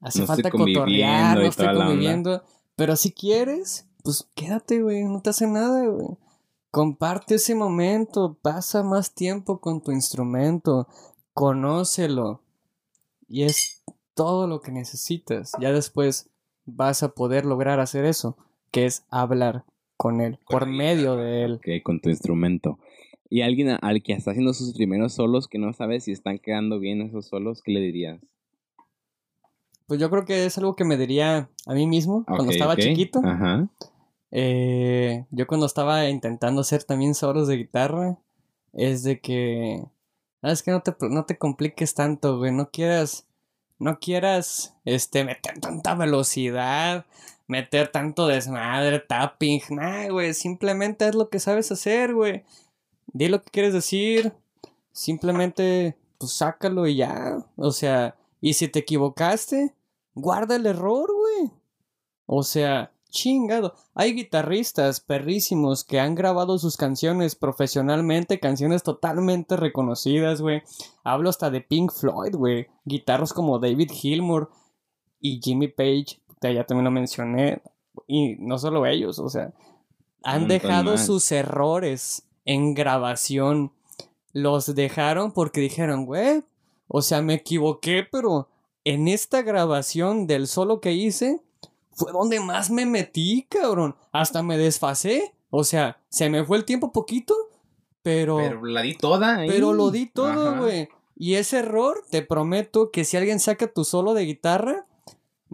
hace 0.00 0.20
No 0.20 0.26
falta 0.26 0.50
cotorrear, 0.50 1.38
no 1.38 1.44
estoy 1.44 1.66
toda 1.66 1.72
la 1.74 1.80
onda". 1.80 1.90
conviviendo. 1.90 2.42
Pero 2.76 2.96
si 2.96 3.12
quieres, 3.12 3.86
pues 4.02 4.28
quédate, 4.34 4.82
güey, 4.82 5.04
no 5.04 5.20
te 5.22 5.30
hace 5.30 5.46
nada, 5.46 5.86
güey. 5.86 6.16
comparte 6.70 7.34
ese 7.34 7.54
momento, 7.54 8.38
pasa 8.40 8.82
más 8.82 9.14
tiempo 9.14 9.60
con 9.60 9.82
tu 9.82 9.92
instrumento, 9.92 10.88
conócelo. 11.34 12.40
Y 13.28 13.44
es 13.44 13.82
todo 14.14 14.46
lo 14.46 14.60
que 14.60 14.72
necesitas. 14.72 15.52
Ya 15.60 15.72
después 15.72 16.30
vas 16.64 17.02
a 17.02 17.10
poder 17.10 17.44
lograr 17.44 17.80
hacer 17.80 18.04
eso, 18.04 18.36
que 18.70 18.86
es 18.86 19.04
hablar 19.10 19.64
con 19.96 20.20
él, 20.20 20.38
por 20.48 20.66
medio 20.66 21.16
de 21.16 21.44
él. 21.44 21.54
Ok, 21.54 21.82
con 21.84 22.00
tu 22.00 22.08
instrumento. 22.08 22.78
Y 23.32 23.40
alguien 23.40 23.78
al 23.80 24.02
que 24.02 24.12
está 24.12 24.32
haciendo 24.32 24.52
sus 24.52 24.74
primeros 24.74 25.14
solos 25.14 25.48
que 25.48 25.56
no 25.56 25.72
sabe 25.72 26.00
si 26.00 26.12
están 26.12 26.38
quedando 26.38 26.78
bien 26.78 27.00
esos 27.00 27.28
solos, 27.28 27.62
¿qué 27.62 27.72
le 27.72 27.80
dirías? 27.80 28.20
Pues 29.86 29.98
yo 29.98 30.10
creo 30.10 30.26
que 30.26 30.44
es 30.44 30.58
algo 30.58 30.76
que 30.76 30.84
me 30.84 30.98
diría 30.98 31.48
a 31.64 31.72
mí 31.72 31.86
mismo 31.86 32.26
cuando 32.26 32.52
estaba 32.52 32.76
chiquito. 32.76 33.22
Ajá. 33.24 33.70
Eh, 34.32 35.24
yo 35.30 35.46
cuando 35.46 35.64
estaba 35.64 36.10
intentando 36.10 36.60
hacer 36.60 36.84
también 36.84 37.14
solos 37.14 37.48
de 37.48 37.56
guitarra, 37.56 38.18
es 38.74 39.02
de 39.02 39.18
que, 39.20 39.82
sabes 40.42 40.62
que 40.62 40.72
no 40.72 40.82
te, 40.82 40.94
no 41.08 41.24
te 41.24 41.38
compliques 41.38 41.94
tanto, 41.94 42.36
güey, 42.36 42.52
no 42.52 42.68
quieras, 42.68 43.26
no 43.78 43.98
quieras, 43.98 44.76
este, 44.84 45.24
meter 45.24 45.58
tanta 45.58 45.94
velocidad, 45.94 47.06
meter 47.46 47.88
tanto 47.88 48.26
desmadre, 48.26 48.98
tapping, 48.98 49.62
nah, 49.70 50.06
güey, 50.10 50.34
simplemente 50.34 51.06
haz 51.06 51.14
lo 51.14 51.30
que 51.30 51.40
sabes 51.40 51.72
hacer, 51.72 52.12
güey, 52.12 52.44
di 53.06 53.28
lo 53.28 53.42
que 53.42 53.50
quieres 53.50 53.72
decir, 53.72 54.32
simplemente, 54.92 55.96
pues 56.18 56.32
sácalo 56.32 56.86
y 56.86 56.96
ya, 56.96 57.44
o 57.56 57.72
sea, 57.72 58.16
y 58.40 58.54
si 58.54 58.68
te 58.68 58.80
equivocaste, 58.80 59.74
guarda 60.14 60.56
el 60.56 60.66
error, 60.66 61.10
güey, 61.12 61.50
o 62.26 62.42
sea, 62.42 62.92
chingado. 63.12 63.74
Hay 63.94 64.14
guitarristas 64.14 65.00
perrísimos 65.00 65.84
que 65.84 66.00
han 66.00 66.16
grabado 66.16 66.58
sus 66.58 66.76
canciones 66.76 67.36
profesionalmente, 67.36 68.40
canciones 68.40 68.82
totalmente 68.82 69.56
reconocidas, 69.56 70.40
güey. 70.40 70.62
Hablo 71.04 71.28
hasta 71.28 71.50
de 71.50 71.60
Pink 71.60 71.92
Floyd, 71.92 72.34
güey. 72.34 72.66
Guitarros 72.84 73.32
como 73.32 73.58
David 73.58 73.90
Gilmour 73.92 74.50
y 75.20 75.40
Jimmy 75.40 75.68
Page, 75.68 76.20
que 76.40 76.54
ya 76.54 76.64
también 76.64 76.86
lo 76.86 76.90
mencioné. 76.90 77.62
Y 78.08 78.36
no 78.36 78.58
solo 78.58 78.86
ellos, 78.86 79.18
o 79.18 79.28
sea, 79.28 79.52
han 80.24 80.48
dejado 80.48 80.96
sus 80.98 81.30
errores 81.30 82.26
en 82.44 82.74
grabación. 82.74 83.72
Los 84.32 84.74
dejaron 84.74 85.32
porque 85.32 85.60
dijeron, 85.60 86.06
güey, 86.06 86.42
o 86.88 87.02
sea, 87.02 87.22
me 87.22 87.34
equivoqué, 87.34 88.06
pero 88.10 88.48
en 88.84 89.08
esta 89.08 89.42
grabación 89.42 90.26
del 90.26 90.46
solo 90.46 90.80
que 90.80 90.92
hice, 90.92 91.40
fue 91.92 92.12
donde 92.12 92.40
más 92.40 92.70
me 92.70 92.86
metí, 92.86 93.46
cabrón. 93.48 93.94
Hasta 94.12 94.42
me 94.42 94.58
desfasé. 94.58 95.34
O 95.50 95.64
sea, 95.64 96.00
se 96.08 96.30
me 96.30 96.44
fue 96.44 96.56
el 96.56 96.64
tiempo 96.64 96.92
poquito, 96.92 97.34
pero, 98.02 98.38
pero, 98.38 98.64
la 98.64 98.82
di 98.82 98.94
toda. 98.96 99.36
ahí. 99.36 99.58
lo 99.58 99.90
di 99.90 100.06
todo, 100.06 100.56
güey. 100.56 100.88
Y 101.14 101.34
ese 101.34 101.58
error, 101.58 102.04
te 102.10 102.22
prometo 102.22 102.90
que 102.90 103.04
si 103.04 103.16
alguien 103.16 103.38
saca 103.38 103.66
tu 103.66 103.84
solo 103.84 104.14
de 104.14 104.24
guitarra, 104.24 104.86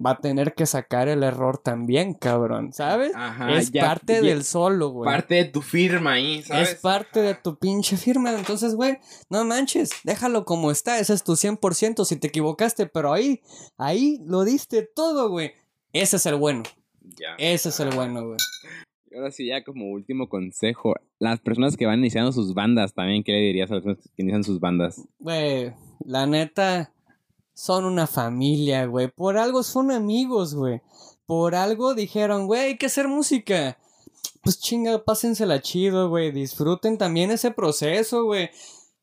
va 0.04 0.12
a 0.12 0.18
tener 0.20 0.54
que 0.54 0.66
sacar 0.66 1.08
el 1.08 1.22
error 1.22 1.58
también, 1.58 2.14
cabrón. 2.14 2.72
¿Sabes? 2.72 3.12
Ajá, 3.14 3.56
es 3.58 3.70
ya- 3.72 3.86
parte 3.86 4.14
ya- 4.14 4.20
del 4.22 4.44
solo, 4.44 4.90
güey. 4.90 5.10
Parte 5.10 5.34
de 5.36 5.44
tu 5.46 5.60
firma 5.62 6.12
ahí, 6.12 6.42
¿sabes? 6.42 6.70
Es 6.70 6.74
parte 6.76 7.20
de 7.20 7.34
tu 7.34 7.56
pinche 7.58 7.96
firma. 7.96 8.32
Entonces, 8.34 8.74
güey, 8.74 8.98
no 9.30 9.44
manches, 9.44 9.90
déjalo 10.04 10.44
como 10.44 10.70
está. 10.70 10.98
Ese 10.98 11.14
es 11.14 11.24
tu 11.24 11.36
100% 11.36 12.04
si 12.04 12.16
te 12.16 12.28
equivocaste, 12.28 12.86
pero 12.86 13.12
ahí, 13.12 13.40
ahí 13.76 14.20
lo 14.24 14.44
diste 14.44 14.82
todo, 14.82 15.28
güey. 15.30 15.52
Ese 15.92 16.16
es 16.16 16.26
el 16.26 16.36
bueno. 16.36 16.62
Ya. 17.18 17.34
Ese 17.38 17.70
es 17.70 17.80
el 17.80 17.90
bueno, 17.94 18.24
güey. 18.26 18.36
Y 19.10 19.16
Ahora 19.16 19.30
sí, 19.30 19.46
ya 19.46 19.64
como 19.64 19.90
último 19.90 20.28
consejo, 20.28 20.94
las 21.18 21.40
personas 21.40 21.76
que 21.78 21.86
van 21.86 21.98
iniciando 22.00 22.30
sus 22.30 22.52
bandas 22.52 22.92
también, 22.92 23.24
¿qué 23.24 23.32
le 23.32 23.38
dirías 23.38 23.70
a 23.70 23.76
las 23.76 23.82
personas 23.84 24.10
que 24.14 24.22
inician 24.22 24.44
sus 24.44 24.60
bandas? 24.60 25.00
Güey, 25.18 25.72
la 26.04 26.26
neta, 26.26 26.92
son 27.58 27.84
una 27.86 28.06
familia, 28.06 28.86
güey. 28.86 29.08
Por 29.08 29.36
algo 29.36 29.64
son 29.64 29.90
amigos, 29.90 30.54
güey. 30.54 30.80
Por 31.26 31.56
algo 31.56 31.94
dijeron, 31.94 32.46
güey, 32.46 32.60
hay 32.60 32.78
que 32.78 32.86
hacer 32.86 33.08
música. 33.08 33.76
Pues 34.42 34.60
chinga, 34.60 35.04
pásensela 35.04 35.60
chido, 35.60 36.08
güey. 36.08 36.30
Disfruten 36.30 36.96
también 36.98 37.32
ese 37.32 37.50
proceso, 37.50 38.22
güey. 38.26 38.50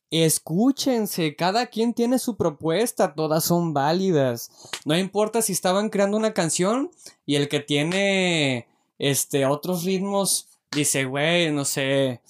Escúchense, 0.09 1.35
cada 1.35 1.65
quien 1.65 1.93
tiene 1.93 2.17
su 2.17 2.37
propuesta, 2.37 3.13
todas 3.13 3.43
son 3.43 3.73
válidas. 3.73 4.49
No 4.85 4.97
importa 4.97 5.41
si 5.41 5.51
estaban 5.51 5.89
creando 5.89 6.15
una 6.15 6.33
canción 6.33 6.91
y 7.25 7.35
el 7.35 7.49
que 7.49 7.59
tiene 7.59 8.69
este 8.99 9.45
otros 9.45 9.83
ritmos 9.83 10.47
dice, 10.71 11.03
güey, 11.03 11.51
no 11.51 11.65
sé, 11.65 12.21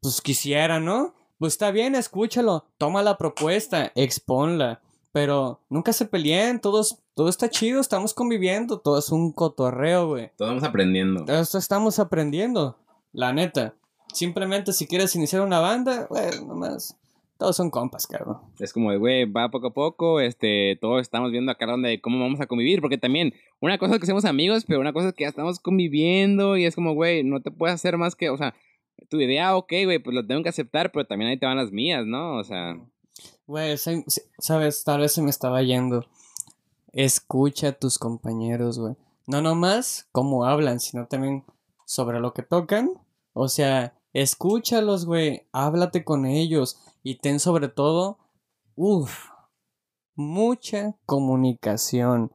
pues 0.00 0.22
quisiera, 0.22 0.80
¿no? 0.80 1.14
Pues 1.38 1.52
está 1.52 1.70
bien, 1.70 1.94
escúchalo, 1.94 2.64
toma 2.78 3.02
la 3.02 3.18
propuesta, 3.18 3.92
exponla. 3.94 4.80
Pero 5.14 5.60
nunca 5.70 5.92
se 5.92 6.06
peleen, 6.06 6.60
todos, 6.60 6.98
todo 7.14 7.28
está 7.28 7.48
chido, 7.48 7.80
estamos 7.80 8.14
conviviendo, 8.14 8.80
todo 8.80 8.98
es 8.98 9.10
un 9.10 9.30
cotorreo, 9.30 10.08
güey. 10.08 10.32
Todos 10.36 10.64
aprendiendo. 10.64 11.24
Esto 11.32 11.56
estamos 11.56 12.00
aprendiendo, 12.00 12.76
la 13.12 13.32
neta. 13.32 13.76
Simplemente 14.12 14.72
si 14.72 14.88
quieres 14.88 15.14
iniciar 15.14 15.42
una 15.42 15.60
banda, 15.60 16.08
güey, 16.10 16.44
nomás. 16.44 16.98
Todos 17.38 17.54
son 17.54 17.70
compas, 17.70 18.08
cabrón. 18.08 18.38
Es 18.58 18.72
como 18.72 18.90
de, 18.90 18.96
güey, 18.96 19.24
va 19.24 19.52
poco 19.52 19.68
a 19.68 19.72
poco, 19.72 20.18
este, 20.18 20.76
todos 20.80 21.00
estamos 21.00 21.30
viendo 21.30 21.52
acá 21.52 21.66
donde 21.66 22.00
cómo 22.00 22.18
vamos 22.18 22.40
a 22.40 22.46
convivir, 22.46 22.80
porque 22.80 22.98
también, 22.98 23.34
una 23.60 23.78
cosa 23.78 23.94
es 23.94 24.00
que 24.00 24.06
seamos 24.06 24.24
amigos, 24.24 24.64
pero 24.66 24.80
una 24.80 24.92
cosa 24.92 25.10
es 25.10 25.14
que 25.14 25.22
ya 25.22 25.28
estamos 25.28 25.60
conviviendo 25.60 26.56
y 26.56 26.64
es 26.64 26.74
como, 26.74 26.92
güey, 26.92 27.22
no 27.22 27.40
te 27.40 27.52
puedes 27.52 27.74
hacer 27.74 27.98
más 27.98 28.16
que, 28.16 28.30
o 28.30 28.36
sea, 28.36 28.52
tu 29.08 29.20
idea, 29.20 29.54
ok, 29.54 29.72
güey, 29.84 30.00
pues 30.00 30.12
lo 30.12 30.26
tengo 30.26 30.42
que 30.42 30.48
aceptar, 30.48 30.90
pero 30.90 31.06
también 31.06 31.30
ahí 31.30 31.38
te 31.38 31.46
van 31.46 31.56
las 31.56 31.70
mías, 31.70 32.04
¿no? 32.04 32.36
O 32.36 32.42
sea, 32.42 32.76
Güey, 33.46 33.76
sabes, 34.38 34.84
tal 34.84 35.00
vez 35.00 35.12
se 35.12 35.22
me 35.22 35.30
estaba 35.30 35.62
yendo. 35.62 36.04
Escucha 36.92 37.68
a 37.68 37.72
tus 37.72 37.98
compañeros, 37.98 38.78
güey. 38.78 38.96
No 39.26 39.42
nomás 39.42 40.08
cómo 40.12 40.44
hablan, 40.44 40.80
sino 40.80 41.06
también 41.06 41.44
sobre 41.86 42.20
lo 42.20 42.32
que 42.32 42.42
tocan. 42.42 42.90
O 43.32 43.48
sea, 43.48 43.94
escúchalos, 44.12 45.06
güey. 45.06 45.46
Háblate 45.52 46.04
con 46.04 46.26
ellos. 46.26 46.80
Y 47.02 47.16
ten 47.16 47.40
sobre 47.40 47.68
todo, 47.68 48.18
uff, 48.76 49.28
mucha 50.14 50.94
comunicación. 51.04 52.32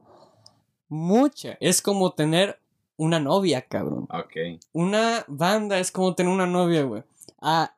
Mucha. 0.88 1.56
Es 1.60 1.82
como 1.82 2.12
tener 2.12 2.60
una 2.96 3.18
novia, 3.18 3.62
cabrón. 3.62 4.06
ok. 4.10 4.60
Una 4.72 5.24
banda 5.26 5.78
es 5.78 5.90
como 5.90 6.14
tener 6.14 6.32
una 6.32 6.46
novia, 6.46 6.82
güey. 6.82 7.02
Ah, 7.40 7.74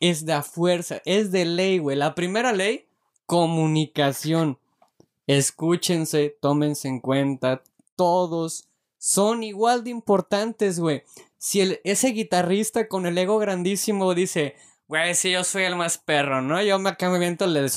es 0.00 0.26
de 0.26 0.42
fuerza, 0.42 1.00
es 1.04 1.30
de 1.32 1.44
ley, 1.44 1.78
güey. 1.78 1.96
La 1.96 2.14
primera 2.14 2.52
ley, 2.52 2.86
comunicación. 3.26 4.58
Escúchense, 5.26 6.36
tómense 6.40 6.88
en 6.88 7.00
cuenta. 7.00 7.62
Todos 7.96 8.68
son 8.98 9.42
igual 9.42 9.84
de 9.84 9.90
importantes, 9.90 10.80
güey. 10.80 11.02
Si 11.38 11.60
el, 11.60 11.80
ese 11.84 12.08
guitarrista 12.08 12.88
con 12.88 13.06
el 13.06 13.18
ego 13.18 13.38
grandísimo 13.38 14.14
dice, 14.14 14.56
güey, 14.88 15.14
si 15.14 15.30
yo 15.30 15.44
soy 15.44 15.64
el 15.64 15.76
más 15.76 15.98
perro, 15.98 16.42
¿no? 16.42 16.62
Yo 16.62 16.78
me 16.78 16.90
acá 16.90 17.10
me 17.10 17.18
viento 17.18 17.44
el 17.44 17.54
del. 17.54 17.70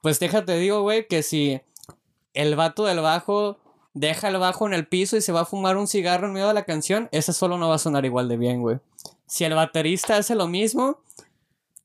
Pues 0.00 0.18
déjate, 0.18 0.56
digo, 0.58 0.82
güey, 0.82 1.06
que 1.06 1.22
si 1.22 1.60
el 2.34 2.56
vato 2.56 2.84
del 2.84 3.00
bajo 3.00 3.58
deja 3.92 4.28
el 4.28 4.38
bajo 4.38 4.66
en 4.66 4.74
el 4.74 4.86
piso 4.86 5.16
y 5.16 5.20
se 5.20 5.32
va 5.32 5.40
a 5.40 5.44
fumar 5.44 5.76
un 5.76 5.88
cigarro 5.88 6.26
en 6.28 6.32
medio 6.32 6.48
de 6.48 6.54
la 6.54 6.64
canción, 6.64 7.08
esa 7.12 7.32
solo 7.32 7.58
no 7.58 7.68
va 7.68 7.74
a 7.74 7.78
sonar 7.78 8.04
igual 8.04 8.28
de 8.28 8.36
bien, 8.36 8.60
güey. 8.62 8.78
Si 9.26 9.44
el 9.44 9.54
baterista 9.54 10.16
hace 10.16 10.34
lo 10.34 10.46
mismo, 10.48 10.98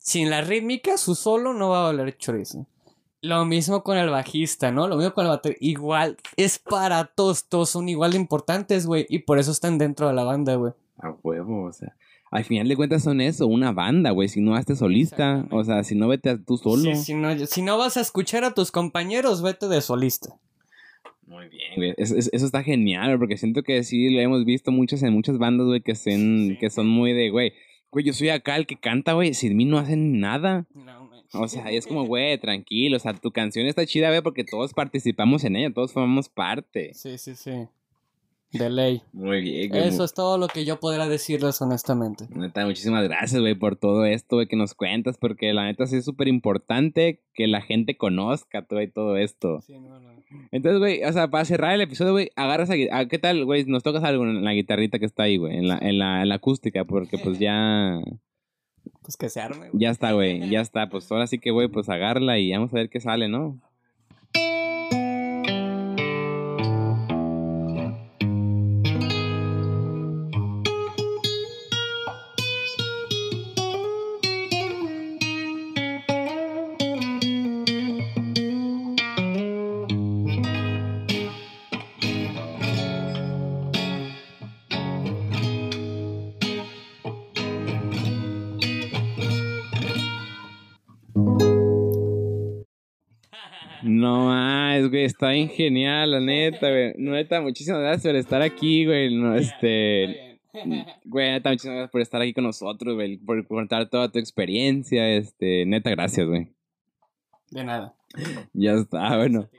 sin 0.06 0.30
la 0.30 0.42
rítmica, 0.42 0.98
su 0.98 1.16
solo 1.16 1.54
no 1.54 1.70
va 1.70 1.80
a 1.80 1.92
valer 1.92 2.16
chorizo. 2.18 2.68
Lo 3.22 3.44
mismo 3.44 3.82
con 3.82 3.98
el 3.98 4.10
bajista, 4.12 4.72
¿no? 4.72 4.88
Lo 4.88 4.98
mismo 4.98 5.14
con 5.16 5.26
el 5.26 5.32
baterista. 5.32 5.66
Igual, 5.66 6.18
es 6.38 6.60
para 6.60 7.06
todos, 7.06 7.46
todos 7.50 7.72
son 7.72 7.90
igual 7.90 8.12
de 8.12 8.18
importantes, 8.18 8.86
güey. 8.86 9.08
Y 9.10 9.20
por 9.20 9.40
eso 9.40 9.52
están 9.52 9.80
dentro 9.80 10.08
de 10.08 10.14
la 10.14 10.24
banda, 10.24 10.54
güey. 10.56 10.74
A 11.00 11.10
huevo, 11.24 11.64
o 11.64 11.74
sea. 11.74 11.96
Al 12.30 12.44
final 12.44 12.68
de 12.68 12.76
cuentas 12.76 13.02
son 13.02 13.22
eso, 13.22 13.48
una 13.48 13.72
banda, 13.72 14.12
güey. 14.12 14.28
Si 14.30 14.42
no 14.42 14.54
hazte 14.56 14.76
solista, 14.76 15.48
o 15.50 15.64
sea, 15.64 15.84
si 15.84 15.96
no 15.96 16.08
vete 16.08 16.30
a 16.30 16.38
tú 16.38 16.58
solo. 16.58 16.84
Sí, 16.84 16.96
si, 16.98 17.14
no, 17.16 17.36
si 17.48 17.64
no 17.64 17.80
vas 17.80 17.98
a 17.98 18.02
escuchar 18.02 18.44
a 18.44 18.54
tus 18.54 18.70
compañeros, 18.72 19.42
vete 19.42 19.68
de 19.68 19.82
solista. 19.82 20.36
Muy 21.26 21.50
bien, 21.50 21.72
güey. 21.78 21.94
Es- 21.98 22.12
es- 22.12 22.30
eso 22.32 22.46
está 22.46 22.62
genial, 22.62 23.18
porque 23.18 23.38
siento 23.38 23.64
que 23.64 23.84
sí 23.84 24.12
lo 24.14 24.20
hemos 24.22 24.46
visto 24.46 24.72
muchas 24.72 25.02
en 25.02 25.14
muchas 25.14 25.40
bandas, 25.40 25.66
güey, 25.66 25.82
que, 25.82 25.96
Sí. 25.96 26.58
que 26.60 26.70
son 26.70 26.88
muy 26.88 27.14
de, 27.14 27.32
güey, 27.32 27.54
güey, 27.96 28.04
yo 28.04 28.12
soy 28.12 28.28
acá 28.28 28.58
el 28.58 28.68
que 28.68 28.76
canta, 28.76 29.14
güey, 29.14 29.34
sin 29.34 29.56
mí 29.56 29.64
no 29.64 29.78
hacen 29.78 30.20
nada. 30.20 30.66
No, 30.74 31.06
man. 31.06 31.24
O 31.32 31.48
sea, 31.48 31.72
es 31.72 31.88
como, 31.88 32.06
güey, 32.06 32.38
tranquilo, 32.38 32.98
o 32.98 33.00
sea, 33.00 33.14
tu 33.14 33.32
canción 33.32 33.68
está 33.68 33.86
chida, 33.86 34.10
güey, 34.10 34.22
porque 34.22 34.44
todos 34.44 34.74
participamos 34.74 35.46
en 35.46 35.56
ella, 35.56 35.74
todos 35.74 35.94
formamos 35.94 36.28
parte. 36.28 36.94
Sí, 36.94 37.18
sí, 37.18 37.36
sí. 37.36 37.70
De 38.58 38.70
ley. 38.70 39.02
Muy 39.14 39.42
bien, 39.42 39.70
güey. 39.70 39.88
Eso 39.88 40.04
es 40.04 40.14
todo 40.14 40.38
lo 40.38 40.48
que 40.48 40.66
yo 40.66 40.80
podría 40.80 41.08
decirles 41.08 41.62
honestamente. 41.62 42.26
Neta, 42.30 42.66
muchísimas 42.66 43.04
gracias, 43.04 43.40
güey, 43.42 43.56
por 43.56 43.76
todo 43.76 44.06
esto, 44.06 44.38
güey, 44.38 44.48
que 44.48 44.56
nos 44.56 44.74
cuentas, 44.74 45.18
porque 45.18 45.54
la 45.54 45.66
neta 45.66 45.86
sí 45.88 45.98
es 45.98 46.06
súper 46.06 46.28
importante 46.28 47.22
que 47.34 47.48
la 47.48 47.62
gente 47.62 47.98
conozca 47.98 48.66
todo 48.66 48.82
y 48.82 48.90
todo 48.90 49.18
esto. 49.18 49.62
Sí, 49.62 49.80
no, 49.80 50.00
no. 50.00 50.16
Entonces, 50.52 50.80
güey, 50.80 51.04
o 51.04 51.14
sea, 51.14 51.30
para 51.30 51.46
cerrar 51.46 51.74
el 51.74 51.82
episodio, 51.82 52.12
güey, 52.12 52.30
agarras 52.36 52.70
a, 52.70 52.74
a- 52.92 53.08
¿qué 53.08 53.20
tal, 53.20 53.46
güey? 53.46 53.64
Nos 53.66 53.84
tocas 53.84 54.04
algo 54.04 54.24
en 54.26 54.44
la 54.44 54.54
guitarrita 54.54 55.00
que 55.00 55.06
está 55.06 55.24
ahí, 55.24 55.38
güey, 55.38 55.56
en 55.58 55.68
la, 55.68 55.78
en 55.78 55.98
la, 56.00 56.22
en 56.24 56.30
la 56.30 56.36
acústica, 56.36 56.84
porque 56.86 57.18
pues 57.18 57.40
ya... 57.40 58.00
Pues 59.02 59.18
que 59.18 59.30
se 59.30 59.40
arme, 59.42 59.70
Ya 59.74 59.90
está, 59.92 60.14
güey, 60.14 60.48
ya 60.50 60.62
está. 60.62 60.90
Pues 60.90 61.12
ahora 61.12 61.26
sí 61.28 61.38
que, 61.40 61.52
güey, 61.52 61.68
pues 61.68 61.90
agarla 61.90 62.38
y 62.40 62.52
vamos 62.52 62.72
a 62.74 62.78
ver 62.78 62.90
qué 62.90 63.00
sale. 63.00 63.28
No 63.28 63.60
está 95.06 95.30
bien 95.30 95.50
genial, 95.50 96.12
la 96.12 96.20
neta, 96.20 96.70
güey. 96.70 96.94
Neta, 96.98 97.42
muchísimas 97.42 97.82
gracias 97.82 98.12
por 98.12 98.16
estar 98.16 98.42
aquí, 98.42 98.86
güey. 98.86 99.16
No, 99.16 99.36
este, 99.36 100.40
güey, 101.06 101.32
neta, 101.32 101.50
muchísimas 101.50 101.76
gracias 101.76 101.92
por 101.92 102.02
estar 102.02 102.22
aquí 102.22 102.34
con 102.34 102.44
nosotros, 102.44 102.96
güey, 102.96 103.18
por 103.18 103.46
contar 103.48 103.90
toda 103.90 104.12
tu 104.12 104.20
experiencia, 104.20 105.10
este, 105.16 105.66
neta, 105.66 105.90
gracias, 105.92 106.28
güey. 106.28 106.50
De 107.52 107.64
nada. 107.64 107.96
Ya 108.54 108.74
está, 108.74 109.18
bueno. 109.18 109.50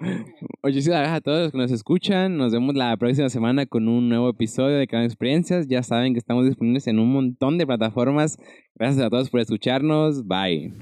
Muchísimas 0.62 0.98
gracias 0.98 1.16
a 1.16 1.20
todos 1.20 1.42
los 1.42 1.52
que 1.52 1.58
nos 1.58 1.70
escuchan. 1.70 2.36
Nos 2.36 2.52
vemos 2.52 2.74
la 2.74 2.96
próxima 2.96 3.28
semana 3.28 3.66
con 3.66 3.88
un 3.88 4.08
nuevo 4.08 4.28
episodio 4.28 4.76
de 4.76 4.86
Cada 4.86 5.04
Experiencias. 5.04 5.68
Ya 5.68 5.82
saben 5.82 6.12
que 6.12 6.18
estamos 6.18 6.46
disponibles 6.46 6.86
en 6.86 6.98
un 6.98 7.12
montón 7.12 7.58
de 7.58 7.66
plataformas. 7.66 8.38
Gracias 8.74 9.04
a 9.04 9.10
todos 9.10 9.30
por 9.30 9.40
escucharnos. 9.40 10.26
Bye. 10.26 10.72